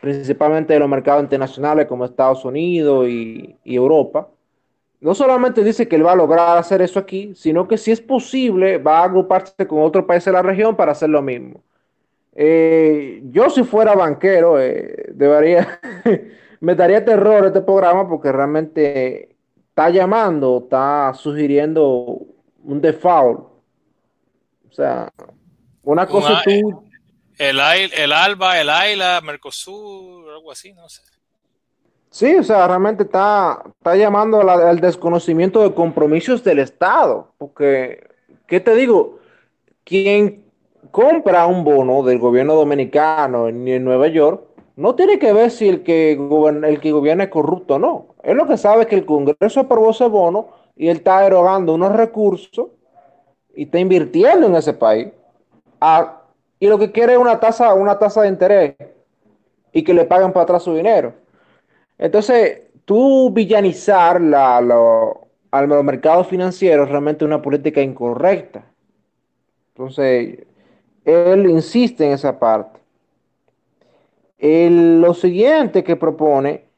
principalmente 0.00 0.74
de 0.74 0.78
los 0.78 0.88
mercados 0.88 1.24
internacionales 1.24 1.86
como 1.86 2.04
Estados 2.04 2.44
Unidos 2.44 3.08
y, 3.08 3.58
Europa, 3.64 4.28
no 5.00 5.16
solamente 5.16 5.64
dice 5.64 5.88
que 5.88 5.96
él 5.96 6.06
va 6.06 6.12
a 6.12 6.16
lograr 6.16 6.56
hacer 6.56 6.80
eso 6.80 7.00
aquí, 7.00 7.32
sino 7.34 7.66
que 7.66 7.76
si 7.76 7.90
es 7.90 8.00
posible 8.00 8.78
va 8.78 9.00
a 9.00 9.04
agruparse 9.06 9.66
con 9.66 9.82
otros 9.82 10.04
países 10.04 10.26
de 10.26 10.32
la 10.32 10.42
región 10.42 10.76
para 10.76 10.92
hacer 10.92 11.10
lo 11.10 11.22
mismo. 11.22 11.60
Eh, 12.36 13.20
yo 13.32 13.50
si 13.50 13.64
fuera 13.64 13.96
banquero, 13.96 14.60
eh, 14.60 15.12
me 16.60 16.74
daría 16.76 17.04
terror 17.04 17.46
este 17.46 17.62
programa 17.62 18.08
porque 18.08 18.30
realmente 18.30 19.29
está 19.70 19.88
llamando, 19.90 20.60
está 20.64 21.12
sugiriendo 21.14 22.18
un 22.62 22.80
default. 22.80 23.40
O 24.68 24.72
sea, 24.72 25.08
una 25.82 26.06
cosa 26.06 26.42
tú... 26.44 26.84
El, 27.38 27.58
el 27.58 28.12
ALBA, 28.12 28.60
el 28.60 28.68
AILA, 28.68 29.20
Mercosur, 29.22 30.30
algo 30.30 30.52
así, 30.52 30.74
no 30.74 30.86
sé. 30.90 31.00
Sí, 32.10 32.34
o 32.34 32.42
sea, 32.42 32.66
realmente 32.66 33.04
está, 33.04 33.62
está 33.78 33.96
llamando 33.96 34.40
al 34.40 34.80
desconocimiento 34.80 35.62
de 35.62 35.72
compromisos 35.72 36.44
del 36.44 36.58
Estado. 36.58 37.32
Porque, 37.38 38.06
¿qué 38.46 38.60
te 38.60 38.74
digo? 38.74 39.20
Quien 39.84 40.44
compra 40.90 41.46
un 41.46 41.64
bono 41.64 42.02
del 42.02 42.18
gobierno 42.18 42.54
dominicano 42.54 43.48
en, 43.48 43.66
en 43.66 43.84
Nueva 43.84 44.08
York 44.08 44.42
no 44.76 44.94
tiene 44.94 45.18
que 45.18 45.32
ver 45.32 45.50
si 45.50 45.68
el 45.68 45.82
que, 45.82 46.12
el 46.12 46.80
que 46.80 46.92
gobierna 46.92 47.24
es 47.24 47.30
corrupto 47.30 47.74
o 47.76 47.78
no. 47.78 48.09
Él 48.22 48.36
lo 48.36 48.46
que 48.46 48.56
sabe 48.56 48.82
es 48.82 48.88
que 48.88 48.96
el 48.96 49.06
Congreso 49.06 49.60
aprobó 49.60 49.90
ese 49.90 50.06
bono 50.06 50.48
y 50.76 50.88
él 50.88 50.98
está 50.98 51.26
erogando 51.26 51.74
unos 51.74 51.92
recursos 51.92 52.68
y 53.54 53.64
está 53.64 53.78
invirtiendo 53.78 54.46
en 54.46 54.56
ese 54.56 54.72
país. 54.72 55.08
Ah, 55.80 56.22
y 56.58 56.66
lo 56.66 56.78
que 56.78 56.92
quiere 56.92 57.14
es 57.14 57.18
una 57.18 57.40
tasa, 57.40 57.72
una 57.74 57.98
tasa 57.98 58.22
de 58.22 58.28
interés 58.28 58.74
y 59.72 59.82
que 59.82 59.94
le 59.94 60.04
paguen 60.04 60.32
para 60.32 60.44
atrás 60.44 60.62
su 60.62 60.74
dinero. 60.74 61.14
Entonces, 61.98 62.62
tú 62.84 63.30
villanizar 63.30 64.20
la, 64.20 64.58
al 65.50 65.84
mercado 65.84 66.24
financiero 66.24 66.84
es 66.84 66.88
realmente 66.88 67.24
una 67.24 67.40
política 67.40 67.80
incorrecta. 67.80 68.64
Entonces, 69.74 70.40
él 71.04 71.48
insiste 71.48 72.04
en 72.06 72.12
esa 72.12 72.38
parte. 72.38 72.80
lo 74.38 75.14
siguiente 75.14 75.82
que 75.82 75.96
propone 75.96 76.69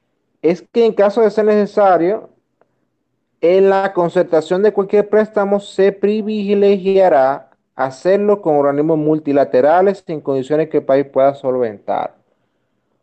es 0.43 0.63
que 0.63 0.85
en 0.85 0.93
caso 0.93 1.23
de 1.23 1.31
ser 1.31 1.45
necesario, 1.45 2.31
en 3.41 3.71
la 3.71 3.93
concertación 3.93 4.63
de 4.63 4.73
cualquier 4.73 5.09
préstamo 5.09 5.61
se 5.61 5.93
privilegiará 5.93 7.51
hacerlo 7.75 8.43
con 8.43 8.57
organismos 8.57 8.99
multilaterales 8.99 10.05
en 10.07 10.21
condiciones 10.21 10.69
que 10.69 10.79
el 10.79 10.85
país 10.85 11.07
pueda 11.07 11.35
solventar. 11.35 12.17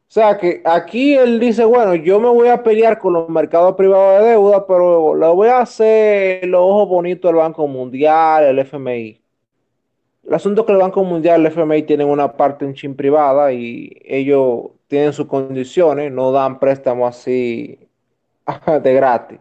O 0.10 0.12
sea 0.12 0.38
que 0.38 0.62
aquí 0.66 1.16
él 1.16 1.40
dice, 1.40 1.66
bueno, 1.66 1.94
yo 1.96 2.20
me 2.20 2.30
voy 2.30 2.48
a 2.48 2.64
pelear 2.64 3.00
con 3.00 3.14
los 3.14 3.30
mercados 3.30 3.76
privados 3.76 4.24
de 4.24 4.32
deuda, 4.32 4.66
pero 4.66 5.14
lo 5.14 5.36
voy 5.36 5.50
a 5.50 5.60
hacer 5.60 6.48
los 6.48 6.62
ojos 6.62 6.90
bonitos 6.90 7.30
del 7.30 7.36
Banco 7.38 7.68
Mundial, 7.68 8.46
el 8.46 8.60
FMI. 8.60 9.22
El 10.28 10.34
asunto 10.34 10.62
es 10.62 10.68
que 10.68 10.74
el 10.74 10.80
Banco 10.80 11.04
Mundial 11.04 11.42
el 11.42 11.48
FMI 11.48 11.84
tienen 11.84 12.08
una 12.08 12.36
parte 12.38 12.66
en 12.66 12.74
chin 12.74 12.96
privada 12.96 13.52
y 13.54 13.92
ellos 14.06 14.72
tienen 14.90 15.14
sus 15.14 15.28
condiciones, 15.28 16.12
no 16.12 16.32
dan 16.34 16.60
préstamos 16.60 17.16
así 17.16 17.80
de 18.84 18.94
gratis. 18.94 19.40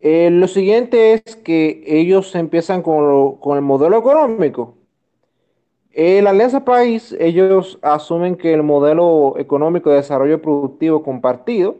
Eh, 0.00 0.30
lo 0.32 0.48
siguiente 0.48 1.12
es 1.12 1.36
que 1.36 1.84
ellos 1.86 2.34
empiezan 2.34 2.82
con, 2.82 3.56
el 3.56 3.62
modelo 3.62 3.96
económico. 3.96 4.76
En 5.92 6.24
la 6.24 6.30
Alianza 6.30 6.64
País, 6.64 7.14
ellos 7.20 7.78
asumen 7.82 8.34
que 8.34 8.52
el 8.52 8.64
modelo 8.64 9.34
económico 9.38 9.90
de 9.90 9.96
desarrollo 9.96 10.42
productivo 10.42 11.04
compartido, 11.04 11.76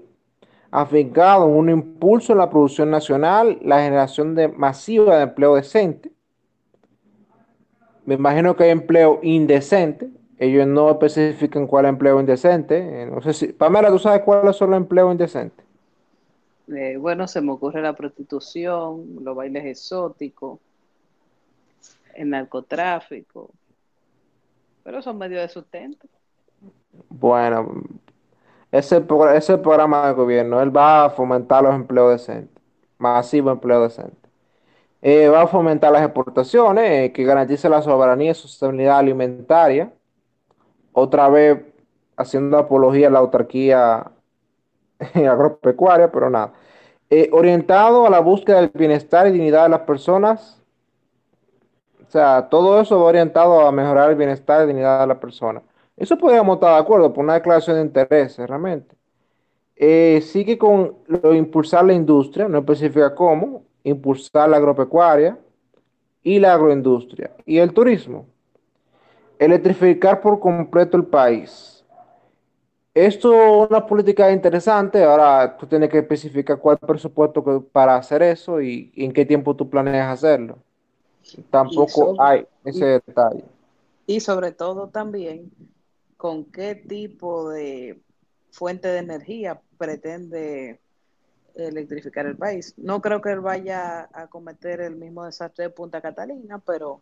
afincado 0.71 1.49
en 1.49 1.55
un 1.57 1.69
impulso 1.69 2.33
en 2.33 2.39
la 2.39 2.49
producción 2.49 2.91
nacional, 2.91 3.59
la 3.63 3.83
generación 3.83 4.37
de 4.37 4.47
masiva 4.49 5.17
de 5.17 5.25
empleo 5.25 5.57
decente. 5.57 6.13
Me 8.05 8.15
imagino 8.15 8.55
que 8.55 8.65
hay 8.65 8.71
empleo 8.71 9.19
indecente. 9.23 10.11
Ellos 10.43 10.66
no 10.66 10.90
especifican 10.90 11.68
cuál 11.68 11.86
empleo 11.86 12.18
indecente. 12.18 13.03
Eh, 13.03 13.07
no 13.07 13.22
sé 13.22 13.32
si, 13.32 13.53
Pamela, 13.53 13.90
¿tú 13.90 14.01
sabes 14.01 14.22
cuáles 14.22 14.57
son 14.57 14.70
los 14.70 14.76
empleos 14.76 15.12
indecentes? 15.12 15.64
Eh, 16.66 16.97
bueno, 16.97 17.28
se 17.28 17.40
me 17.40 17.53
ocurre 17.53 17.80
la 17.80 17.93
prostitución, 17.93 19.18
los 19.22 19.36
bailes 19.36 19.64
exóticos, 19.66 20.59
el 22.14 22.30
narcotráfico, 22.30 23.51
pero 24.82 25.01
son 25.01 25.16
medios 25.16 25.43
de 25.43 25.49
sustento. 25.49 26.09
Bueno, 27.09 27.80
ese, 28.72 29.01
ese 29.36 29.59
programa 29.59 30.09
de 30.09 30.14
gobierno, 30.14 30.61
él 30.61 30.76
va 30.76 31.05
a 31.05 31.11
fomentar 31.11 31.62
los 31.62 31.72
empleos 31.72 32.11
decentes, 32.14 32.61
masivo 32.99 33.53
empleo 33.53 33.84
decente. 33.84 34.16
Eh, 35.03 35.28
va 35.28 35.43
a 35.43 35.47
fomentar 35.47 35.93
las 35.93 36.03
exportaciones, 36.03 36.90
eh, 36.90 37.12
que 37.12 37.22
garantice 37.22 37.68
la 37.68 37.80
soberanía 37.80 38.32
y 38.32 38.34
sostenibilidad 38.34 38.99
alimentaria. 38.99 39.93
Otra 40.93 41.28
vez 41.28 41.61
haciendo 42.16 42.59
apología 42.59 43.09
a 43.09 43.11
la 43.11 43.18
autarquía 43.20 44.12
agropecuaria, 45.14 46.11
pero 46.12 46.30
nada. 46.30 46.53
Eh, 47.11 47.28
orientado 47.32 48.07
a 48.07 48.11
la 48.11 48.20
búsqueda 48.20 48.61
del 48.61 48.70
bienestar 48.74 49.26
y 49.26 49.32
dignidad 49.32 49.64
de 49.64 49.68
las 49.70 49.80
personas 49.80 50.62
o 52.12 52.14
sea, 52.14 52.47
todo 52.51 52.78
eso 52.78 53.01
va 53.01 53.07
orientado 53.07 53.66
a 53.66 53.72
mejorar 53.72 54.11
el 54.11 54.16
bienestar 54.16 54.62
y 54.62 54.66
dignidad 54.66 55.01
de 55.01 55.07
la 55.07 55.18
persona. 55.18 55.62
Eso 55.97 56.18
podríamos 56.18 56.57
estar 56.57 56.74
de 56.74 56.80
acuerdo 56.80 57.11
por 57.11 57.24
una 57.24 57.32
declaración 57.32 57.76
de 57.76 57.82
interés, 57.84 58.36
realmente. 58.36 58.95
Eh, 59.74 60.20
sigue 60.20 60.59
con 60.59 60.95
lo, 61.07 61.32
impulsar 61.32 61.86
la 61.86 61.95
industria, 61.95 62.49
no 62.49 62.59
especifica 62.59 63.14
cómo, 63.14 63.64
impulsar 63.82 64.47
la 64.51 64.59
agropecuaria 64.59 65.38
y 66.22 66.38
la 66.38 66.53
agroindustria 66.53 67.30
y 67.47 67.57
el 67.57 67.72
turismo. 67.72 68.26
Electrificar 69.45 70.20
por 70.20 70.38
completo 70.38 70.97
el 70.97 71.05
país. 71.05 71.84
Esto 72.95 73.32
es 73.34 73.70
una 73.70 73.84
política 73.84 74.30
interesante. 74.30 75.03
Ahora 75.03 75.57
tú 75.57 75.66
tienes 75.66 75.90
que 75.90 75.99
especificar 75.99 76.59
cuál 76.59 76.78
presupuesto 76.78 77.43
para 77.72 77.97
hacer 77.97 78.22
eso 78.22 78.61
y 78.61 78.93
en 78.95 79.12
qué 79.12 79.26
tiempo 79.26 79.57
tú 79.57 79.68
planeas 79.68 80.12
hacerlo. 80.12 80.59
Tampoco 81.51 82.14
hay 82.22 82.47
ese 82.64 83.01
detalle. 83.05 83.45
Y 84.07 84.20
sobre 84.20 84.53
todo 84.53 84.90
también, 84.90 85.51
con 86.16 86.45
qué 86.45 86.76
tipo 86.76 87.51
de 87.51 88.01
fuente 88.53 88.86
de 88.86 88.99
energía 88.99 89.61
pretende 89.76 90.78
electrificar 91.57 92.26
el 92.26 92.36
país. 92.36 92.74
No 92.76 93.03
creo 93.03 93.20
que 93.20 93.30
él 93.32 93.40
vaya 93.40 94.09
a 94.12 94.28
cometer 94.28 94.80
el 94.82 94.95
mismo 94.95 95.24
desastre 95.24 95.64
de 95.64 95.70
Punta 95.70 96.01
Catalina, 96.01 96.61
pero 96.64 97.01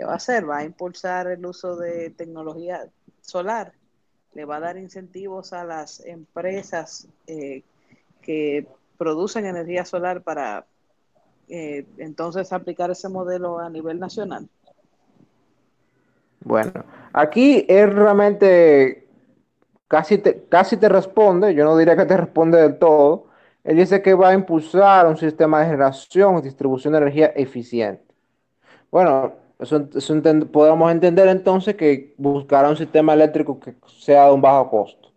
¿qué 0.00 0.06
va 0.06 0.14
a 0.14 0.16
hacer? 0.16 0.48
Va 0.48 0.58
a 0.58 0.64
impulsar 0.64 1.26
el 1.26 1.44
uso 1.44 1.76
de 1.76 2.08
tecnología 2.08 2.88
solar, 3.20 3.72
le 4.32 4.46
va 4.46 4.56
a 4.56 4.60
dar 4.60 4.78
incentivos 4.78 5.52
a 5.52 5.62
las 5.62 6.00
empresas 6.06 7.06
eh, 7.26 7.62
que 8.22 8.66
producen 8.96 9.44
energía 9.44 9.84
solar 9.84 10.22
para 10.22 10.64
eh, 11.48 11.84
entonces 11.98 12.50
aplicar 12.50 12.90
ese 12.90 13.10
modelo 13.10 13.58
a 13.58 13.68
nivel 13.68 14.00
nacional? 14.00 14.48
Bueno, 16.42 16.82
aquí 17.12 17.66
él 17.68 17.94
realmente 17.94 19.06
casi 19.86 20.16
te, 20.16 20.44
casi 20.48 20.78
te 20.78 20.88
responde, 20.88 21.54
yo 21.54 21.64
no 21.64 21.76
diría 21.76 21.94
que 21.94 22.06
te 22.06 22.16
responde 22.16 22.58
del 22.58 22.78
todo, 22.78 23.26
él 23.64 23.76
dice 23.76 24.00
que 24.00 24.14
va 24.14 24.30
a 24.30 24.34
impulsar 24.34 25.06
un 25.06 25.18
sistema 25.18 25.60
de 25.60 25.66
generación 25.66 26.38
y 26.38 26.40
distribución 26.40 26.94
de 26.94 27.00
energía 27.00 27.26
eficiente. 27.36 28.02
Bueno, 28.90 29.49
podemos 30.50 30.90
entender 30.90 31.28
entonces 31.28 31.74
que 31.76 32.14
buscará 32.16 32.68
un 32.68 32.76
sistema 32.76 33.14
eléctrico 33.14 33.60
que 33.60 33.74
sea 33.86 34.26
de 34.26 34.32
un 34.32 34.40
bajo 34.40 34.70
costo 34.70 35.12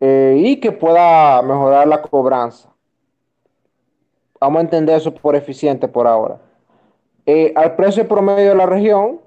eh, 0.00 0.36
y 0.38 0.60
que 0.60 0.72
pueda 0.72 1.40
mejorar 1.42 1.86
la 1.86 2.02
cobranza. 2.02 2.70
Vamos 4.40 4.58
a 4.58 4.62
entender 4.62 4.96
eso 4.96 5.14
por 5.14 5.36
eficiente 5.36 5.88
por 5.88 6.06
ahora. 6.06 6.40
Eh, 7.24 7.52
al 7.56 7.76
precio 7.76 8.06
promedio 8.06 8.50
de 8.50 8.54
la 8.56 8.66
región 8.66 9.20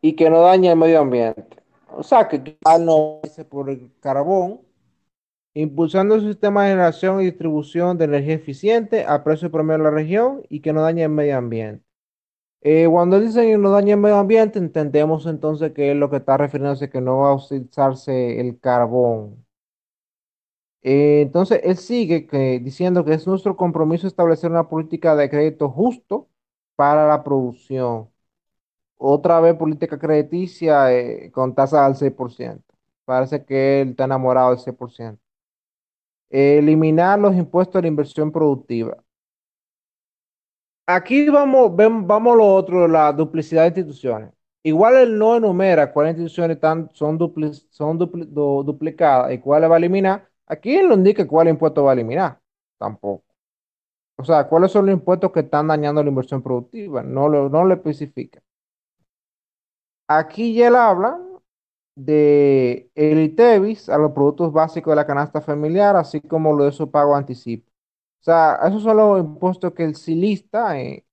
y 0.00 0.14
que 0.14 0.30
no 0.30 0.40
dañe 0.40 0.70
el 0.70 0.76
medio 0.76 1.00
ambiente. 1.00 1.56
O 1.94 2.02
sea, 2.02 2.26
que 2.26 2.56
no 2.80 3.20
por 3.50 3.68
el 3.68 3.90
carbón 4.00 4.60
impulsando 5.54 6.14
un 6.14 6.22
sistema 6.22 6.64
de 6.64 6.70
generación 6.70 7.20
y 7.20 7.24
distribución 7.24 7.98
de 7.98 8.06
energía 8.06 8.34
eficiente 8.34 9.04
a 9.06 9.22
precio 9.22 9.50
promedio 9.50 9.78
de 9.78 9.84
la 9.84 9.90
región 9.90 10.42
y 10.48 10.60
que 10.60 10.72
no 10.72 10.82
dañe 10.82 11.02
el 11.02 11.10
medio 11.10 11.36
ambiente. 11.36 11.84
Eh, 12.62 12.86
cuando 12.90 13.20
dicen 13.20 13.44
que 13.46 13.58
no 13.58 13.70
dañe 13.70 13.92
el 13.92 13.98
medio 13.98 14.16
ambiente, 14.16 14.58
entendemos 14.58 15.26
entonces 15.26 15.72
que 15.72 15.90
es 15.92 15.96
lo 15.96 16.08
que 16.10 16.16
está 16.18 16.36
refiriéndose 16.36 16.88
que 16.90 17.00
no 17.00 17.18
va 17.18 17.30
a 17.30 17.34
utilizarse 17.34 18.40
el 18.40 18.58
carbón. 18.60 19.44
Eh, 20.82 21.22
entonces, 21.22 21.60
él 21.64 21.76
sigue 21.76 22.26
diciendo 22.60 23.04
que 23.04 23.14
es 23.14 23.26
nuestro 23.26 23.56
compromiso 23.56 24.06
establecer 24.06 24.50
una 24.50 24.68
política 24.68 25.14
de 25.14 25.30
crédito 25.30 25.68
justo 25.70 26.28
para 26.74 27.06
la 27.06 27.22
producción. 27.22 28.10
Otra 28.98 29.40
vez 29.40 29.56
política 29.56 29.98
crediticia 29.98 30.92
eh, 30.92 31.30
con 31.32 31.54
tasa 31.54 31.86
al 31.86 31.96
6%. 31.96 32.74
Parece 33.04 33.44
que 33.44 33.82
él 33.82 33.90
está 33.90 34.04
enamorado 34.04 34.50
del 34.50 34.60
6%. 34.60 35.20
eliminar 36.30 37.18
los 37.18 37.34
impuestos 37.36 37.74
de 37.74 37.82
la 37.82 37.88
inversión 37.88 38.32
productiva. 38.32 38.96
Aquí 40.86 41.28
vamos, 41.28 41.74
vamos 41.76 42.36
lo 42.36 42.54
otro, 42.54 42.88
la 42.88 43.12
duplicidad 43.12 43.62
de 43.62 43.68
instituciones. 43.68 44.32
Igual 44.62 44.96
él 44.96 45.18
no 45.18 45.36
enumera 45.36 45.92
cuáles 45.92 46.12
instituciones 46.12 46.56
están, 46.56 46.90
son, 46.92 47.18
son 47.70 47.98
duplicadas 47.98 49.32
y 49.32 49.38
cuáles 49.38 49.70
va 49.70 49.74
a 49.76 49.78
eliminar. 49.78 50.28
Aquí 50.46 50.74
él 50.76 50.88
no 50.88 50.94
indica 50.94 51.26
cuál 51.26 51.48
impuesto 51.48 51.84
va 51.84 51.92
a 51.92 51.94
eliminar. 51.94 52.40
Tampoco. 52.78 53.24
O 54.16 54.24
sea, 54.24 54.48
cuáles 54.48 54.72
son 54.72 54.86
los 54.86 54.94
impuestos 54.94 55.32
que 55.32 55.40
están 55.40 55.68
dañando 55.68 56.02
la 56.02 56.10
inversión 56.10 56.42
productiva. 56.42 57.02
No 57.02 57.28
lo, 57.28 57.48
no 57.48 57.64
lo 57.64 57.74
especifica. 57.74 58.42
Aquí 60.08 60.54
ya 60.54 60.68
él 60.68 60.76
habla 60.76 61.18
de 61.96 62.90
el 62.96 63.20
ITEVIS 63.20 63.90
a 63.90 63.98
los 63.98 64.12
productos 64.12 64.52
básicos 64.52 64.92
de 64.92 64.96
la 64.96 65.06
canasta 65.08 65.42
familiar, 65.42 65.96
así 65.96 66.20
como 66.22 66.54
lo 66.56 66.66
de 66.66 66.72
su 66.72 66.90
pago 66.90 67.16
anticipo. 67.16 67.71
O 68.22 68.24
sea, 68.24 68.60
esos 68.68 68.82
son 68.84 68.98
los 68.98 69.20
impuestos 69.20 69.74
que 69.74 69.84
él 69.84 69.96
sí 69.96 70.14
lista. 70.14 70.80
Eh, 70.80 71.04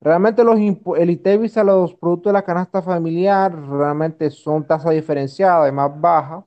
realmente 0.00 0.44
los 0.44 0.58
el 0.98 1.10
ITEVIS 1.10 1.56
a 1.58 1.64
los 1.64 1.94
productos 1.94 2.30
de 2.32 2.34
la 2.34 2.44
canasta 2.44 2.82
familiar 2.82 3.54
realmente 3.68 4.30
son 4.30 4.66
tasas 4.66 4.92
diferenciadas 4.94 5.70
y 5.70 5.74
más 5.74 6.00
bajas. 6.00 6.44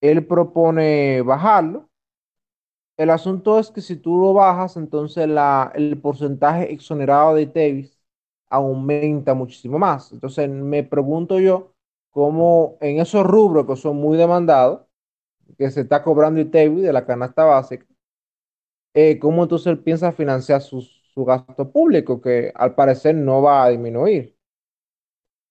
Él 0.00 0.26
propone 0.26 1.22
bajarlo. 1.22 1.90
El 2.96 3.10
asunto 3.10 3.58
es 3.58 3.70
que 3.70 3.80
si 3.82 3.96
tú 3.96 4.18
lo 4.18 4.32
bajas, 4.32 4.76
entonces 4.76 5.28
la, 5.28 5.70
el 5.74 6.00
porcentaje 6.00 6.72
exonerado 6.72 7.34
de 7.34 7.42
ITEVIS 7.42 7.98
aumenta 8.48 9.34
muchísimo 9.34 9.78
más. 9.78 10.12
Entonces 10.12 10.48
me 10.48 10.82
pregunto 10.84 11.38
yo 11.40 11.74
cómo 12.10 12.78
en 12.80 12.98
esos 13.00 13.26
rubros 13.26 13.66
que 13.66 13.76
son 13.76 13.96
muy 13.96 14.16
demandados, 14.16 14.82
que 15.58 15.70
se 15.70 15.82
está 15.82 16.02
cobrando 16.04 16.40
ITEVIS 16.42 16.82
de 16.84 16.92
la 16.94 17.06
canasta 17.06 17.44
básica, 17.44 17.86
eh, 18.96 19.18
cómo 19.20 19.42
entonces 19.44 19.68
él 19.68 19.78
piensa 19.80 20.12
financiar 20.12 20.62
su, 20.62 20.80
su, 20.82 21.24
gasto 21.24 21.70
público, 21.70 22.20
que 22.20 22.52
al 22.54 22.74
parecer 22.74 23.14
no 23.14 23.42
va 23.42 23.64
a 23.64 23.68
disminuir. 23.70 24.36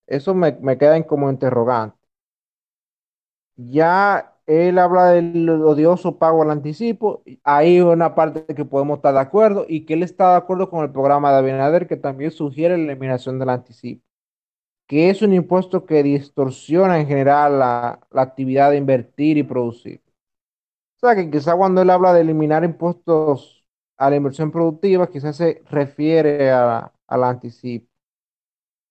Eso 0.07 0.33
me, 0.33 0.51
me 0.61 0.77
queda 0.79 1.05
como 1.05 1.29
interrogante. 1.29 1.97
Ya 3.57 4.35
él 4.45 4.77
habla 4.79 5.11
del 5.11 5.49
odioso 5.49 6.17
pago 6.19 6.43
al 6.43 6.51
anticipo. 6.51 7.23
Hay 7.43 7.79
una 7.81 8.15
parte 8.15 8.45
que 8.55 8.65
podemos 8.65 8.97
estar 8.97 9.13
de 9.13 9.19
acuerdo 9.19 9.65
y 9.67 9.85
que 9.85 9.93
él 9.93 10.03
está 10.03 10.31
de 10.31 10.37
acuerdo 10.37 10.69
con 10.69 10.83
el 10.83 10.91
programa 10.91 11.31
de 11.31 11.37
Abinader 11.37 11.87
que 11.87 11.97
también 11.97 12.31
sugiere 12.31 12.77
la 12.77 12.83
eliminación 12.91 13.39
del 13.39 13.49
anticipo, 13.49 14.03
que 14.87 15.09
es 15.11 15.21
un 15.21 15.33
impuesto 15.33 15.85
que 15.85 16.03
distorsiona 16.03 16.99
en 16.99 17.07
general 17.07 17.59
la, 17.59 17.99
la 18.11 18.23
actividad 18.23 18.71
de 18.71 18.77
invertir 18.77 19.37
y 19.37 19.43
producir. 19.43 20.01
O 20.97 21.07
sea 21.07 21.15
que 21.15 21.29
quizá 21.29 21.55
cuando 21.55 21.81
él 21.81 21.89
habla 21.89 22.13
de 22.13 22.21
eliminar 22.21 22.63
impuestos 22.63 23.65
a 23.97 24.09
la 24.09 24.15
inversión 24.17 24.51
productiva, 24.51 25.09
quizás 25.09 25.35
se 25.37 25.63
refiere 25.69 26.51
a, 26.51 26.91
al 27.07 27.23
anticipo. 27.23 27.87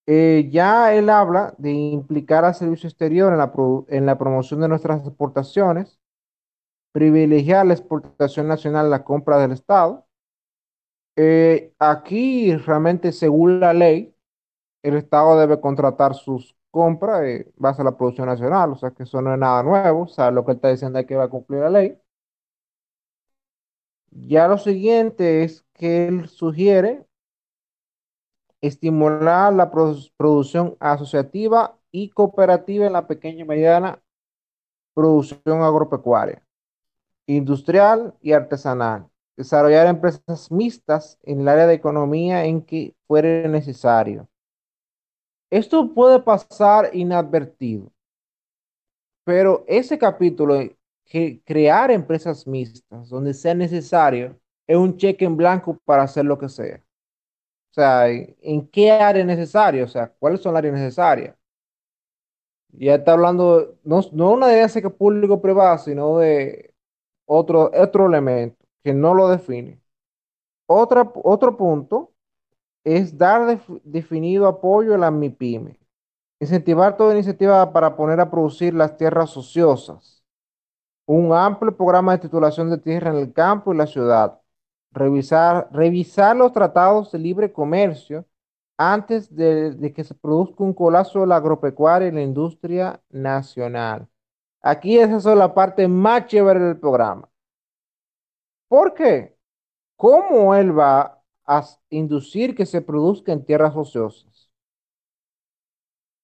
Eh, 0.07 0.49
ya 0.51 0.95
él 0.95 1.09
habla 1.09 1.55
de 1.57 1.73
implicar 1.73 2.45
al 2.45 2.55
servicio 2.55 2.89
exterior 2.89 3.33
en 3.33 3.39
la, 3.39 3.53
en 3.89 4.07
la 4.07 4.19
promoción 4.19 4.61
de 4.61 4.69
nuestras 4.69 5.07
exportaciones, 5.07 5.99
privilegiar 6.93 7.67
la 7.67 7.75
exportación 7.75 8.49
nacional, 8.49 8.91
la 8.91 9.05
compra 9.05 9.39
del 9.39 9.53
Estado. 9.53 10.07
Eh, 11.17 11.73
aquí 11.79 12.57
realmente, 12.57 13.13
según 13.13 13.61
la 13.61 13.73
ley, 13.73 14.15
el 14.83 14.97
Estado 14.97 15.39
debe 15.39 15.61
contratar 15.61 16.15
sus 16.15 16.57
compras 16.75 17.23
eh, 17.25 17.53
base 17.57 17.83
a 17.83 17.85
la 17.85 17.97
producción 17.97 18.27
nacional, 18.27 18.73
o 18.73 18.77
sea 18.77 18.91
que 18.91 19.05
eso 19.05 19.23
no 19.23 19.33
es 19.33 19.39
nada 19.39 19.63
nuevo, 19.63 20.03
o 20.03 20.09
sea, 20.09 20.33
lo 20.33 20.45
que 20.45 20.51
él 20.53 20.57
está 20.57 20.71
diciendo 20.71 20.99
es 20.99 21.07
que 21.07 21.15
va 21.17 21.25
a 21.25 21.29
cumplir 21.29 21.61
la 21.61 21.71
ley. 21.71 21.97
Ya 24.11 24.49
lo 24.49 24.59
siguiente 24.59 25.45
es 25.45 25.65
que 25.75 26.09
él 26.09 26.29
sugiere 26.29 27.07
estimular 28.61 29.53
la 29.53 29.71
producción 29.71 30.77
asociativa 30.81 31.79
y 31.93 32.11
cooperativa 32.11 32.87
en 32.87 32.93
la 32.95 33.07
pequeña 33.07 33.43
y 33.43 33.47
mediana 33.47 34.03
producción 34.95 35.63
agropecuaria, 35.63 36.45
industrial 37.27 38.15
y 38.21 38.33
artesanal. 38.33 39.09
Desarrollar 39.37 39.87
empresas 39.87 40.51
mixtas 40.51 41.19
en 41.23 41.43
el 41.43 41.49
área 41.49 41.67
de 41.69 41.75
economía 41.75 42.45
en 42.47 42.63
que 42.63 42.97
fuere 43.07 43.49
necesario. 43.49 44.29
Esto 45.59 45.95
puede 45.95 46.21
pasar 46.21 46.91
inadvertido, 46.95 47.91
pero 49.25 49.65
ese 49.67 49.99
capítulo, 49.99 50.57
que 51.05 51.43
crear 51.45 51.91
empresas 51.91 52.47
mixtas 52.47 53.09
donde 53.09 53.35
sea 53.35 53.55
necesario, 53.55 54.39
es 54.67 54.77
un 54.77 54.97
cheque 54.97 55.25
en 55.25 55.37
blanco 55.37 55.79
para 55.85 56.03
hacer 56.05 56.25
lo 56.25 56.39
que 56.39 56.49
sea. 56.49 56.77
O 57.73 57.75
sea, 57.75 58.09
¿en 58.11 58.69
qué 58.69 58.93
área 58.93 59.23
es 59.23 59.27
necesario? 59.29 59.85
O 59.85 59.89
sea, 59.89 60.09
¿cuáles 60.19 60.41
son 60.43 60.55
las 60.55 60.61
áreas 60.61 60.75
necesarias? 60.77 61.37
Ya 62.73 62.97
está 62.97 63.13
hablando, 63.13 63.79
no, 63.85 64.01
no 64.13 64.33
una 64.33 64.49
de 64.49 64.83
que 64.83 64.91
público-privado, 64.91 65.79
sino 65.79 66.19
de 66.19 66.75
otro, 67.27 67.71
otro 67.75 68.07
elemento 68.09 68.65
que 68.85 68.95
no 68.95 69.15
lo 69.15 69.29
define. 69.31 69.81
Otra, 70.67 71.11
otro 71.25 71.57
punto 71.59 72.14
es 72.85 73.17
dar 73.19 73.61
definido 73.83 74.47
apoyo 74.47 74.95
a 74.95 74.99
la 74.99 75.11
MIPYME. 75.11 75.79
Incentivar 76.41 76.97
toda 76.97 77.15
iniciativa 77.15 77.73
para 77.73 77.97
poner 77.97 78.21
a 78.21 78.31
producir 78.31 78.75
las 78.75 78.97
tierras 78.97 79.37
ociosas. 79.37 80.23
Un 81.07 81.33
amplio 81.33 81.77
programa 81.77 82.13
de 82.13 82.19
titulación 82.19 82.71
de 82.71 82.79
tierra 82.79 83.11
en 83.11 83.17
el 83.17 83.33
campo 83.33 83.73
y 83.73 83.77
la 83.77 83.87
ciudad 83.87 84.41
revisar, 84.95 85.69
revisar 85.73 86.37
los 86.37 86.53
tratados 86.53 87.13
de 87.13 87.19
libre 87.19 87.53
comercio 87.53 88.27
antes 88.79 89.35
de, 89.35 89.93
que 89.95 90.05
se 90.05 90.15
produzca 90.15 90.65
un 90.65 90.73
colapso 90.73 91.21
de 91.21 91.27
la 91.27 91.37
agropecuaria 91.37 92.09
y 92.09 92.13
la 92.13 92.23
industria 92.23 93.01
nacional. 93.11 94.09
Aquí 94.63 94.99
esa 94.99 95.17
es 95.17 95.25
la 95.27 95.55
parte 95.55 95.87
más 95.89 96.27
chévere 96.27 96.61
del 96.61 96.79
programa. 96.79 97.29
¿Por 98.69 98.95
qué? 98.95 99.37
¿Cómo 99.97 100.55
él 100.55 100.77
va 100.77 101.23
a 101.47 101.65
inducir 101.91 102.55
que 102.55 102.67
se 102.67 102.81
produzca 102.81 103.33
en 103.33 103.45
tierras 103.45 103.75
ociosas? 103.77 104.51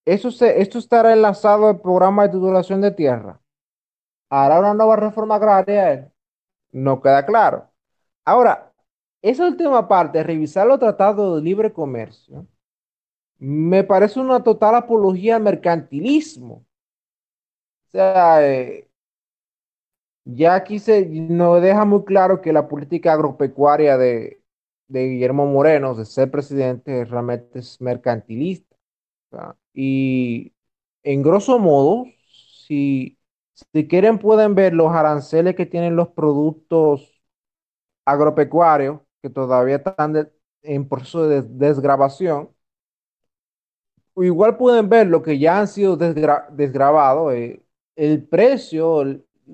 Eso 0.05 0.31
se, 0.31 0.61
esto 0.61 0.79
estará 0.79 1.13
enlazado 1.13 1.69
al 1.69 1.81
programa 1.81 2.25
de 2.25 2.31
titulación 2.31 2.81
de 2.81 2.91
tierra. 2.91 3.41
¿Hará 4.31 4.61
una 4.61 4.75
nueva 4.75 4.97
reforma 4.97 5.37
agraria? 5.37 6.13
No 6.73 7.01
queda 7.03 7.27
claro. 7.27 7.71
Ahora, 8.25 8.73
esa 9.23 9.47
última 9.47 9.89
parte, 9.89 10.23
revisar 10.23 10.67
los 10.67 10.79
tratados 10.79 11.37
de 11.37 11.43
libre 11.43 11.73
comercio, 11.73 12.47
me 13.39 13.85
parece 13.85 14.21
una 14.21 14.43
total 14.43 14.77
apología 14.77 15.37
al 15.37 15.43
mercantilismo. 15.43 16.67
O 17.89 17.91
sea, 17.91 18.47
eh, 18.49 18.89
ya 20.25 20.55
aquí 20.55 20.79
se 20.79 21.07
nos 21.07 21.61
deja 21.63 21.85
muy 21.85 22.05
claro 22.05 22.41
que 22.41 22.53
la 22.53 22.69
política 22.69 23.13
agropecuaria 23.13 23.97
de, 23.99 24.40
Guillermo 24.91 25.47
Moreno, 25.47 25.95
de 25.95 26.05
ser 26.05 26.31
presidente, 26.31 27.05
realmente 27.05 27.61
es 27.61 27.81
mercantilista. 27.81 28.77
y 29.73 30.53
en 31.03 31.23
grosso 31.23 31.59
modo, 31.59 32.07
si, 32.67 33.19
si 33.55 33.89
quieren 33.89 34.19
pueden 34.19 34.55
ver 34.55 34.75
los 34.75 34.93
aranceles 34.93 35.55
que 35.57 35.67
tienen 35.67 35.97
los 35.97 36.09
productos 36.09 37.23
agropecuarios 38.05 39.01
que 39.23 39.31
todavía 39.31 39.77
están 39.77 40.31
en 40.63 40.89
proceso 40.89 41.29
de 41.29 41.43
desgrabación. 41.43 42.51
Igual 44.17 44.57
pueden 44.57 44.89
ver 44.89 45.07
lo 45.07 45.23
que 45.23 45.39
ya 45.39 45.61
han 45.61 45.69
sido 45.69 45.97
desgrabados, 45.97 47.33
eh, 47.35 47.63
el 47.97 48.27
precio 48.27 49.05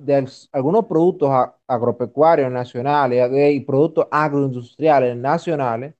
de 0.05 0.27
algunos 0.51 0.85
productos 0.85 1.29
agropecuarios 1.67 2.51
nacionales 2.51 3.31
eh, 3.31 3.51
y 3.51 3.59
productos 3.61 4.07
agroindustriales 4.11 5.15
nacionales 5.17 5.95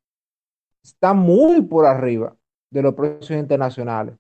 está 0.84 1.14
muy 1.14 1.62
por 1.62 1.86
arriba 1.86 2.36
de 2.70 2.82
los 2.82 2.94
precios 2.94 3.40
internacionales. 3.40 4.16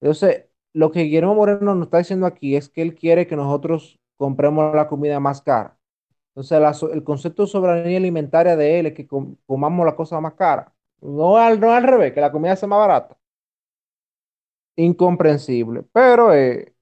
Entonces, 0.00 0.46
lo 0.72 0.90
que 0.90 1.02
Guillermo 1.02 1.34
Moreno 1.34 1.74
nos 1.74 1.86
está 1.86 1.98
diciendo 1.98 2.26
aquí 2.26 2.56
es 2.56 2.68
que 2.68 2.82
él 2.82 2.94
quiere 2.94 3.26
que 3.26 3.36
nosotros 3.36 3.98
compremos 4.16 4.74
la 4.74 4.88
comida 4.88 5.20
más 5.20 5.42
cara. 5.42 5.78
Entonces, 6.34 6.82
el 6.92 7.04
concepto 7.04 7.42
de 7.42 7.48
soberanía 7.48 7.98
alimentaria 7.98 8.56
de 8.56 8.78
él 8.80 8.86
es 8.86 8.94
que 8.94 9.08
comamos 9.46 9.86
la 9.86 9.96
cosa 9.96 10.20
más 10.20 10.34
cara. 10.34 10.72
No 11.00 11.36
al, 11.36 11.60
no 11.60 11.72
al 11.72 11.82
revés, 11.84 12.12
que 12.12 12.20
la 12.20 12.32
comida 12.32 12.56
sea 12.56 12.68
más 12.68 12.78
barata. 12.78 13.16
Incomprensible. 14.76 15.82
Pero 15.92 16.32
eh, 16.32 16.74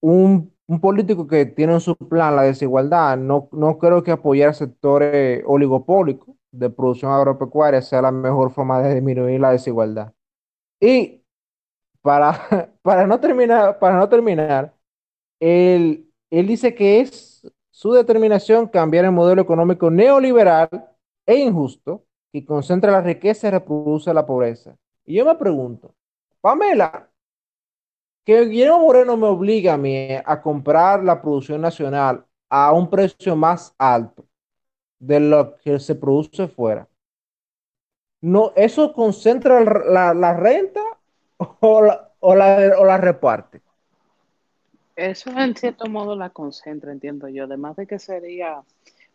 un, 0.00 0.55
político 0.80 1.26
que 1.26 1.46
tiene 1.46 1.74
en 1.74 1.80
su 1.80 1.96
plan 1.96 2.36
la 2.36 2.42
desigualdad, 2.42 3.16
no, 3.16 3.48
no 3.52 3.78
creo 3.78 4.02
que 4.02 4.10
apoyar 4.10 4.54
sectores 4.54 5.42
oligopólicos 5.46 6.34
de 6.50 6.70
producción 6.70 7.12
agropecuaria 7.12 7.82
sea 7.82 8.02
la 8.02 8.10
mejor 8.10 8.50
forma 8.50 8.82
de 8.82 8.94
disminuir 8.94 9.40
la 9.40 9.52
desigualdad. 9.52 10.12
Y 10.80 11.22
para, 12.02 12.32
para, 12.82 13.06
no, 13.06 13.20
terminar, 13.20 13.78
para 13.78 13.96
no 13.96 14.08
terminar, 14.08 14.74
él, 15.40 16.10
él 16.30 16.46
dice 16.46 16.74
que 16.74 17.00
es 17.00 17.46
su 17.70 17.92
determinación 17.92 18.66
cambiar 18.68 19.04
el 19.04 19.12
modelo 19.12 19.42
económico 19.42 19.90
neoliberal 19.90 20.68
e 21.26 21.36
injusto 21.36 22.04
que 22.32 22.44
concentra 22.44 22.90
la 22.90 23.02
riqueza 23.02 23.48
y 23.48 23.50
reproduce 23.50 24.12
la 24.14 24.26
pobreza. 24.26 24.76
Y 25.04 25.14
yo 25.14 25.24
me 25.24 25.34
pregunto, 25.36 25.94
Pamela, 26.40 27.10
que 28.26 28.44
Guillermo 28.44 28.80
Moreno 28.80 29.16
me 29.16 29.28
obliga 29.28 29.74
a 29.74 29.76
mí 29.76 30.08
a 30.24 30.42
comprar 30.42 31.04
la 31.04 31.22
producción 31.22 31.60
nacional 31.60 32.24
a 32.50 32.72
un 32.72 32.90
precio 32.90 33.36
más 33.36 33.72
alto 33.78 34.26
de 34.98 35.20
lo 35.20 35.56
que 35.58 35.78
se 35.78 35.94
produce 35.94 36.48
fuera. 36.48 36.88
No, 38.20 38.52
¿Eso 38.56 38.92
concentra 38.92 39.60
la, 39.60 40.34
renta 40.34 40.82
o 41.36 41.82
la, 41.82 42.12
o 42.20 42.34
la 42.34 42.98
reparte? 42.98 43.60
Eso 44.96 45.30
en 45.30 45.54
cierto 45.54 45.86
modo 45.86 46.16
la 46.16 46.30
concentra, 46.30 46.90
entiendo 46.90 47.28
yo. 47.28 47.44
Además 47.44 47.76
de 47.76 47.86
que 47.86 48.00
sería 48.00 48.60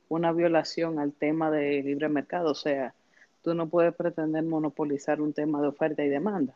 una 0.07 0.32
violación 0.32 0.99
al 0.99 1.12
tema 1.12 1.51
de 1.51 1.84
libre 1.84 2.07
mercado, 2.07 2.51
o 2.51 2.55
sea, 2.55 2.93
tú 3.43 3.53
no 3.55 3.68
puedes 3.68 3.93
pretender 3.93 4.43
monopolizar 4.43 5.20
un 5.20 5.34
tema 5.34 5.59
de 5.62 5.68
oferta 5.68 6.01
y 6.01 6.07
demanda. 6.07 6.53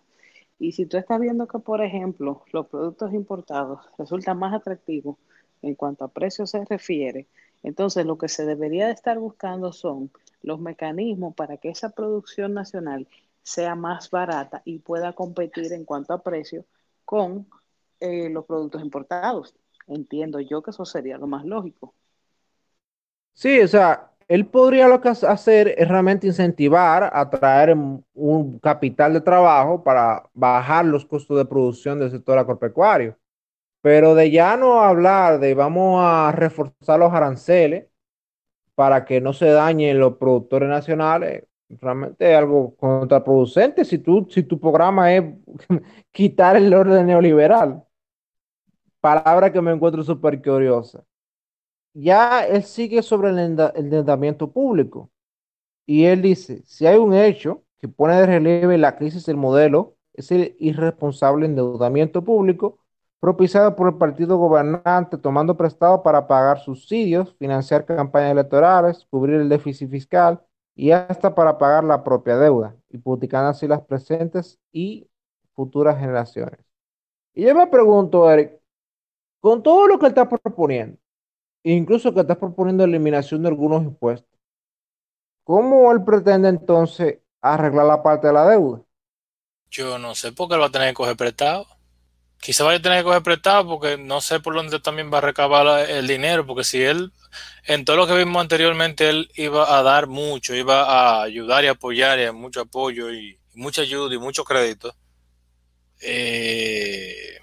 Y 0.59 0.71
si 0.73 0.85
tú 0.85 0.97
estás 0.97 1.19
viendo 1.19 1.47
que, 1.47 1.59
por 1.59 1.81
ejemplo, 1.83 2.43
los 2.51 2.67
productos 2.67 3.13
importados 3.13 3.81
resultan 3.97 4.39
más 4.39 4.53
atractivos 4.53 5.17
en 5.61 5.75
cuanto 5.75 6.05
a 6.05 6.09
precios 6.09 6.51
se 6.51 6.63
refiere, 6.65 7.27
entonces 7.63 8.05
lo 8.05 8.17
que 8.17 8.29
se 8.29 8.45
debería 8.45 8.87
de 8.87 8.93
estar 8.93 9.17
buscando 9.19 9.71
son 9.73 10.11
los 10.43 10.59
mecanismos 10.59 11.35
para 11.35 11.57
que 11.57 11.69
esa 11.69 11.89
producción 11.91 12.53
nacional 12.53 13.07
sea 13.43 13.75
más 13.75 14.09
barata 14.11 14.61
y 14.65 14.79
pueda 14.79 15.13
competir 15.13 15.73
en 15.73 15.85
cuanto 15.85 16.13
a 16.13 16.23
precio 16.23 16.65
con 17.05 17.47
eh, 17.99 18.29
los 18.29 18.45
productos 18.45 18.81
importados. 18.83 19.55
Entiendo 19.87 20.39
yo 20.39 20.61
que 20.63 20.71
eso 20.71 20.85
sería 20.85 21.17
lo 21.17 21.27
más 21.27 21.45
lógico. 21.45 21.93
Sí, 23.33 23.59
o 23.61 23.67
sea, 23.67 24.14
él 24.27 24.47
podría 24.47 24.87
lo 24.87 25.01
que 25.01 25.09
hacer 25.09 25.75
es 25.77 25.87
realmente 25.87 26.27
incentivar, 26.27 27.11
atraer 27.13 27.75
un 28.13 28.59
capital 28.59 29.13
de 29.13 29.21
trabajo 29.21 29.83
para 29.83 30.29
bajar 30.33 30.85
los 30.85 31.05
costos 31.05 31.37
de 31.37 31.45
producción 31.45 31.99
del 31.99 32.11
sector 32.11 32.37
agropecuario. 32.37 33.17
Pero 33.81 34.15
de 34.15 34.31
ya 34.31 34.57
no 34.57 34.81
hablar 34.81 35.39
de 35.39 35.53
vamos 35.53 36.01
a 36.03 36.31
reforzar 36.31 36.99
los 36.99 37.13
aranceles 37.13 37.87
para 38.75 39.05
que 39.05 39.21
no 39.21 39.33
se 39.33 39.47
dañen 39.47 39.99
los 39.99 40.17
productores 40.17 40.69
nacionales, 40.69 41.45
realmente 41.69 42.31
es 42.31 42.37
algo 42.37 42.75
contraproducente 42.75 43.85
si, 43.85 43.99
tú, 43.99 44.27
si 44.29 44.43
tu 44.43 44.59
programa 44.59 45.13
es 45.13 45.23
quitar 46.11 46.57
el 46.57 46.73
orden 46.73 47.07
neoliberal. 47.07 47.83
Palabra 49.01 49.51
que 49.51 49.61
me 49.61 49.71
encuentro 49.71 50.03
súper 50.03 50.41
curiosa. 50.41 51.03
Ya 51.95 52.45
él 52.45 52.63
sigue 52.63 53.01
sobre 53.01 53.29
el 53.29 53.39
endeudamiento 53.39 54.51
público. 54.51 55.09
Y 55.85 56.05
él 56.05 56.21
dice, 56.21 56.63
si 56.65 56.85
hay 56.87 56.97
un 56.97 57.13
hecho 57.13 57.63
que 57.79 57.87
pone 57.87 58.15
de 58.15 58.25
relieve 58.25 58.77
la 58.77 58.97
crisis 58.97 59.25
del 59.25 59.37
modelo, 59.37 59.95
es 60.13 60.31
el 60.31 60.55
irresponsable 60.59 61.45
endeudamiento 61.45 62.23
público 62.23 62.79
propiciado 63.19 63.75
por 63.75 63.87
el 63.87 63.95
partido 63.97 64.37
gobernante 64.37 65.17
tomando 65.17 65.57
prestado 65.57 66.03
para 66.03 66.27
pagar 66.27 66.59
subsidios, 66.59 67.35
financiar 67.37 67.85
campañas 67.85 68.31
electorales, 68.31 69.07
cubrir 69.09 69.41
el 69.41 69.49
déficit 69.49 69.89
fiscal 69.89 70.41
y 70.75 70.91
hasta 70.91 71.33
para 71.33 71.57
pagar 71.57 71.83
la 71.85 72.03
propia 72.03 72.37
deuda, 72.37 72.75
hipotecando 72.89 73.49
así 73.49 73.67
las 73.67 73.81
presentes 73.81 74.59
y 74.71 75.09
futuras 75.53 75.97
generaciones. 75.99 76.59
Y 77.33 77.45
yo 77.45 77.55
me 77.55 77.67
pregunto, 77.67 78.29
Eric, 78.29 78.59
con 79.39 79.63
todo 79.63 79.87
lo 79.87 79.97
que 79.97 80.07
él 80.07 80.11
está 80.11 80.27
proponiendo, 80.29 80.97
incluso 81.73 82.13
que 82.13 82.21
está 82.21 82.37
proponiendo 82.37 82.83
eliminación 82.83 83.41
de 83.41 83.49
algunos 83.49 83.83
impuestos, 83.83 84.29
¿cómo 85.43 85.91
él 85.91 86.03
pretende 86.03 86.49
entonces 86.49 87.19
arreglar 87.41 87.85
la 87.85 88.03
parte 88.03 88.27
de 88.27 88.33
la 88.33 88.47
deuda? 88.47 88.81
Yo 89.69 89.97
no 89.97 90.15
sé 90.15 90.31
por 90.31 90.47
qué 90.47 90.55
él 90.55 90.61
va 90.61 90.67
a 90.67 90.71
tener 90.71 90.89
que 90.89 90.93
coger 90.93 91.17
prestado. 91.17 91.67
Quizá 92.39 92.63
vaya 92.63 92.77
a 92.77 92.81
tener 92.81 92.99
que 92.99 93.05
coger 93.05 93.23
prestado 93.23 93.67
porque 93.67 93.97
no 93.97 94.21
sé 94.21 94.39
por 94.39 94.53
dónde 94.53 94.79
también 94.79 95.11
va 95.11 95.17
a 95.17 95.21
recabar 95.21 95.89
el 95.89 96.05
dinero, 96.07 96.45
porque 96.45 96.63
si 96.63 96.83
él, 96.83 97.11
en 97.65 97.83
todo 97.83 97.95
lo 97.95 98.07
que 98.07 98.15
vimos 98.15 98.39
anteriormente, 98.39 99.09
él 99.09 99.31
iba 99.35 99.77
a 99.77 99.81
dar 99.81 100.07
mucho, 100.07 100.53
iba 100.53 100.83
a 100.83 101.23
ayudar 101.23 101.63
y 101.63 101.67
apoyar, 101.67 102.19
y 102.19 102.31
mucho 102.31 102.61
apoyo 102.61 103.11
y, 103.11 103.39
mucha 103.55 103.81
ayuda 103.81 104.13
y 104.13 104.19
mucho 104.19 104.43
crédito. 104.43 104.95
Eh, 106.01 107.39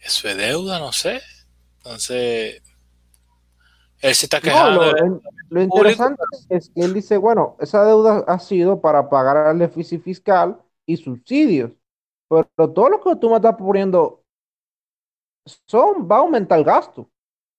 eso 0.00 0.28
es 0.28 0.36
deuda, 0.36 0.80
no 0.80 0.92
sé. 0.92 1.22
Entonces, 1.76 2.62
él 4.02 4.14
se 4.14 4.26
está 4.26 4.40
quejando. 4.40 4.82
lo, 5.48 5.62
interesante 5.62 6.22
es 6.48 6.70
que 6.70 6.82
él 6.82 6.92
dice, 6.92 7.16
bueno, 7.16 7.56
esa 7.60 7.84
deuda 7.84 8.24
ha 8.26 8.38
sido 8.38 8.80
para 8.80 9.08
pagar 9.08 9.52
el 9.52 9.58
déficit 9.58 10.02
fiscal 10.02 10.58
y 10.84 10.96
subsidios 10.96 11.70
pero 12.54 12.72
todo 12.72 12.88
lo 12.88 13.00
que 13.00 13.16
tú 13.16 13.28
me 13.28 13.36
estás 13.36 13.56
poniendo 13.56 14.24
son, 15.66 16.08
va 16.10 16.16
a 16.16 16.20
aumentar 16.20 16.58
el 16.58 16.64
gasto. 16.64 17.08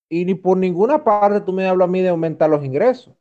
Y 0.10 0.26
ni 0.26 0.36
por 0.36 0.58
ninguna 0.58 1.04
parte 1.04 1.42
tú 1.42 1.54
me 1.54 1.68
hablas 1.68 1.88
a 1.88 1.92
mí 1.92 2.02
de 2.02 2.10
aumentar 2.10 2.50
los 2.50 2.64
ingresos. 2.64 3.14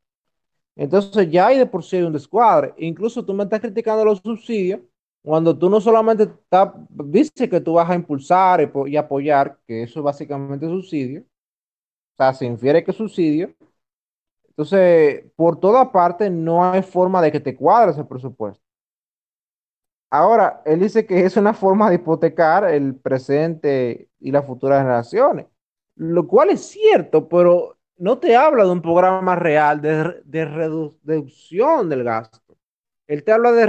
Entonces 0.76 1.30
ya 1.30 1.48
hay 1.48 1.58
de 1.58 1.66
por 1.66 1.84
sí 1.84 2.00
un 2.00 2.12
descuadre. 2.12 2.74
Incluso 2.78 3.24
tú 3.24 3.34
me 3.34 3.44
estás 3.44 3.60
criticando 3.60 4.04
los 4.04 4.20
subsidios 4.20 4.80
cuando 5.22 5.56
tú 5.56 5.70
no 5.70 5.80
solamente 5.80 6.28
dices 7.04 7.48
que 7.48 7.60
tú 7.60 7.74
vas 7.74 7.88
a 7.88 7.94
impulsar 7.94 8.72
y, 8.86 8.96
apoyar, 8.96 9.58
que 9.66 9.82
eso 9.84 10.00
es 10.00 10.04
básicamente 10.04 10.66
subsidio. 10.66 11.24
Se 12.34 12.46
infiere 12.46 12.84
que 12.84 12.90
es 12.92 12.96
subsidio. 12.96 13.54
Entonces, 14.48 15.24
por 15.34 15.58
toda 15.58 15.90
parte 15.90 16.28
no 16.30 16.64
hay 16.64 16.82
forma 16.82 17.22
de 17.22 17.32
que 17.32 17.40
te 17.40 17.56
cuadre 17.56 17.92
ese 17.92 18.04
presupuesto. 18.04 18.62
Ahora, 20.10 20.62
él 20.66 20.80
dice 20.80 21.06
que 21.06 21.24
es 21.24 21.36
una 21.38 21.54
forma 21.54 21.88
de 21.88 21.96
hipotecar 21.96 22.64
el 22.70 22.96
presente 22.96 24.10
y 24.20 24.30
las 24.30 24.44
futuras 24.44 24.82
generaciones, 24.82 25.46
lo 25.96 26.28
cual 26.28 26.50
es 26.50 26.60
cierto, 26.66 27.28
pero 27.28 27.78
no 27.96 28.18
te 28.18 28.36
habla 28.36 28.64
de 28.64 28.72
un 28.72 28.82
programa 28.82 29.36
real 29.36 29.80
de, 29.80 30.44
reducción 30.44 31.88
del 31.88 32.04
gasto. 32.04 32.58
Él 33.06 33.24
te 33.24 33.32
habla 33.32 33.52
de, 33.52 33.66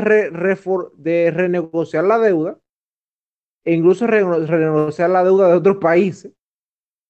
de 0.97 1.31
renegociar 1.31 2.03
la 2.03 2.19
deuda 2.19 2.59
e 3.63 3.73
incluso 3.73 4.05
renegociar 4.05 5.09
la 5.09 5.23
deuda 5.23 5.47
de 5.47 5.53
otros 5.55 5.77
países 5.77 6.33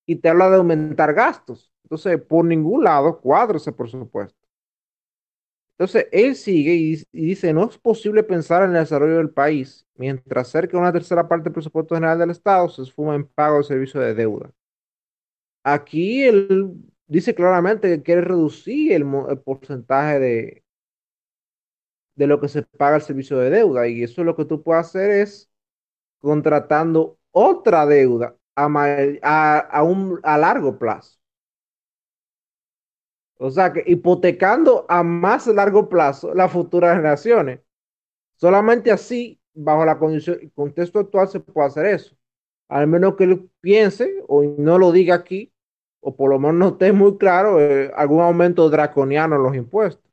y 0.06 0.18
te 0.18 0.30
habla 0.30 0.50
de 0.50 0.58
aumentar 0.58 1.14
gastos. 1.14 1.72
Entonces, 1.84 2.22
por 2.22 2.46
ningún 2.46 2.84
lado 2.84 3.20
cuadra 3.20 3.58
ese 3.58 3.72
presupuesto. 3.72 4.44
Entonces, 5.78 6.08
él 6.12 6.36
sigue 6.36 6.74
y, 6.76 7.04
dice, 7.12 7.52
no 7.54 7.70
es 7.70 7.78
posible 7.78 8.24
pensar 8.24 8.64
en 8.64 8.70
el 8.70 8.82
desarrollo 8.84 9.18
del 9.18 9.32
país 9.32 9.86
mientras 9.96 10.48
cerca 10.50 10.74
de 10.74 10.78
una 10.78 10.94
tercera 10.94 11.28
parte 11.28 11.46
del 11.46 11.54
presupuesto 11.54 11.96
general 11.96 12.20
del 12.20 12.30
Estado 12.32 12.70
se 12.70 12.84
esfuma 12.84 13.16
en 13.16 13.26
pago 13.28 13.58
de 13.58 13.64
servicio 13.64 14.00
de 14.00 14.14
deuda. 14.14 14.52
Aquí 15.64 16.24
él 16.24 16.74
dice 17.08 17.34
claramente 17.34 17.90
que 17.90 18.04
quiere 18.04 18.22
reducir 18.22 18.94
el, 18.94 19.06
porcentaje 19.44 20.20
de, 20.20 20.64
de 22.16 22.28
lo 22.28 22.40
que 22.40 22.48
se 22.48 22.64
paga 22.64 22.98
el 22.98 23.02
servicio 23.02 23.38
de 23.38 23.50
deuda 23.50 23.88
y 23.88 24.04
eso 24.04 24.24
lo 24.24 24.36
que 24.36 24.46
tú 24.46 24.62
puedes 24.64 24.88
hacer 24.88 25.12
es 25.12 25.50
contratando 26.20 27.18
otra 27.32 27.86
deuda 27.86 28.38
a, 28.56 29.84
un, 29.84 30.20
a 30.24 30.38
largo 30.38 30.78
plazo. 30.78 31.20
O 33.38 33.50
sea, 33.50 33.74
que 33.74 33.84
hipotecando 33.86 34.86
a 34.88 35.04
más 35.04 35.48
largo 35.48 35.90
plazo 35.90 36.34
las 36.34 36.52
futuras 36.52 36.96
generaciones. 36.96 37.60
Solamente 38.36 38.92
así, 38.92 39.40
bajo 39.54 39.86
la 39.86 39.98
condición, 39.98 40.40
el 40.42 40.52
contexto 40.54 41.00
actual, 41.00 41.28
se 41.28 41.40
puede 41.40 41.68
hacer 41.68 41.86
eso. 41.88 42.16
Al 42.70 42.88
menos 42.88 43.16
que 43.16 43.26
él 43.26 43.50
piense 43.60 44.24
o 44.28 44.44
no 44.44 44.78
lo 44.78 44.92
diga 44.92 45.16
aquí, 45.16 45.54
o 46.00 46.16
por 46.16 46.30
lo 46.30 46.40
menos 46.40 46.56
no 46.56 46.68
esté 46.70 46.92
muy 46.92 47.18
claro, 47.18 47.60
eh, 47.60 47.92
algún 47.96 48.22
aumento 48.22 48.70
draconiano 48.70 49.36
en 49.36 49.44
los 49.44 49.56
impuestos. 49.56 50.12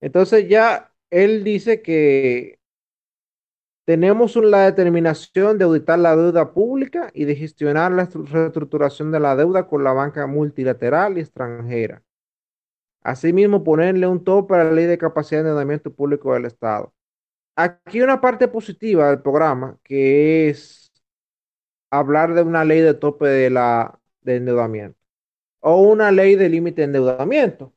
Entonces 0.00 0.48
ya 0.48 0.92
él 1.10 1.44
dice 1.44 1.82
que 1.82 2.58
tenemos 3.84 4.36
la 4.36 4.64
determinación 4.66 5.58
de 5.58 5.64
auditar 5.64 5.98
la 5.98 6.16
deuda 6.16 6.52
pública 6.52 7.10
y 7.14 7.24
de 7.24 7.34
gestionar 7.36 7.92
la 7.92 8.06
reestructuración 8.06 9.10
de 9.10 9.20
la 9.20 9.36
deuda 9.36 9.66
con 9.66 9.82
la 9.84 9.92
banca 9.92 10.26
multilateral 10.26 11.18
y 11.18 11.20
extranjera. 11.20 12.02
Asimismo, 13.02 13.64
ponerle 13.64 14.06
un 14.06 14.22
tope 14.22 14.54
a 14.54 14.64
la 14.64 14.72
ley 14.72 14.86
de 14.86 14.98
capacidad 14.98 15.40
de 15.40 15.48
endeudamiento 15.48 15.92
público 15.92 16.32
del 16.34 16.44
Estado. 16.46 16.94
Aquí 17.56 18.00
una 18.00 18.20
parte 18.20 18.48
positiva 18.48 19.08
del 19.10 19.22
programa, 19.22 19.78
que 19.82 20.50
es 20.50 20.92
hablar 21.90 22.34
de 22.34 22.42
una 22.42 22.64
ley 22.64 22.80
de 22.80 22.94
tope 22.94 23.26
de, 23.26 23.50
la, 23.50 23.98
de 24.22 24.36
endeudamiento 24.36 24.98
o 25.60 25.82
una 25.82 26.10
ley 26.12 26.34
de 26.36 26.48
límite 26.48 26.82
de 26.82 26.86
endeudamiento 26.86 27.72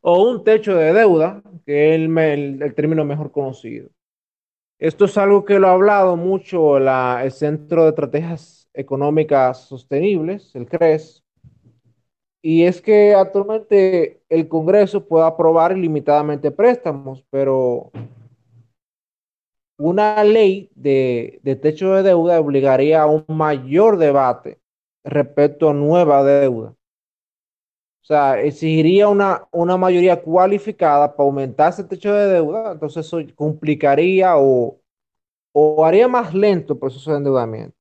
o 0.00 0.28
un 0.30 0.44
techo 0.44 0.76
de 0.76 0.92
deuda, 0.92 1.42
que 1.64 1.94
es 1.94 2.00
el 2.00 2.74
término 2.74 3.04
mejor 3.04 3.32
conocido. 3.32 3.90
Esto 4.78 5.06
es 5.06 5.16
algo 5.16 5.44
que 5.44 5.58
lo 5.58 5.68
ha 5.68 5.72
hablado 5.72 6.16
mucho 6.16 6.76
el 6.76 7.32
Centro 7.32 7.84
de 7.84 7.88
Estrategias 7.90 8.68
Económicas 8.74 9.66
Sostenibles, 9.68 10.54
el 10.54 10.66
CRES, 10.66 11.24
y 12.42 12.64
es 12.64 12.82
que 12.82 13.14
actualmente 13.14 14.22
el 14.28 14.48
Congreso 14.48 15.08
puede 15.08 15.26
aprobar 15.26 15.76
ilimitadamente 15.76 16.50
préstamos, 16.50 17.24
pero 17.30 17.90
una 19.78 20.22
ley 20.22 20.70
de, 20.74 21.40
de, 21.42 21.56
techo 21.56 21.94
de 21.94 22.02
deuda 22.02 22.38
obligaría 22.38 23.02
a 23.02 23.06
un 23.06 23.24
mayor 23.28 23.96
debate 23.96 24.60
respecto 25.04 25.70
a 25.70 25.74
nueva 25.74 26.22
deuda. 26.22 26.74
O 28.06 28.08
sea, 28.08 28.40
exigiría 28.40 29.08
una, 29.08 29.48
una 29.50 29.76
mayoría 29.76 30.22
cualificada 30.22 31.16
para 31.16 31.26
aumentar 31.26 31.70
ese 31.70 31.82
techo 31.82 32.14
de 32.14 32.34
deuda, 32.34 32.70
entonces 32.70 33.04
eso 33.04 33.18
complicaría 33.34 34.34
o, 34.36 34.78
haría 35.84 36.06
más 36.06 36.32
lento 36.32 36.74
el 36.74 36.78
proceso 36.78 37.10
de 37.10 37.16
endeudamiento. 37.16 37.76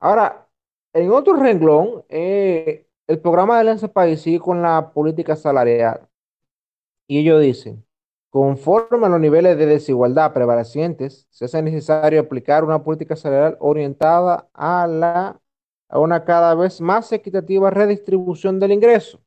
Ahora, 0.00 0.48
en 0.94 1.10
otro 1.10 1.34
renglón, 1.36 2.02
eh, 2.08 2.86
el 3.06 3.20
programa 3.20 3.56
de 3.56 3.60
Alianza 3.60 3.88
País 3.88 4.22
sigue 4.22 4.40
con 4.40 4.62
la 4.62 4.90
política 4.94 5.36
salarial. 5.36 6.08
Y 7.06 7.18
ellos 7.18 7.42
dicen, 7.42 7.84
conforme 8.30 9.06
a 9.06 9.10
los 9.10 9.20
niveles 9.20 9.58
de 9.58 9.66
desigualdad 9.66 10.32
prevalecientes, 10.32 11.26
se 11.28 11.44
hace 11.44 11.60
necesario 11.60 12.20
aplicar 12.20 12.64
una 12.64 12.82
política 12.82 13.16
salarial 13.16 13.58
orientada 13.60 14.48
a 14.54 14.86
la 14.86 15.42
a 15.92 15.98
una 15.98 16.24
cada 16.24 16.54
vez 16.54 16.80
más 16.80 17.12
equitativa 17.12 17.70
redistribución 17.70 18.58
del 18.58 18.72
ingreso. 18.72 19.20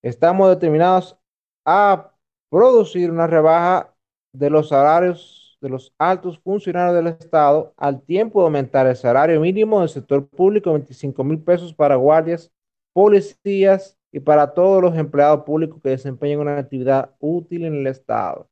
Estamos 0.00 0.48
determinados 0.48 1.18
a 1.64 2.12
producir 2.48 3.10
una 3.10 3.26
rebaja 3.26 3.92
de 4.32 4.48
los 4.48 4.68
salarios 4.68 5.58
de 5.60 5.68
los 5.68 5.92
altos 5.98 6.38
funcionarios 6.38 6.96
del 6.96 7.08
Estado 7.08 7.74
al 7.76 8.00
tiempo 8.00 8.40
de 8.40 8.44
aumentar 8.46 8.86
el 8.86 8.96
salario 8.96 9.40
mínimo 9.40 9.80
del 9.80 9.90
sector 9.90 10.26
público 10.26 10.72
25 10.72 11.22
mil 11.22 11.42
pesos 11.42 11.74
para 11.74 11.96
guardias, 11.96 12.50
policías 12.94 13.98
y 14.10 14.20
para 14.20 14.54
todos 14.54 14.80
los 14.80 14.96
empleados 14.96 15.44
públicos 15.44 15.80
que 15.82 15.90
desempeñen 15.90 16.40
una 16.40 16.56
actividad 16.56 17.14
útil 17.18 17.66
en 17.66 17.74
el 17.74 17.86
Estado. 17.88 18.48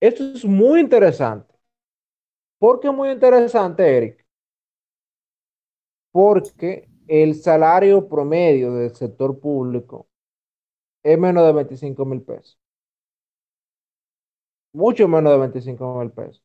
Esto 0.00 0.24
es 0.24 0.44
muy 0.44 0.80
interesante. 0.80 1.54
¿Por 2.58 2.80
qué 2.80 2.90
muy 2.90 3.10
interesante, 3.10 3.96
Eric? 3.96 4.25
Porque 6.16 6.88
el 7.08 7.34
salario 7.34 8.08
promedio 8.08 8.72
del 8.72 8.94
sector 8.96 9.38
público 9.38 10.08
es 11.02 11.18
menos 11.18 11.46
de 11.46 11.52
25 11.52 12.06
mil 12.06 12.22
pesos. 12.22 12.58
Mucho 14.72 15.06
menos 15.08 15.30
de 15.30 15.38
25 15.38 15.98
mil 16.00 16.10
pesos. 16.10 16.42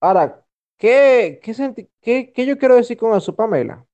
Ahora, 0.00 0.44
¿qué, 0.76 1.40
qué, 1.42 2.32
qué, 2.34 2.46
yo 2.46 2.58
quiero 2.58 2.76
decir 2.76 2.98
con 2.98 3.16
eso, 3.16 3.34
Pamela? 3.34 3.86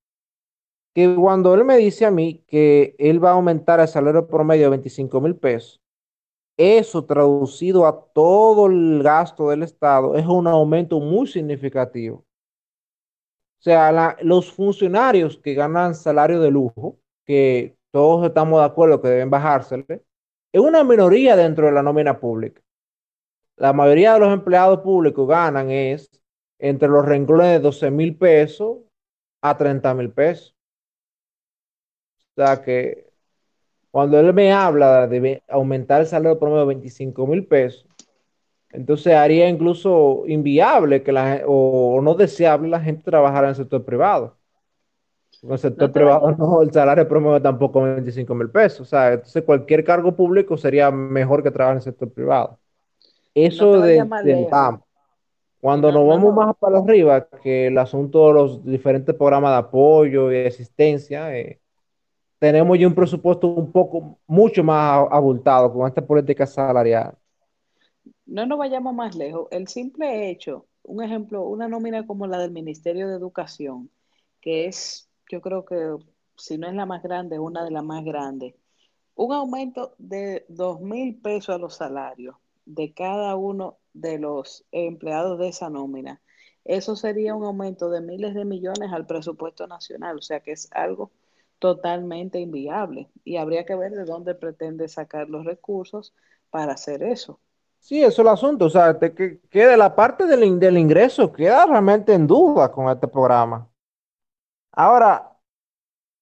Que 0.93 1.15
cuando 1.15 1.55
él 1.55 1.65
me 1.65 1.77
dice 1.77 2.07
a 2.07 2.11
mí 2.11 2.45
que 2.49 2.97
él 2.99 3.25
va 3.25 3.31
a 3.31 3.35
aumentar 3.35 3.79
el 3.79 3.87
salario 3.87 4.27
promedio 4.27 4.65
de 4.65 4.71
25 4.71 5.21
mil 5.21 5.37
pesos, 5.37 5.81
eso 6.57 7.05
traducido 7.05 7.87
a 7.87 8.05
todo 8.13 8.67
el 8.67 9.01
gasto 9.05 9.51
del 9.51 9.63
Estado 9.63 10.17
es 10.17 10.27
un 10.27 10.49
aumento 10.49 10.99
muy 10.99 11.29
significativo. 11.29 12.25
O 13.65 13.71
sea, 13.71 14.19
los 14.21 14.53
funcionarios 14.53 15.39
que 15.39 15.55
ganan 15.55 15.95
salario 15.95 16.39
de 16.39 16.51
lujo, 16.51 16.99
que 17.25 17.75
todos 17.91 18.27
estamos 18.27 18.61
de 18.61 18.67
acuerdo 18.67 19.01
que 19.01 19.09
deben 19.09 19.31
bajársele, 19.31 20.05
es 20.53 20.61
una 20.61 20.85
minoría 20.85 21.35
dentro 21.35 21.65
de 21.65 21.73
la 21.73 21.83
nómina 21.83 22.21
pública. 22.21 22.61
La 23.57 23.73
mayoría 23.73 24.13
de 24.13 24.21
los 24.21 24.35
empleados 24.35 24.81
públicos 24.81 25.27
ganan 25.27 25.71
es 25.71 26.11
entre 26.59 26.89
los 26.89 27.07
renglones 27.07 27.53
de 27.53 27.61
12 27.61 27.91
mil 27.91 28.19
pesos 28.19 28.81
a 29.41 29.57
30 29.57 29.95
mil 29.95 30.13
pesos. 30.13 30.55
O 32.37 32.43
sea 32.43 32.61
que 32.61 33.11
cuando 33.91 34.21
él 34.21 34.35
me 34.35 34.53
habla 34.53 35.07
de 35.07 35.43
aumentar 35.49 36.03
el 36.03 36.07
salario 36.07 36.39
promedio 36.39 36.67
de 36.67 36.75
25 36.75 37.27
mil 37.27 37.47
pesos, 37.47 37.87
entonces 38.75 39.15
haría 39.15 39.49
incluso 39.49 40.25
inviable 40.27 41.03
que 41.03 41.13
la, 41.13 41.43
o, 41.47 42.01
no 42.03 42.15
deseable 42.15 42.69
la 42.69 42.81
gente 42.81 43.05
trabajara 43.05 43.47
en 43.47 43.51
el 43.51 43.57
sector 43.57 43.85
privado. 43.85 44.37
En 45.43 45.53
el 45.53 45.59
sector 45.59 45.93
privado 45.93 46.33
no, 46.39 46.63
el 46.63 46.73
salario 46.73 47.07
promedio 47.07 47.41
tampoco 47.41 47.83
25 47.83 48.35
mil 48.35 48.51
pesos. 48.51 48.81
O 48.81 48.85
sea, 48.85 49.13
entonces 49.13 49.45
cualquier 49.45 49.85
cargo 49.85 50.15
público 50.15 50.57
sería 50.57 50.91
mejor 50.91 51.43
que 51.43 51.51
trabajar 51.51 51.75
en 51.75 51.79
el 51.79 51.83
sector 51.83 52.13
privado. 52.13 52.59
Eso 53.33 53.81
de, 53.81 54.05
Cuando 55.61 55.91
nos 55.91 56.07
vamos 56.07 56.35
más 56.35 56.55
para 56.57 56.79
arriba, 56.79 57.27
que 57.43 57.69
el 57.69 57.79
asunto 57.79 58.29
de 58.29 58.35
los 58.35 58.65
diferentes 58.65 59.15
programas 59.15 59.53
de 59.53 59.59
apoyo 59.59 60.33
y 60.33 60.47
asistencia, 60.47 61.37
eh, 61.37 61.61
tenemos 62.39 62.79
ya 62.79 62.87
un 62.87 62.95
presupuesto 62.95 63.49
un 63.49 63.73
poco, 63.73 64.19
mucho 64.27 64.63
más 64.63 65.07
abultado 65.11 65.73
con 65.73 65.87
esta 65.89 66.05
política 66.05 66.47
salarial 66.47 67.15
no 68.27 68.47
nos 68.47 68.59
vayamos 68.59 68.95
más 68.95 69.15
lejos. 69.15 69.49
El 69.51 69.69
simple 69.69 70.31
hecho, 70.31 70.67
un 70.83 71.03
ejemplo, 71.03 71.45
una 71.45 71.69
nómina 71.69 72.07
como 72.07 72.27
la 72.27 72.39
del 72.39 72.51
Ministerio 72.53 73.09
de 73.09 73.17
Educación, 73.17 73.91
que 74.41 74.67
es, 74.67 75.09
yo 75.31 75.41
creo 75.41 75.65
que 75.65 75.97
si 76.37 76.59
no 76.59 76.69
es 76.69 76.75
la 76.75 76.87
más 76.87 77.03
grande, 77.03 77.39
una 77.39 77.65
de 77.65 77.71
las 77.71 77.85
más 77.85 78.05
grandes. 78.05 78.55
Un 79.15 79.33
aumento 79.33 79.95
de 79.99 80.45
dos 80.49 80.81
mil 80.81 81.21
pesos 81.21 81.55
a 81.55 81.59
los 81.59 81.77
salarios 81.77 82.37
de 82.67 82.93
cada 82.95 83.37
uno 83.37 83.79
de 83.93 84.19
los 84.19 84.65
empleados 84.73 85.39
de 85.39 85.49
esa 85.49 85.71
nómina. 85.71 86.21
Eso 86.65 86.97
sería 86.97 87.35
un 87.35 87.45
aumento 87.45 87.91
de 87.91 88.01
miles 88.01 88.35
de 88.35 88.45
millones 88.45 88.93
al 88.93 89.07
presupuesto 89.07 89.67
nacional, 89.67 90.19
o 90.19 90.23
sea 90.23 90.41
que 90.41 90.53
es 90.53 90.69
algo 90.73 91.13
totalmente 91.59 92.41
inviable 92.41 93.11
y 93.25 93.37
habría 93.37 93.65
que 93.65 93.77
ver 93.77 93.93
de 93.93 94.05
dónde 94.05 94.35
pretende 94.35 94.89
sacar 94.89 95.29
los 95.29 95.45
recursos 95.45 96.15
para 96.51 96.73
hacer 96.75 97.03
eso. 97.03 97.41
Sí, 97.85 98.03
eso 98.03 98.09
es 98.09 98.19
el 98.21 98.29
asunto. 98.29 98.65
O 98.65 98.71
sea, 98.71 98.99
que, 98.99 99.41
queda 99.51 99.77
la 99.77 99.95
parte 99.95 100.27
del, 100.27 100.59
del 100.59 100.79
ingreso 100.79 101.31
queda 101.33 101.67
realmente 101.67 102.15
en 102.15 102.27
duda 102.27 102.73
con 102.73 102.89
este 102.89 103.07
programa. 103.09 103.69
Ahora, 104.73 105.37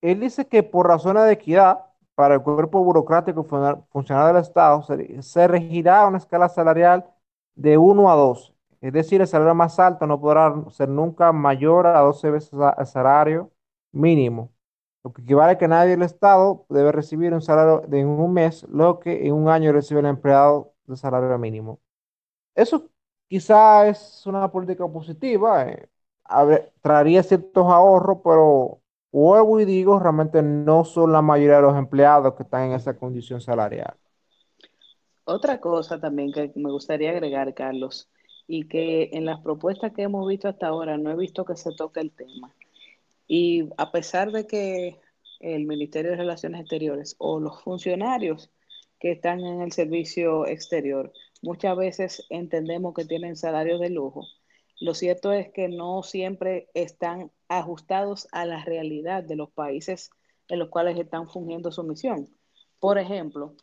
él 0.00 0.20
dice 0.20 0.46
que 0.48 0.62
por 0.64 0.88
razones 0.88 1.24
de 1.24 1.32
equidad 1.32 1.86
para 2.14 2.34
el 2.34 2.42
cuerpo 2.42 2.82
burocrático 2.84 3.44
funcional 3.44 4.34
del 4.34 4.42
Estado 4.42 4.82
se, 4.82 5.22
se 5.22 5.48
regirá 5.48 6.06
una 6.06 6.18
escala 6.18 6.48
salarial 6.48 7.06
de 7.54 7.78
1 7.78 8.10
a 8.10 8.14
2. 8.16 8.54
Es 8.80 8.92
decir, 8.92 9.20
el 9.20 9.28
salario 9.28 9.54
más 9.54 9.78
alto 9.78 10.06
no 10.06 10.20
podrá 10.20 10.52
ser 10.70 10.88
nunca 10.88 11.32
mayor 11.32 11.86
a 11.86 12.00
12 12.00 12.30
veces 12.30 12.52
el 12.78 12.86
salario 12.86 13.52
mínimo. 13.92 14.52
Lo 15.04 15.12
que 15.12 15.22
equivale 15.22 15.52
a 15.52 15.58
que 15.58 15.68
nadie 15.68 15.92
del 15.92 16.02
Estado 16.02 16.66
debe 16.68 16.92
recibir 16.92 17.32
un 17.34 17.42
salario 17.42 17.82
de 17.88 18.04
un 18.04 18.32
mes, 18.32 18.64
lo 18.68 19.00
que 19.00 19.26
en 19.26 19.34
un 19.34 19.48
año 19.48 19.72
recibe 19.72 20.00
el 20.00 20.06
empleado 20.06 20.71
de 20.86 20.96
salario 20.96 21.36
mínimo. 21.38 21.80
Eso 22.54 22.90
quizá 23.28 23.88
es 23.88 24.26
una 24.26 24.50
política 24.50 24.86
positiva, 24.88 25.68
eh, 25.68 25.88
traería 26.80 27.22
ciertos 27.22 27.66
ahorros, 27.66 28.18
pero 28.22 28.80
vuelvo 29.10 29.60
y 29.60 29.64
digo, 29.64 29.98
realmente 29.98 30.42
no 30.42 30.84
son 30.84 31.12
la 31.12 31.22
mayoría 31.22 31.56
de 31.56 31.62
los 31.62 31.76
empleados 31.76 32.34
que 32.34 32.42
están 32.42 32.70
en 32.70 32.72
esa 32.72 32.96
condición 32.96 33.40
salarial. 33.40 33.94
Otra 35.24 35.60
cosa 35.60 36.00
también 36.00 36.32
que 36.32 36.52
me 36.56 36.70
gustaría 36.70 37.10
agregar, 37.10 37.54
Carlos, 37.54 38.10
y 38.46 38.66
que 38.66 39.10
en 39.12 39.24
las 39.24 39.40
propuestas 39.40 39.92
que 39.92 40.02
hemos 40.02 40.26
visto 40.26 40.48
hasta 40.48 40.66
ahora 40.66 40.98
no 40.98 41.10
he 41.10 41.16
visto 41.16 41.44
que 41.44 41.56
se 41.56 41.72
toque 41.72 42.00
el 42.00 42.10
tema. 42.10 42.54
Y 43.28 43.68
a 43.76 43.92
pesar 43.92 44.32
de 44.32 44.46
que 44.46 45.00
el 45.40 45.66
Ministerio 45.66 46.10
de 46.10 46.16
Relaciones 46.16 46.60
Exteriores 46.60 47.14
o 47.18 47.40
los 47.40 47.62
funcionarios 47.62 48.50
que 49.02 49.10
están 49.10 49.40
en 49.40 49.60
el 49.62 49.72
servicio 49.72 50.46
exterior. 50.46 51.12
Muchas 51.42 51.76
veces 51.76 52.24
entendemos 52.30 52.94
que 52.94 53.04
tienen 53.04 53.34
salarios 53.34 53.80
de 53.80 53.90
lujo. 53.90 54.28
Lo 54.80 54.94
cierto 54.94 55.32
es 55.32 55.50
que 55.50 55.66
no 55.66 56.04
siempre 56.04 56.68
están 56.72 57.32
ajustados 57.48 58.28
a 58.30 58.46
la 58.46 58.64
realidad 58.64 59.24
de 59.24 59.34
los 59.34 59.50
países 59.50 60.10
en 60.46 60.60
los 60.60 60.68
cuales 60.68 60.96
están 60.96 61.28
fungiendo 61.28 61.72
su 61.72 61.82
misión. 61.82 62.28
Por 62.78 62.96
ejemplo, 62.96 63.56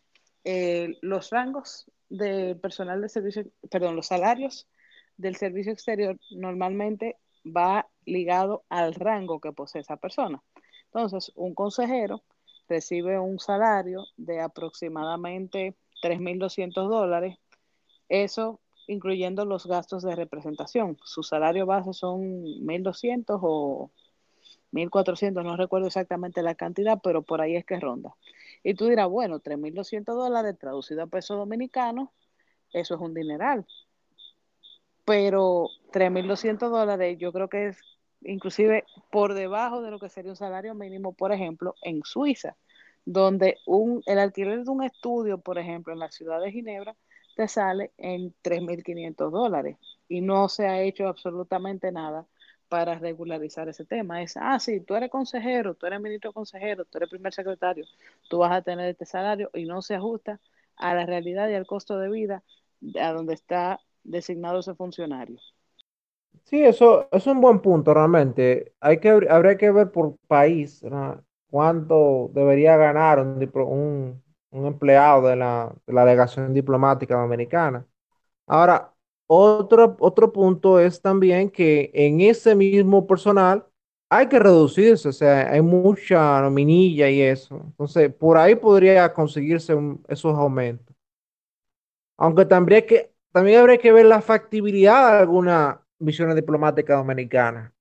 eh, 0.44 0.98
los 1.02 1.30
rangos 1.30 1.90
de 2.10 2.56
personal 2.56 3.02
de 3.02 3.08
servicio, 3.08 3.46
perdón, 3.72 3.96
los 3.96 4.08
salarios 4.08 4.68
del 5.16 5.38
servicio 5.38 5.72
exterior 5.72 6.20
normalmente 6.32 7.16
va 7.46 7.88
ligado 8.04 8.66
al 8.68 8.94
rango 8.94 9.40
que 9.40 9.54
posee 9.54 9.80
esa 9.80 9.96
persona. 9.96 10.44
Entonces, 10.88 11.32
un 11.36 11.56
consejero 11.56 12.24
recibe 12.70 13.20
un 13.20 13.40
salario 13.40 14.06
de 14.16 14.40
aproximadamente 14.40 15.76
3.200 16.02 16.88
dólares, 16.88 17.38
eso 18.08 18.60
incluyendo 18.88 19.46
los 19.46 19.68
gastos 19.68 20.04
de 20.04 20.16
representación. 20.16 20.98
Su 21.04 21.24
salario 21.24 21.66
base 21.66 21.94
son 21.94 22.44
1.200 22.66 23.40
o 23.42 23.92
1.400, 24.72 25.44
no 25.44 25.58
recuerdo 25.58 25.88
exactamente 25.88 26.42
la 26.42 26.56
cantidad, 26.56 27.00
pero 27.04 27.22
por 27.24 27.42
ahí 27.42 27.56
es 27.56 27.66
que 27.66 27.80
ronda. 27.80 28.16
Y 28.64 28.74
tú 28.76 28.88
dirás, 28.88 29.10
bueno, 29.10 29.40
3.200 29.40 30.16
dólares 30.16 30.58
traducido 30.60 31.04
a 31.04 31.08
peso 31.08 31.36
dominicano, 31.36 32.14
eso 32.74 32.96
es 32.96 33.02
un 33.02 33.14
dineral. 33.14 33.66
Pero 35.06 35.70
3.200 35.92 36.70
dólares 36.70 37.18
yo 37.20 37.32
creo 37.32 37.48
que 37.48 37.68
es 37.68 37.99
inclusive 38.22 38.86
por 39.12 39.34
debajo 39.34 39.82
de 39.82 39.92
lo 39.92 40.00
que 40.00 40.10
sería 40.10 40.32
un 40.32 40.38
salario 40.38 40.76
mínimo, 40.76 41.14
por 41.14 41.32
ejemplo, 41.32 41.76
en 41.82 42.02
Suiza, 42.04 42.56
donde 43.06 43.58
un, 43.66 44.02
el 44.06 44.20
alquiler 44.20 44.64
de 44.64 44.72
un 44.72 44.84
estudio, 44.84 45.40
por 45.40 45.58
ejemplo, 45.58 45.94
en 45.94 46.00
la 46.00 46.12
ciudad 46.12 46.40
de 46.42 46.52
Ginebra, 46.52 46.96
te 47.36 47.48
sale 47.48 47.92
en 47.98 48.34
3.500 48.44 49.32
dólares 49.32 49.78
y 50.08 50.22
no 50.22 50.50
se 50.50 50.68
ha 50.68 50.82
hecho 50.82 51.08
absolutamente 51.08 51.92
nada 51.92 52.28
para 52.68 52.96
regularizar 53.00 53.68
ese 53.70 53.86
tema. 53.86 54.22
Es, 54.22 54.38
ah, 54.38 54.60
sí, 54.60 54.80
tú 54.82 54.96
eres 54.96 55.10
consejero, 55.10 55.74
tú 55.76 55.88
eres 55.88 56.00
ministro 56.02 56.34
consejero, 56.34 56.86
tú 56.86 56.98
eres 56.98 57.10
primer 57.10 57.34
secretario, 57.34 57.86
tú 58.30 58.40
vas 58.40 58.52
a 58.52 58.62
tener 58.62 58.90
este 58.90 59.06
salario 59.06 59.50
y 59.54 59.66
no 59.66 59.82
se 59.82 59.96
ajusta 59.96 60.40
a 60.78 60.94
la 60.94 61.06
realidad 61.06 61.50
y 61.50 61.56
al 61.56 61.66
costo 61.66 61.98
de 61.98 62.10
vida 62.10 62.44
a 63.02 63.12
donde 63.12 63.34
está 63.34 63.80
designado 64.04 64.60
ese 64.60 64.76
funcionario. 64.76 65.40
Sí, 66.44 66.64
eso, 66.64 67.08
es 67.12 67.28
un 67.28 67.42
buen 67.42 67.60
punto 67.60 67.94
realmente. 67.94 68.74
Hay 68.80 69.00
que, 69.00 69.10
habría 69.30 69.58
que 69.58 69.72
ver 69.72 69.92
por 69.92 70.18
país 70.28 70.84
cuánto 71.50 72.32
debería 72.34 72.76
ganar 72.78 73.20
un, 73.20 74.22
un, 74.52 74.66
empleado 74.66 75.28
de 75.28 75.36
la, 75.36 75.74
de 75.86 75.94
la 75.94 76.06
delegación 76.06 76.54
diplomática 76.54 77.16
dominicana. 77.16 77.86
Ahora, 78.48 78.94
otro, 79.28 79.96
otro 80.00 80.34
punto 80.34 80.80
es 80.80 81.02
también 81.02 81.50
que 81.52 81.92
en 81.94 82.22
ese 82.22 82.56
mismo 82.56 83.06
personal 83.08 83.66
hay 84.10 84.28
que 84.28 84.40
reducirse, 84.40 85.10
o 85.10 85.14
sea, 85.14 85.52
hay 85.52 85.62
mucha 85.62 86.42
nominilla 86.42 87.10
y 87.10 87.22
eso. 87.22 87.62
Entonces, 87.64 88.14
por 88.14 88.38
ahí 88.38 88.56
podría 88.56 89.14
conseguirse 89.14 89.76
esos 90.08 90.36
aumentos. 90.36 90.96
Aunque 92.18 92.46
también, 92.46 92.86
que, 92.88 93.14
también 93.32 93.60
habría 93.60 93.78
que 93.78 93.92
ver 93.92 94.06
la 94.06 94.22
factibilidad 94.22 95.14
de 95.14 95.20
alguna 95.20 95.82
misión 96.00 96.34
diplomática 96.36 96.96
dominicana. 96.96 97.74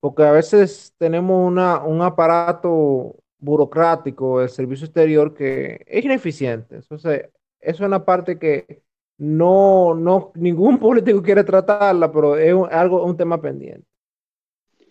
Porque 0.00 0.22
a 0.22 0.32
veces 0.32 0.94
tenemos 0.98 1.46
una, 1.46 1.82
un 1.82 2.00
aparato 2.02 3.16
burocrático 3.38 4.40
del 4.40 4.48
servicio 4.48 4.86
exterior 4.86 5.34
que 5.34 5.84
es 5.86 6.04
ineficiente. 6.04 6.76
Entonces, 6.76 7.28
eso 7.60 7.84
es 7.84 7.88
una 7.88 8.04
parte 8.04 8.38
que 8.38 8.82
no, 9.18 9.94
no, 9.94 10.32
ningún 10.34 10.78
político 10.80 11.22
quiere 11.22 11.44
tratarla, 11.44 12.10
pero 12.12 12.36
es 12.36 12.54
algo, 12.70 13.04
un 13.04 13.16
tema 13.16 13.40
pendiente. 13.40 13.86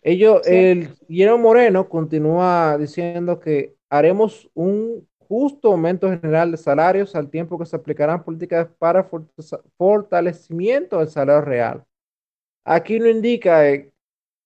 Ellos, 0.01 0.45
el 0.47 0.95
Guillermo 1.07 1.39
Moreno 1.39 1.89
continúa 1.89 2.78
diciendo 2.78 3.39
que 3.39 3.76
haremos 3.89 4.49
un 4.53 5.05
justo 5.28 5.72
aumento 5.72 6.10
general 6.10 6.51
de 6.51 6.57
salarios 6.57 7.16
al 7.16 7.30
tiempo 7.30 7.60
que 7.60 7.66
se 7.66 7.76
aplicarán 7.76 8.24
políticas 8.24 8.68
para 8.80 9.07
fortalecimiento 9.78 10.99
del 10.99 11.10
salario 11.10 11.41
real. 11.41 11.86
Aquí 12.64 12.99
no 12.99 13.07
indica 13.07 13.68
eh, 13.70 13.91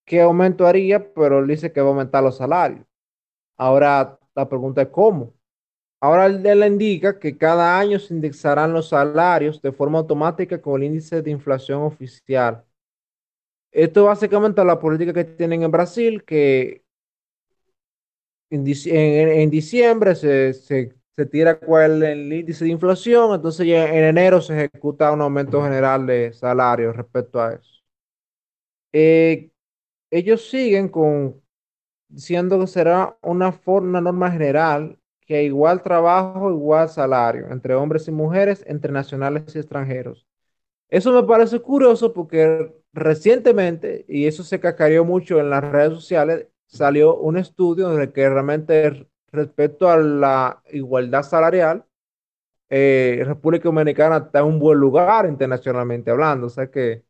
qué 0.05 0.21
aumento 0.21 0.65
haría, 0.67 1.13
pero 1.13 1.45
dice 1.45 1.71
que 1.71 1.81
va 1.81 1.87
a 1.87 1.89
aumentar 1.91 2.23
los 2.23 2.37
salarios. 2.37 2.85
Ahora 3.57 4.19
la 4.35 4.49
pregunta 4.49 4.81
es 4.83 4.89
cómo. 4.89 5.33
Ahora 6.01 6.25
él 6.25 6.43
le 6.43 6.67
indica 6.67 7.17
que 7.19 7.37
cada 7.37 7.79
año 7.79 7.97
se 7.99 8.13
indexarán 8.13 8.73
los 8.73 8.89
salarios 8.89 9.61
de 9.61 9.71
forma 9.71 9.99
automática 9.99 10.61
con 10.61 10.81
el 10.81 10.87
índice 10.87 11.21
de 11.21 11.31
inflación 11.31 11.81
oficial. 11.83 12.65
Esto 13.71 14.05
básicamente 14.05 14.61
es 14.61 14.67
la 14.67 14.79
política 14.79 15.13
que 15.13 15.23
tienen 15.23 15.63
en 15.63 15.71
Brasil, 15.71 16.23
que 16.25 16.83
en, 18.49 18.63
diciembre 19.49 20.15
se, 20.15 20.93
tira 21.31 21.59
cuál 21.59 22.03
es 22.03 22.09
el 22.09 22.33
índice 22.33 22.65
de 22.65 22.71
inflación, 22.71 23.33
entonces 23.33 23.65
en 23.67 24.03
enero 24.03 24.41
se 24.41 24.65
ejecuta 24.65 25.11
un 25.11 25.21
aumento 25.21 25.63
general 25.63 26.05
de 26.05 26.33
salarios 26.33 26.95
respecto 26.95 27.41
a 27.41 27.53
eso. 27.53 27.72
Eh, 28.93 29.51
ellos 30.11 30.49
siguen 30.49 30.89
con 30.89 31.41
diciendo 32.09 32.59
que 32.59 32.67
será 32.67 33.17
una, 33.21 33.59
una 33.65 34.01
norma 34.01 34.31
general 34.31 34.99
que 35.21 35.43
igual 35.43 35.81
trabajo, 35.81 36.51
igual 36.51 36.89
salario, 36.89 37.47
entre 37.51 37.75
hombres 37.75 38.07
y 38.07 38.11
mujeres, 38.11 38.63
entre 38.67 38.91
nacionales 38.91 39.55
y 39.55 39.59
extranjeros. 39.59 40.27
Eso 40.89 41.11
me 41.13 41.23
parece 41.27 41.59
curioso 41.59 42.13
porque 42.13 42.73
recientemente, 42.93 44.05
y 44.07 44.27
eso 44.27 44.43
se 44.43 44.59
cacareó 44.59 45.05
mucho 45.05 45.39
en 45.39 45.49
las 45.49 45.63
redes 45.63 45.93
sociales, 45.93 46.47
salió 46.67 47.15
un 47.17 47.37
estudio 47.37 47.93
en 47.93 48.01
el 48.01 48.13
que 48.13 48.29
realmente 48.29 49.07
respecto 49.31 49.89
a 49.89 49.97
la 49.97 50.61
igualdad 50.71 51.23
salarial, 51.23 51.85
eh, 52.69 53.23
República 53.25 53.65
Dominicana 53.65 54.17
está 54.17 54.39
en 54.39 54.45
un 54.45 54.59
buen 54.59 54.79
lugar 54.79 55.25
internacionalmente 55.27 56.11
hablando. 56.11 56.47
O 56.47 56.49
sea 56.49 56.67
que 56.71 57.03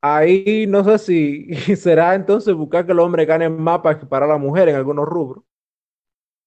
ahí 0.00 0.66
no 0.68 0.84
sé 0.84 0.98
si 0.98 1.54
será 1.76 2.14
entonces 2.14 2.54
buscar 2.54 2.86
que 2.86 2.92
el 2.92 3.00
hombre 3.00 3.24
gane 3.26 3.48
más 3.48 3.80
para, 3.80 4.26
la 4.26 4.38
mujer 4.38 4.68
en 4.68 4.76
algunos 4.76 5.06
rubros. 5.06 5.44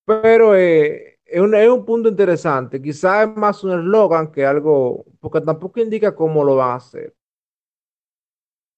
Pero 0.05 0.55
eh, 0.55 1.19
es, 1.25 1.41
un, 1.41 1.55
es, 1.55 1.69
un, 1.69 1.85
punto 1.85 2.09
interesante. 2.09 2.81
Quizás 2.81 3.29
es 3.29 3.35
más 3.37 3.63
un 3.63 3.71
eslogan 3.79 4.31
que 4.31 4.45
algo, 4.45 5.05
porque 5.19 5.41
tampoco 5.41 5.79
indica 5.79 6.15
cómo 6.15 6.43
lo 6.43 6.55
van 6.57 6.71
a 6.71 6.75
hacer. 6.75 7.13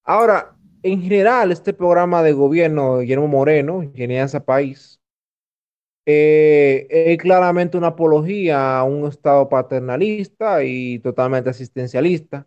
Ahora, 0.04 0.56
en 0.82 1.02
general, 1.02 1.50
este 1.50 1.72
programa 1.72 2.22
de 2.22 2.32
gobierno 2.32 2.96
de 2.96 3.02
Guillermo 3.02 3.26
Moreno, 3.26 3.82
ese 3.94 4.40
País, 4.40 5.00
eh, 6.06 6.86
es 6.88 7.18
claramente 7.18 7.76
una 7.76 7.88
apología 7.88 8.78
a 8.78 8.84
un 8.84 9.08
Estado 9.08 9.48
paternalista 9.48 10.62
y 10.62 11.00
totalmente 11.00 11.50
asistencialista. 11.50 12.46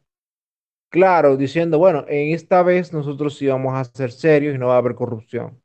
Claro, 0.89 1.37
diciendo, 1.37 1.77
bueno, 1.77 2.05
en 2.07 2.33
esta 2.33 2.63
vez 2.63 2.93
nosotros 2.93 3.37
sí 3.37 3.45
vamos 3.47 3.75
a 3.75 3.83
ser 3.85 4.11
serios 4.11 4.55
y 4.55 4.57
no 4.57 4.67
va 4.67 4.75
a 4.75 4.77
haber 4.79 4.95
corrupción. 4.95 5.61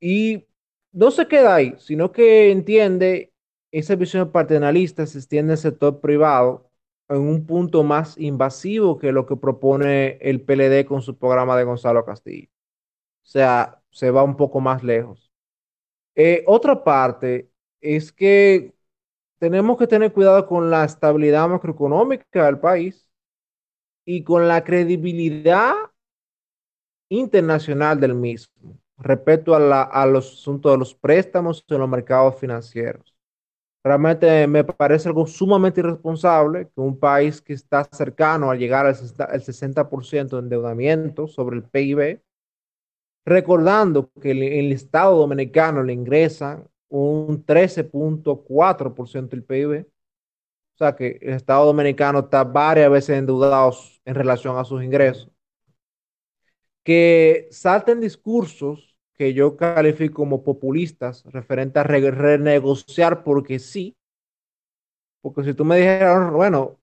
Y 0.00 0.46
no 0.92 1.10
se 1.10 1.28
queda 1.28 1.54
ahí, 1.56 1.74
sino 1.78 2.12
que 2.12 2.50
entiende 2.52 3.32
esa 3.72 3.94
visión 3.96 4.32
paternalista 4.32 5.06
se 5.06 5.18
extiende 5.18 5.52
al 5.54 5.58
sector 5.58 6.00
privado 6.00 6.70
en 7.08 7.18
un 7.20 7.46
punto 7.46 7.84
más 7.84 8.18
invasivo 8.18 8.98
que 8.98 9.12
lo 9.12 9.26
que 9.26 9.36
propone 9.36 10.18
el 10.20 10.40
PLD 10.42 10.84
con 10.86 11.02
su 11.02 11.16
programa 11.18 11.56
de 11.56 11.64
Gonzalo 11.64 12.04
Castillo. 12.04 12.48
O 13.24 13.28
sea, 13.28 13.82
se 13.90 14.10
va 14.12 14.22
un 14.24 14.36
poco 14.36 14.60
más 14.60 14.84
lejos. 14.84 15.32
Eh, 16.16 16.44
otra 16.46 16.84
parte 16.84 17.50
es 17.80 18.12
que 18.12 18.74
tenemos 19.40 19.78
que 19.78 19.88
tener 19.88 20.12
cuidado 20.14 20.46
con 20.48 20.70
la 20.70 20.84
estabilidad 20.86 21.48
macroeconómica 21.50 22.46
del 22.46 22.60
país 22.60 23.09
y 24.04 24.24
con 24.24 24.48
la 24.48 24.64
credibilidad 24.64 25.74
internacional 27.10 27.98
del 28.00 28.14
mismo 28.14 28.80
respecto 28.98 29.54
a, 29.54 30.06
los 30.06 30.32
asuntos 30.32 30.72
de 30.72 30.78
los 30.78 30.94
préstamos 30.94 31.64
en 31.68 31.78
los 31.78 31.88
mercados 31.88 32.38
financieros. 32.38 33.14
Realmente 33.82 34.46
me 34.46 34.62
parece 34.62 35.08
algo 35.08 35.26
sumamente 35.26 35.80
irresponsable 35.80 36.66
que 36.66 36.80
un 36.80 36.98
país 36.98 37.40
que 37.40 37.54
está 37.54 37.84
cercano 37.84 38.50
a 38.50 38.56
llegar 38.56 38.84
al 38.84 38.94
60% 38.94 40.28
de 40.28 40.38
endeudamiento 40.38 41.26
sobre 41.26 41.56
el 41.56 41.62
PIB, 41.64 42.20
recordando 43.24 44.10
que 44.20 44.32
el, 44.32 44.42
el 44.42 44.72
Estado 44.72 45.16
dominicano 45.16 45.82
le 45.82 45.94
ingresa 45.94 46.62
un 46.90 47.46
13.4% 47.46 49.28
del 49.28 49.44
PIB, 49.44 49.86
o 50.80 50.84
sea 50.84 50.96
que 50.96 51.18
el 51.20 51.34
Estado 51.34 51.66
dominicano 51.66 52.20
está 52.20 52.42
varias 52.42 52.90
veces 52.90 53.18
endeudado 53.18 53.70
en 54.06 54.14
relación 54.14 54.56
a 54.56 54.64
sus 54.64 54.82
ingresos, 54.82 55.30
que 56.82 57.48
salten 57.50 58.00
discursos 58.00 58.96
que 59.12 59.34
yo 59.34 59.58
califico 59.58 60.14
como 60.14 60.42
populistas 60.42 61.22
referente 61.26 61.78
a 61.78 61.82
renegociar 61.82 63.22
porque 63.22 63.58
sí. 63.58 63.94
Porque 65.20 65.44
si 65.44 65.52
tú 65.52 65.66
me 65.66 65.76
dijeras, 65.76 66.32
bueno, 66.32 66.80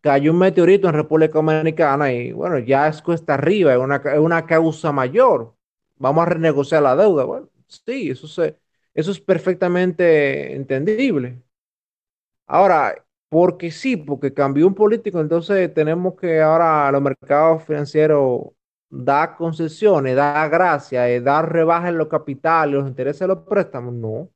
cayó 0.00 0.32
un 0.32 0.38
meteorito 0.38 0.88
en 0.88 0.94
República 0.94 1.34
Dominicana 1.34 2.12
y 2.12 2.32
bueno, 2.32 2.58
ya 2.58 2.88
es 2.88 3.02
cuesta 3.02 3.34
arriba, 3.34 3.72
es 3.72 3.78
una, 3.78 3.96
es 3.96 4.18
una 4.18 4.46
causa 4.46 4.92
mayor. 4.92 5.54
Vamos 5.98 6.22
a 6.22 6.30
renegociar 6.30 6.82
la 6.82 6.96
deuda. 6.96 7.24
Bueno, 7.24 7.48
sí, 7.68 8.10
eso, 8.10 8.26
se, 8.28 8.58
eso 8.94 9.12
es 9.12 9.20
perfectamente 9.20 10.54
entendible. 10.56 11.42
Ahora, 12.46 12.94
porque 13.30 13.70
sí, 13.70 13.96
porque 13.96 14.34
cambió 14.34 14.66
un 14.66 14.74
político, 14.74 15.20
entonces 15.20 15.72
tenemos 15.72 16.16
que 16.16 16.40
ahora 16.40 16.90
los 16.92 17.00
mercados 17.00 17.64
financieros 17.64 18.42
dar 18.90 19.36
concesiones, 19.36 20.16
dar 20.16 20.50
gracias, 20.50 21.08
eh, 21.08 21.20
dar 21.20 21.50
rebajas 21.50 21.90
en 21.90 21.98
los 21.98 22.08
capitales, 22.08 22.74
los 22.74 22.88
intereses 22.88 23.20
de 23.20 23.28
los 23.28 23.38
préstamos. 23.46 23.94
No. 23.94 24.28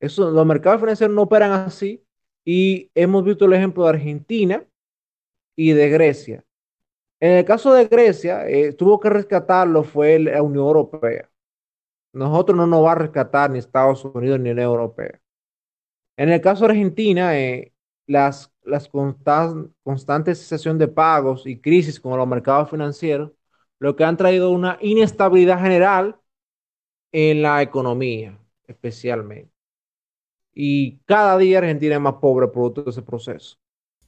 Eso, 0.00 0.30
los 0.30 0.46
mercados 0.46 0.80
financieros 0.80 1.14
no 1.14 1.22
operan 1.22 1.50
así 1.50 2.04
y 2.44 2.90
hemos 2.94 3.24
visto 3.24 3.44
el 3.46 3.54
ejemplo 3.54 3.82
de 3.84 3.90
Argentina 3.90 4.64
y 5.56 5.72
de 5.72 5.88
Grecia. 5.90 6.44
En 7.20 7.32
el 7.32 7.44
caso 7.44 7.74
de 7.74 7.86
Grecia, 7.86 8.48
eh, 8.48 8.72
tuvo 8.72 9.00
que 9.00 9.10
rescatarlo 9.10 9.82
fue 9.82 10.20
la 10.20 10.40
Unión 10.40 10.64
Europea. 10.66 11.28
Nosotros 12.12 12.56
no 12.56 12.68
nos 12.68 12.84
va 12.84 12.92
a 12.92 12.94
rescatar 12.94 13.50
ni 13.50 13.58
Estados 13.58 14.04
Unidos 14.04 14.38
ni 14.38 14.50
la 14.50 14.52
Unión 14.52 14.70
Europea. 14.70 15.20
En 16.16 16.28
el 16.28 16.40
caso 16.40 16.64
de 16.64 16.70
Argentina, 16.70 17.36
eh, 17.36 17.72
las, 18.08 18.52
las 18.64 18.88
constantes 18.88 20.38
cesación 20.38 20.78
de 20.78 20.88
pagos 20.88 21.46
y 21.46 21.60
crisis 21.60 22.00
con 22.00 22.18
los 22.18 22.26
mercados 22.26 22.70
financieros, 22.70 23.32
lo 23.78 23.94
que 23.94 24.04
han 24.04 24.16
traído 24.16 24.50
una 24.50 24.78
inestabilidad 24.80 25.60
general 25.60 26.18
en 27.12 27.42
la 27.42 27.62
economía, 27.62 28.38
especialmente. 28.66 29.52
Y 30.52 30.98
cada 31.04 31.38
día 31.38 31.58
Argentina 31.58 31.94
es 31.94 32.00
más 32.00 32.14
pobre 32.14 32.48
producto 32.48 32.82
de 32.82 32.90
ese 32.90 33.02
proceso. 33.02 33.56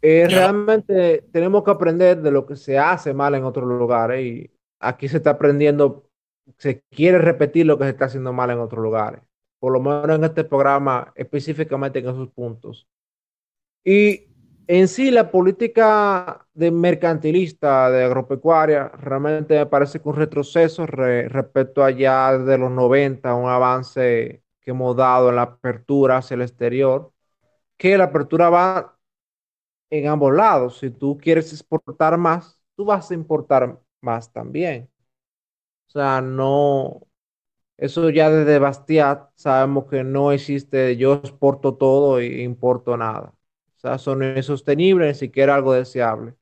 Eh, 0.02 0.26
realmente 0.28 1.26
tenemos 1.30 1.62
que 1.62 1.70
aprender 1.70 2.22
de 2.22 2.30
lo 2.30 2.46
que 2.46 2.56
se 2.56 2.78
hace 2.78 3.12
mal 3.12 3.34
en 3.34 3.44
otros 3.44 3.68
lugares 3.68 4.24
y 4.24 4.50
aquí 4.80 5.08
se 5.08 5.18
está 5.18 5.30
aprendiendo, 5.30 6.08
se 6.56 6.82
quiere 6.90 7.18
repetir 7.18 7.66
lo 7.66 7.76
que 7.76 7.84
se 7.84 7.90
está 7.90 8.06
haciendo 8.06 8.32
mal 8.32 8.50
en 8.50 8.60
otros 8.60 8.82
lugares, 8.82 9.20
por 9.58 9.72
lo 9.72 9.80
menos 9.80 10.16
en 10.16 10.24
este 10.24 10.44
programa 10.44 11.12
específicamente 11.14 11.98
en 11.98 12.08
esos 12.08 12.30
puntos. 12.30 12.88
Y 13.84 14.28
en 14.66 14.88
sí 14.88 15.10
la 15.10 15.30
política 15.30 16.46
de 16.54 16.70
mercantilista 16.70 17.90
de 17.90 18.04
agropecuaria 18.04 18.88
realmente 18.88 19.58
me 19.58 19.66
parece 19.66 20.00
que 20.00 20.08
un 20.08 20.16
retroceso 20.16 20.86
respecto 20.86 21.82
allá 21.84 22.36
de 22.38 22.58
los 22.58 22.70
90, 22.70 23.34
un 23.34 23.48
avance 23.48 24.42
que 24.60 24.70
hemos 24.72 24.96
dado 24.96 25.30
en 25.30 25.36
la 25.36 25.42
apertura 25.42 26.18
hacia 26.18 26.34
el 26.34 26.42
exterior, 26.42 27.12
que 27.78 27.98
la 27.98 28.04
apertura 28.06 28.50
va 28.50 28.98
en 29.90 30.08
ambos 30.08 30.34
lados. 30.34 30.78
Si 30.78 30.90
tú 30.90 31.18
quieres 31.18 31.52
exportar 31.52 32.18
más, 32.18 32.60
tú 32.76 32.84
vas 32.86 33.10
a 33.10 33.14
importar 33.14 33.80
más 34.02 34.32
también. 34.32 34.90
O 35.88 35.90
sea, 35.92 36.20
no, 36.20 37.00
eso 37.78 38.10
ya 38.10 38.30
desde 38.30 38.58
Bastiat 38.60 39.30
sabemos 39.36 39.86
que 39.90 40.04
no 40.04 40.32
existe 40.32 40.96
yo 40.96 41.14
exporto 41.14 41.76
todo 41.76 42.20
e 42.20 42.42
importo 42.42 42.96
nada. 42.96 43.34
O 43.80 43.88
sea, 43.88 43.94
eso 43.94 44.14
no 44.14 44.26
es 44.26 44.44
sostenible, 44.44 45.08
ni 45.08 45.14
siquiera 45.14 45.54
algo 45.54 45.72
deseable. 45.72 46.34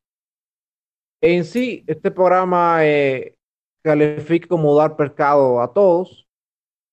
En 1.20 1.44
sí, 1.44 1.84
este 1.86 2.10
programa 2.10 2.84
eh, 2.84 3.36
califica 3.82 4.48
como 4.48 4.76
dar 4.76 4.96
mercado 4.98 5.60
a 5.62 5.72
todos 5.72 6.28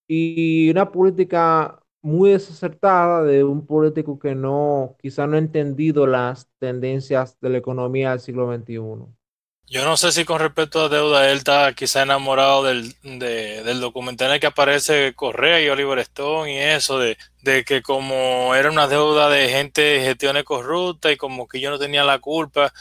y 0.08 0.70
una 0.72 0.91
política 0.91 1.80
muy 2.02 2.32
desacertada 2.32 3.24
de 3.24 3.43
un 3.43 3.66
político 3.66 4.20
que 4.20 4.36
no, 4.36 4.96
quizá 5.02 5.28
no 5.28 5.36
ha 5.36 5.39
entendido 5.39 6.06
las 6.08 6.48
tendencias 6.60 7.39
de 7.41 7.50
la 7.50 7.58
economía 7.58 8.12
del 8.12 8.20
siglo 8.20 8.48
XXI. 8.56 8.80
Yo 9.68 9.84
no 9.84 9.97
sé 9.97 10.11
si 10.11 10.26
con 10.26 10.39
respecto 10.39 10.82
a 10.86 10.89
deuda, 10.89 11.30
él 11.32 11.38
está 11.38 11.74
quizá 11.74 12.03
enamorado 12.03 12.63
del, 12.63 12.93
del 13.01 13.80
documental 13.80 14.28
en 14.28 14.34
el 14.36 14.39
que 14.39 14.45
aparece 14.47 15.16
Correa 15.16 15.59
y 15.59 15.70
Oliver 15.70 15.97
Stone 15.99 16.53
y 16.53 16.57
eso, 16.57 16.99
de, 16.99 17.18
de 17.41 17.63
que 17.66 17.82
como 17.82 18.53
era 18.53 18.70
una 18.70 18.88
deuda 18.88 19.28
de 19.28 19.49
gente 19.49 19.82
de 19.82 20.01
gestiones 20.01 20.43
corrupta 20.43 21.11
y 21.11 21.18
como 21.18 21.47
que 21.47 21.59
yo 21.59 21.72
no 21.72 21.80
tenía 21.80 22.03
la 22.03 22.20
culpa, 22.20 22.74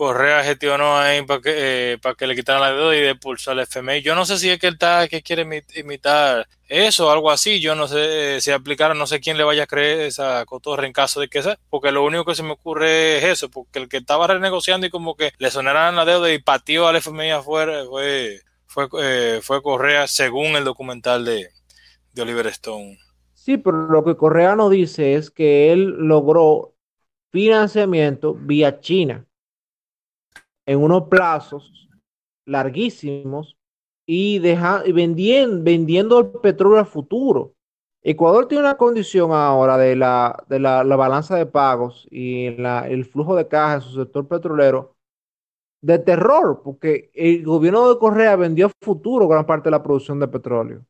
Correa 0.00 0.42
gestionó 0.42 0.96
ahí 0.96 1.20
para 1.26 1.42
que, 1.42 1.92
eh, 1.92 1.98
para 1.98 2.14
que 2.14 2.26
le 2.26 2.34
quitaran 2.34 2.62
la 2.62 2.72
deuda 2.72 2.96
y 2.96 3.02
de 3.02 3.14
pulsar 3.16 3.52
el 3.52 3.64
FMI. 3.64 4.00
Yo 4.00 4.14
no 4.14 4.24
sé 4.24 4.38
si 4.38 4.48
es 4.48 4.58
que 4.58 4.68
él 4.68 4.72
está, 4.72 5.06
que 5.08 5.20
quiere 5.20 5.46
imitar 5.74 6.48
eso 6.68 7.08
o 7.08 7.10
algo 7.10 7.30
así. 7.30 7.60
Yo 7.60 7.74
no 7.74 7.86
sé 7.86 8.36
eh, 8.36 8.40
si 8.40 8.50
aplicaron, 8.50 8.96
no 8.96 9.06
sé 9.06 9.20
quién 9.20 9.36
le 9.36 9.44
vaya 9.44 9.64
a 9.64 9.66
creer 9.66 10.00
esa 10.00 10.42
cotorra 10.46 10.86
en 10.86 10.94
caso 10.94 11.20
de 11.20 11.28
que 11.28 11.42
sea, 11.42 11.58
porque 11.68 11.92
lo 11.92 12.02
único 12.02 12.24
que 12.24 12.34
se 12.34 12.42
me 12.42 12.52
ocurre 12.52 13.18
es 13.18 13.24
eso, 13.24 13.50
porque 13.50 13.78
el 13.78 13.90
que 13.90 13.98
estaba 13.98 14.26
renegociando 14.26 14.86
y 14.86 14.90
como 14.90 15.16
que 15.16 15.32
le 15.36 15.50
sonaran 15.50 15.94
la 15.94 16.06
deuda 16.06 16.32
y 16.32 16.38
pateó 16.38 16.88
al 16.88 16.96
FMI 16.96 17.32
afuera 17.32 17.84
fue, 17.84 18.40
fue, 18.64 18.88
eh, 19.02 19.40
fue 19.42 19.62
Correa 19.62 20.06
según 20.06 20.56
el 20.56 20.64
documental 20.64 21.26
de, 21.26 21.50
de 22.14 22.22
Oliver 22.22 22.46
Stone. 22.46 22.98
Sí, 23.34 23.58
pero 23.58 23.86
lo 23.88 24.02
que 24.02 24.16
Correa 24.16 24.56
no 24.56 24.70
dice 24.70 25.16
es 25.16 25.30
que 25.30 25.74
él 25.74 25.90
logró 25.98 26.74
financiamiento 27.32 28.32
vía 28.34 28.80
China 28.80 29.26
en 30.70 30.80
unos 30.80 31.08
plazos 31.08 31.88
larguísimos 32.46 33.56
y, 34.06 34.38
deja, 34.38 34.84
vendiendo, 34.94 35.64
vendiendo 35.64 36.18
el 36.20 36.26
petróleo 36.40 36.78
al 36.78 36.86
futuro. 36.86 37.54
Ecuador 38.02 38.46
tiene 38.46 38.62
una 38.62 38.76
condición 38.76 39.32
ahora 39.32 39.76
de 39.76 39.96
la, 39.96 40.44
de 40.48 40.60
la, 40.60 40.84
balanza 40.84 41.34
de 41.34 41.46
pagos 41.46 42.06
y 42.08 42.46
el 42.46 43.04
flujo 43.04 43.34
de 43.34 43.48
caja 43.48 43.74
en 43.74 43.80
su 43.80 43.96
sector 43.96 44.28
petrolero 44.28 44.94
de 45.82 45.98
terror, 45.98 46.62
porque 46.62 47.10
el 47.14 47.44
gobierno 47.44 47.92
de 47.92 47.98
Correa 47.98 48.36
vendió 48.36 48.66
a 48.66 48.72
futuro 48.80 49.26
gran 49.26 49.44
parte 49.44 49.64
de 49.64 49.72
la 49.72 49.82
producción 49.82 50.20
de 50.20 50.28
petróleo. 50.28 50.86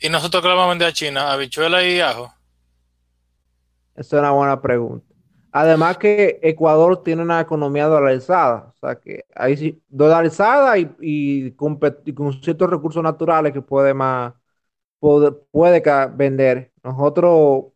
¿Y 0.00 0.08
nosotros 0.10 0.42
qué 0.42 0.48
le 0.48 0.54
vamos 0.54 0.66
a 0.66 0.70
vender 0.70 0.88
a 0.88 0.92
China? 0.92 1.32
¿Habichuela 1.32 1.84
y 1.84 1.98
ajo? 1.98 2.32
Esa 3.96 4.16
es 4.16 4.20
una 4.20 4.30
buena 4.30 4.62
pregunta. 4.62 5.09
Además 5.52 5.98
que 5.98 6.38
Ecuador 6.42 7.02
tiene 7.02 7.22
una 7.22 7.40
economía 7.40 7.86
dolarizada, 7.86 8.72
o 8.74 8.78
sea 8.78 9.00
que 9.00 9.24
ahí 9.34 9.56
sí, 9.56 9.82
dolarizada 9.88 10.78
y, 10.78 10.94
y, 11.00 11.52
con, 11.52 11.78
ciertos 12.42 12.70
recursos 12.70 13.02
naturales 13.02 13.52
que 13.52 13.62
puede 13.62 13.92
más, 13.92 14.34
puede, 15.00 15.32
puede 15.32 15.82
vender. 16.14 16.72
Nosotros 16.84 17.72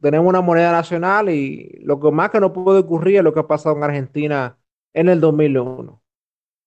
tenemos 0.00 0.28
una 0.28 0.40
moneda 0.40 0.72
nacional 0.72 1.30
y 1.30 1.80
lo 1.82 1.98
que 2.00 2.10
más 2.10 2.30
que 2.30 2.40
no 2.40 2.52
puede 2.52 2.80
ocurrir 2.80 3.16
es 3.18 3.24
lo 3.24 3.32
que 3.34 3.40
ha 3.40 3.46
pasado 3.46 3.76
en 3.76 3.84
Argentina 3.84 4.58
en 4.92 5.08
el 5.08 5.20
2001. 5.20 6.02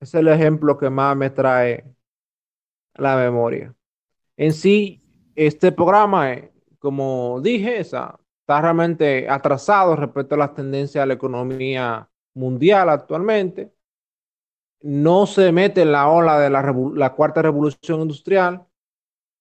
Ese 0.01 0.17
es 0.17 0.21
el 0.21 0.27
ejemplo 0.29 0.77
que 0.77 0.89
más 0.89 1.15
me 1.15 1.29
trae 1.29 1.85
la 2.95 3.15
memoria. 3.17 3.73
En 4.37 4.53
sí, 4.53 5.01
este 5.35 5.71
programa, 5.71 6.35
como 6.79 7.39
dije, 7.41 7.79
esa 7.79 8.19
está 8.41 8.61
realmente 8.61 9.29
atrasado 9.29 9.95
respecto 9.95 10.35
a 10.35 10.39
las 10.39 10.53
tendencias 10.53 11.03
de 11.03 11.07
la 11.07 11.13
economía 11.13 12.09
mundial 12.33 12.89
actualmente. 12.89 13.73
No 14.81 15.27
se 15.27 15.51
mete 15.51 15.81
en 15.83 15.91
la 15.91 16.09
ola 16.09 16.39
de 16.39 16.49
la, 16.49 17.13
cuarta 17.13 17.41
revolución 17.41 18.01
industrial 18.01 18.65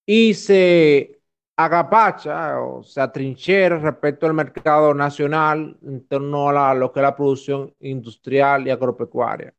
y 0.07 0.35
se 0.35 1.23
agapacha 1.57 2.61
o 2.61 2.83
se 2.83 3.01
atrinchera 3.01 3.79
respecto 3.79 4.27
al 4.27 4.35
mercado 4.35 4.95
nacional 4.95 5.79
en 5.83 6.07
torno 6.07 6.51
a 6.51 6.75
lo 6.75 6.93
que 6.93 7.01
es 7.01 7.03
la 7.03 7.17
producción 7.17 7.75
industrial 7.81 8.67
y 8.67 8.71
agropecuaria, 8.71 9.55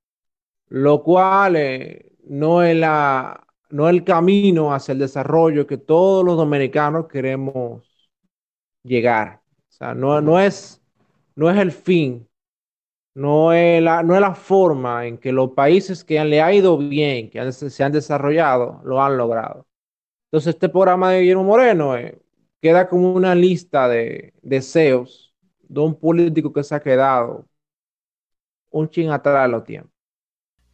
lo 0.70 1.04
cual 1.04 1.56
eh, 1.58 2.14
no, 2.26 2.64
es 2.64 2.76
la, 2.76 3.48
no 3.70 3.88
es 3.90 3.96
el 3.96 4.04
camino 4.04 4.74
hacia 4.74 4.94
el 4.94 5.00
desarrollo 5.00 5.68
que 5.68 5.78
todos 5.78 6.26
los 6.26 6.38
dominicanos 6.38 7.08
queremos 7.08 8.10
llegar 8.84 9.41
no, 9.96 10.22
no, 10.22 10.40
es, 10.40 10.82
no 11.36 11.50
es 11.50 11.58
el 11.58 11.72
fin, 11.72 12.28
no 13.14 13.54
es, 13.54 13.82
la, 13.82 14.04
no 14.04 14.16
es 14.16 14.22
la 14.22 14.36
forma 14.36 15.08
en 15.08 15.18
que 15.18 15.32
los 15.32 15.52
países 15.52 16.04
que 16.04 16.24
le 16.26 16.42
ha 16.42 16.54
ido 16.54 16.78
bien, 16.78 17.30
que 17.30 17.52
se 17.52 17.84
han 17.84 17.92
desarrollado, 17.92 18.82
lo 18.84 19.02
han 19.02 19.18
logrado. 19.18 19.68
Entonces, 20.28 20.56
este 20.56 20.70
programa 20.70 21.12
de 21.12 21.22
Guillermo 21.22 21.44
Moreno 21.44 21.98
eh, 21.98 22.20
queda 22.62 22.88
como 22.90 23.14
una 23.14 23.36
lista 23.36 23.88
de 23.90 24.34
deseos 24.42 25.36
de 25.64 25.82
un 25.82 25.96
político 26.00 26.54
que 26.54 26.64
se 26.64 26.76
ha 26.76 26.82
quedado 26.82 27.46
un 28.72 28.90
ching 28.90 29.10
atrás 29.12 29.44
de 29.44 29.50
los 29.52 29.64
tiempos. 29.64 29.91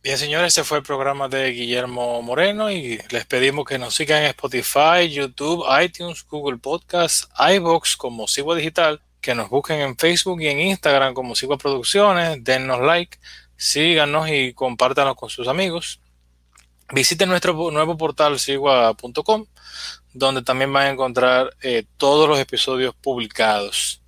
Bien, 0.03 0.17
señores, 0.17 0.53
ese 0.53 0.63
fue 0.63 0.77
el 0.77 0.83
programa 0.83 1.27
de 1.27 1.51
Guillermo 1.51 2.21
Moreno 2.21 2.71
y 2.71 2.99
les 3.09 3.25
pedimos 3.25 3.65
que 3.65 3.77
nos 3.77 3.95
sigan 3.95 4.23
en 4.23 4.29
Spotify, 4.29 5.09
YouTube, 5.09 5.65
iTunes, 5.83 6.25
Google 6.25 6.59
Podcasts, 6.59 7.27
iBox 7.37 7.97
como 7.97 8.27
Sigua 8.27 8.55
Digital, 8.55 9.01
que 9.19 9.35
nos 9.35 9.49
busquen 9.49 9.81
en 9.81 9.97
Facebook 9.97 10.39
y 10.41 10.47
en 10.47 10.61
Instagram 10.61 11.13
como 11.13 11.35
Sigua 11.35 11.57
Producciones, 11.57 12.41
dennos 12.43 12.79
like, 12.79 13.17
síganos 13.57 14.29
y 14.29 14.53
compártanos 14.53 15.15
con 15.15 15.29
sus 15.29 15.47
amigos. 15.47 15.99
Visiten 16.93 17.27
nuestro 17.27 17.71
nuevo 17.71 17.97
portal 17.97 18.39
sigua.com, 18.39 19.45
donde 20.13 20.41
también 20.43 20.71
van 20.71 20.87
a 20.87 20.91
encontrar 20.91 21.53
eh, 21.61 21.83
todos 21.97 22.29
los 22.29 22.39
episodios 22.39 22.95
publicados. 22.95 24.01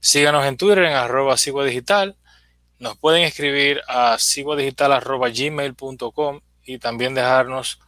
Síganos 0.00 0.44
en 0.44 0.56
Twitter 0.58 0.84
en 0.84 0.92
arroba 0.92 1.38
Sigua 1.38 1.64
Digital 1.64 2.16
nos 2.78 2.96
pueden 2.96 3.22
escribir 3.22 3.82
a 3.88 4.18
siguadigital.gmail.com 4.18 6.40
y 6.64 6.78
también 6.78 7.14
dejarnos 7.14 7.80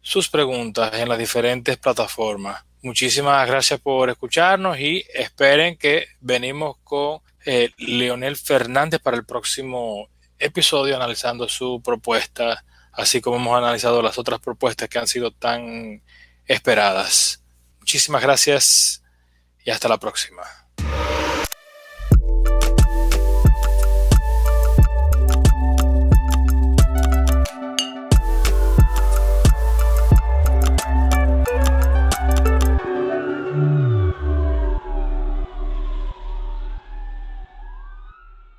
sus 0.00 0.28
preguntas 0.28 0.92
en 0.94 1.08
las 1.08 1.18
diferentes 1.18 1.76
plataformas. 1.76 2.64
Muchísimas 2.82 3.46
gracias 3.46 3.80
por 3.80 4.08
escucharnos 4.08 4.78
y 4.78 5.04
esperen 5.12 5.76
que 5.76 6.06
venimos 6.20 6.76
con 6.84 7.20
eh, 7.44 7.70
Leonel 7.78 8.36
Fernández 8.36 9.00
para 9.00 9.16
el 9.16 9.24
próximo 9.24 10.08
episodio 10.38 10.96
analizando 10.96 11.48
su 11.48 11.82
propuesta, 11.82 12.64
así 12.92 13.20
como 13.20 13.36
hemos 13.36 13.58
analizado 13.58 14.02
las 14.02 14.18
otras 14.18 14.40
propuestas 14.40 14.88
que 14.88 14.98
han 14.98 15.08
sido 15.08 15.32
tan 15.32 16.02
esperadas. 16.46 17.42
Muchísimas 17.80 18.22
gracias 18.22 19.02
y 19.64 19.70
hasta 19.70 19.88
la 19.88 19.98
próxima. 19.98 20.67